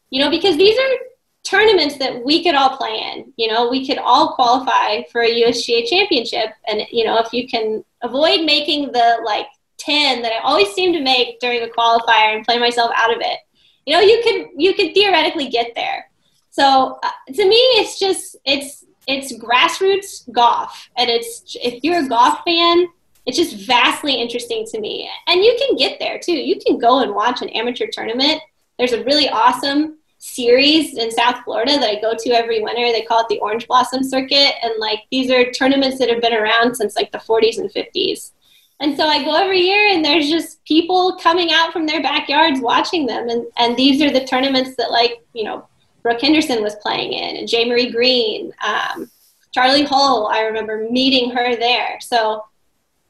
You 0.10 0.22
know, 0.22 0.30
because 0.30 0.58
these 0.58 0.78
are 0.78 0.98
tournaments 1.44 1.98
that 1.98 2.24
we 2.24 2.44
could 2.44 2.56
all 2.56 2.78
play 2.78 3.02
in. 3.14 3.34
You 3.38 3.48
know, 3.48 3.70
we 3.70 3.86
could 3.88 3.98
all 3.98 4.34
qualify 4.34 5.04
for 5.12 5.22
a 5.22 5.42
USGA 5.44 5.88
championship 5.88 6.50
and 6.68 6.82
you 6.92 7.06
know, 7.06 7.18
if 7.20 7.32
you 7.34 7.48
can 7.48 7.84
avoid 8.02 8.46
making 8.46 8.92
the 8.92 9.22
like 9.26 9.48
10 9.78 10.22
that 10.22 10.32
I 10.32 10.40
always 10.40 10.72
seem 10.74 10.94
to 10.94 11.02
make 11.02 11.40
during 11.40 11.64
a 11.64 11.68
qualifier 11.68 12.36
and 12.36 12.46
play 12.46 12.60
myself 12.60 12.92
out 12.96 13.14
of 13.14 13.22
it. 13.22 13.40
You 13.86 13.96
know, 13.96 14.02
you 14.02 14.22
could 14.24 14.48
you 14.56 14.74
could 14.74 14.94
theoretically 14.94 15.50
get 15.50 15.74
there 15.76 16.06
so 16.52 17.00
uh, 17.02 17.10
to 17.34 17.48
me, 17.48 17.56
it's 17.56 17.98
just 17.98 18.36
it's 18.46 18.86
it's 19.08 19.34
grassroots 19.38 20.32
golf, 20.32 20.90
and 20.98 21.10
it's 21.10 21.56
if 21.64 21.84
you're 21.84 22.06
a 22.06 22.08
golf 22.08 22.40
fan, 22.46 22.88
it's 23.26 23.38
just 23.38 23.68
vastly 23.68 24.16
interesting 24.16 24.66
to 24.72 24.80
me. 24.80 25.10
And 25.28 25.44
you 25.44 25.56
can 25.60 25.76
get 25.76 26.00
there 26.00 26.20
too. 26.20 26.34
You 26.34 26.60
can 26.60 26.78
go 26.78 27.00
and 27.00 27.14
watch 27.14 27.42
an 27.42 27.50
amateur 27.50 27.88
tournament. 27.92 28.42
There's 28.78 28.94
a 28.94 29.04
really 29.04 29.30
awesome 29.30 29.98
series 30.18 30.98
in 30.98 31.12
South 31.12 31.44
Florida 31.44 31.74
that 31.80 31.90
I 31.90 32.00
go 32.00 32.14
to 32.18 32.30
every 32.30 32.62
winter. 32.62 32.92
They 32.92 33.02
call 33.02 33.22
it 33.22 33.28
the 33.28 33.40
Orange 33.40 33.68
Blossom 33.68 34.04
Circuit, 34.04 34.54
and 34.64 34.74
like 34.80 35.00
these 35.12 35.30
are 35.32 35.52
tournaments 35.52 35.98
that 36.00 36.10
have 36.10 36.22
been 36.22 36.34
around 36.34 36.76
since 36.76 36.96
like 36.96 37.12
the 37.12 37.18
40s 37.18 37.58
and 37.58 37.72
50s. 37.72 38.32
And 38.80 38.98
so 38.98 39.06
I 39.06 39.24
go 39.24 39.36
every 39.36 39.62
year, 39.62 39.90
and 39.90 40.04
there's 40.04 40.30
just 40.30 40.64
people 40.66 41.18
coming 41.18 41.52
out 41.52 41.72
from 41.72 41.86
their 41.86 42.02
backyards 42.02 42.60
watching 42.60 43.06
them, 43.06 43.30
and 43.30 43.46
and 43.58 43.78
these 43.78 44.02
are 44.02 44.12
the 44.12 44.26
tournaments 44.26 44.76
that 44.78 44.92
like 44.92 45.24
you 45.34 45.44
know 45.44 45.68
Brooke 46.02 46.22
Henderson 46.22 46.64
was 46.64 46.76
playing 46.76 47.14
in, 47.14 47.38
and 47.38 47.48
Jaye 47.48 47.68
Marie 47.68 47.92
Green, 47.92 48.52
um, 48.66 49.10
Charley 49.52 49.84
Hull. 49.84 50.28
I 50.28 50.42
remember 50.42 50.88
meeting 50.90 51.32
her 51.32 51.56
there. 51.56 52.00
So 52.00 52.44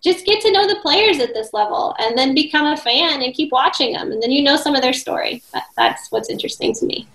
just 0.01 0.25
get 0.25 0.41
to 0.41 0.51
know 0.51 0.67
the 0.67 0.79
players 0.81 1.19
at 1.19 1.33
this 1.33 1.53
level, 1.53 1.95
and 1.99 2.17
then 2.17 2.33
become 2.33 2.65
a 2.65 2.77
fan 2.77 3.21
and 3.21 3.33
keep 3.33 3.51
watching 3.51 3.93
them, 3.93 4.11
and 4.11 4.21
then 4.21 4.31
you 4.31 4.43
know 4.43 4.55
some 4.55 4.75
of 4.75 4.81
their 4.81 4.93
story. 4.93 5.43
That, 5.53 5.65
that's 5.75 6.11
what's 6.11 6.29
interesting 6.29 6.73
to 6.75 6.85
me. 6.85 7.07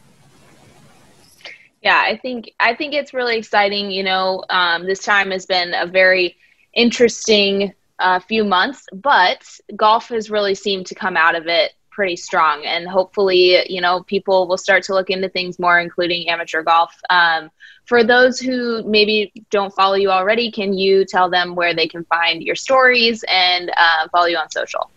Yeah, 1.82 2.02
I 2.04 2.16
think 2.16 2.52
I 2.58 2.74
think 2.74 2.94
it's 2.94 3.12
really 3.12 3.36
exciting. 3.36 3.90
You 3.90 4.02
know, 4.02 4.44
um, 4.50 4.86
this 4.86 5.02
time 5.02 5.30
has 5.30 5.46
been 5.46 5.74
a 5.74 5.86
very 5.86 6.36
interesting 6.72 7.72
uh, 7.98 8.20
few 8.20 8.44
months, 8.44 8.86
but 8.92 9.42
golf 9.74 10.08
has 10.08 10.30
really 10.30 10.54
seemed 10.54 10.86
to 10.86 10.94
come 10.94 11.16
out 11.16 11.34
of 11.34 11.46
it 11.46 11.72
pretty 11.96 12.14
strong 12.14 12.62
and 12.66 12.86
hopefully 12.86 13.58
you 13.72 13.80
know 13.80 14.02
people 14.02 14.46
will 14.46 14.58
start 14.58 14.82
to 14.82 14.92
look 14.92 15.08
into 15.08 15.30
things 15.30 15.58
more 15.58 15.80
including 15.80 16.28
amateur 16.28 16.62
golf 16.62 16.94
um, 17.08 17.50
for 17.86 18.04
those 18.04 18.38
who 18.38 18.82
maybe 18.82 19.32
don't 19.48 19.74
follow 19.74 19.94
you 19.94 20.10
already 20.10 20.50
can 20.50 20.74
you 20.74 21.06
tell 21.06 21.30
them 21.30 21.54
where 21.54 21.72
they 21.72 21.88
can 21.88 22.04
find 22.04 22.42
your 22.42 22.54
stories 22.54 23.24
and 23.28 23.72
uh, 23.78 24.06
follow 24.12 24.26
you 24.26 24.36
on 24.36 24.50
social 24.50 24.90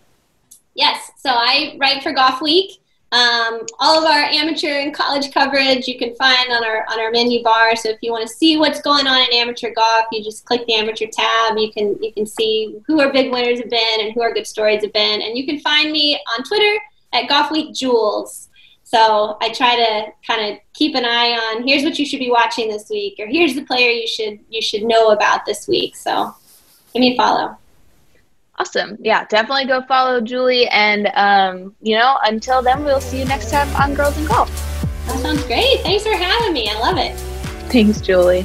yes 0.74 1.10
so 1.16 1.30
i 1.30 1.74
write 1.80 2.02
for 2.02 2.12
Golfweek 2.12 2.76
um, 3.12 3.62
all 3.80 3.98
of 3.98 4.04
our 4.04 4.20
amateur 4.20 4.68
and 4.68 4.94
college 4.94 5.32
coverage 5.32 5.88
you 5.88 5.98
can 5.98 6.14
find 6.14 6.52
on 6.52 6.64
our 6.64 6.84
on 6.88 7.00
our 7.00 7.10
menu 7.10 7.42
bar. 7.42 7.74
So 7.74 7.88
if 7.88 7.98
you 8.02 8.12
want 8.12 8.28
to 8.28 8.32
see 8.32 8.56
what's 8.56 8.80
going 8.80 9.08
on 9.08 9.20
in 9.22 9.34
amateur 9.34 9.72
golf, 9.74 10.04
you 10.12 10.22
just 10.22 10.44
click 10.44 10.64
the 10.66 10.74
amateur 10.74 11.06
tab. 11.12 11.58
You 11.58 11.72
can 11.72 12.00
you 12.00 12.12
can 12.12 12.24
see 12.24 12.78
who 12.86 13.00
our 13.00 13.12
big 13.12 13.32
winners 13.32 13.58
have 13.58 13.68
been 13.68 14.00
and 14.00 14.12
who 14.12 14.22
our 14.22 14.32
good 14.32 14.46
stories 14.46 14.84
have 14.84 14.92
been. 14.92 15.22
And 15.22 15.36
you 15.36 15.44
can 15.44 15.58
find 15.58 15.90
me 15.90 16.20
on 16.38 16.44
Twitter 16.44 16.80
at 17.12 17.28
Golfweek 17.28 17.76
Jules. 17.76 18.48
So 18.84 19.36
I 19.40 19.50
try 19.52 19.76
to 19.76 20.06
kind 20.26 20.52
of 20.52 20.58
keep 20.72 20.96
an 20.96 21.04
eye 21.04 21.30
on 21.30 21.66
here's 21.66 21.84
what 21.84 21.98
you 21.98 22.04
should 22.04 22.18
be 22.18 22.30
watching 22.30 22.68
this 22.68 22.90
week, 22.90 23.16
or 23.18 23.26
here's 23.26 23.54
the 23.54 23.62
player 23.62 23.90
you 23.90 24.06
should 24.06 24.40
you 24.48 24.60
should 24.60 24.82
know 24.82 25.10
about 25.10 25.46
this 25.46 25.68
week. 25.68 25.94
So 25.96 26.34
give 26.92 27.00
me 27.00 27.14
a 27.14 27.16
follow. 27.16 27.56
Awesome. 28.60 28.98
Yeah, 29.00 29.24
definitely 29.24 29.64
go 29.64 29.80
follow 29.82 30.20
Julie. 30.20 30.68
And, 30.68 31.06
um, 31.14 31.74
you 31.80 31.96
know, 31.96 32.18
until 32.24 32.60
then, 32.60 32.84
we'll 32.84 33.00
see 33.00 33.20
you 33.20 33.24
next 33.24 33.50
time 33.50 33.74
on 33.74 33.94
Girls 33.94 34.18
in 34.18 34.26
Golf. 34.26 34.50
That 35.06 35.18
sounds 35.20 35.42
great. 35.44 35.80
Thanks 35.80 36.04
for 36.04 36.14
having 36.14 36.52
me. 36.52 36.68
I 36.68 36.78
love 36.78 36.98
it. 36.98 37.16
Thanks, 37.70 38.02
Julie. 38.02 38.44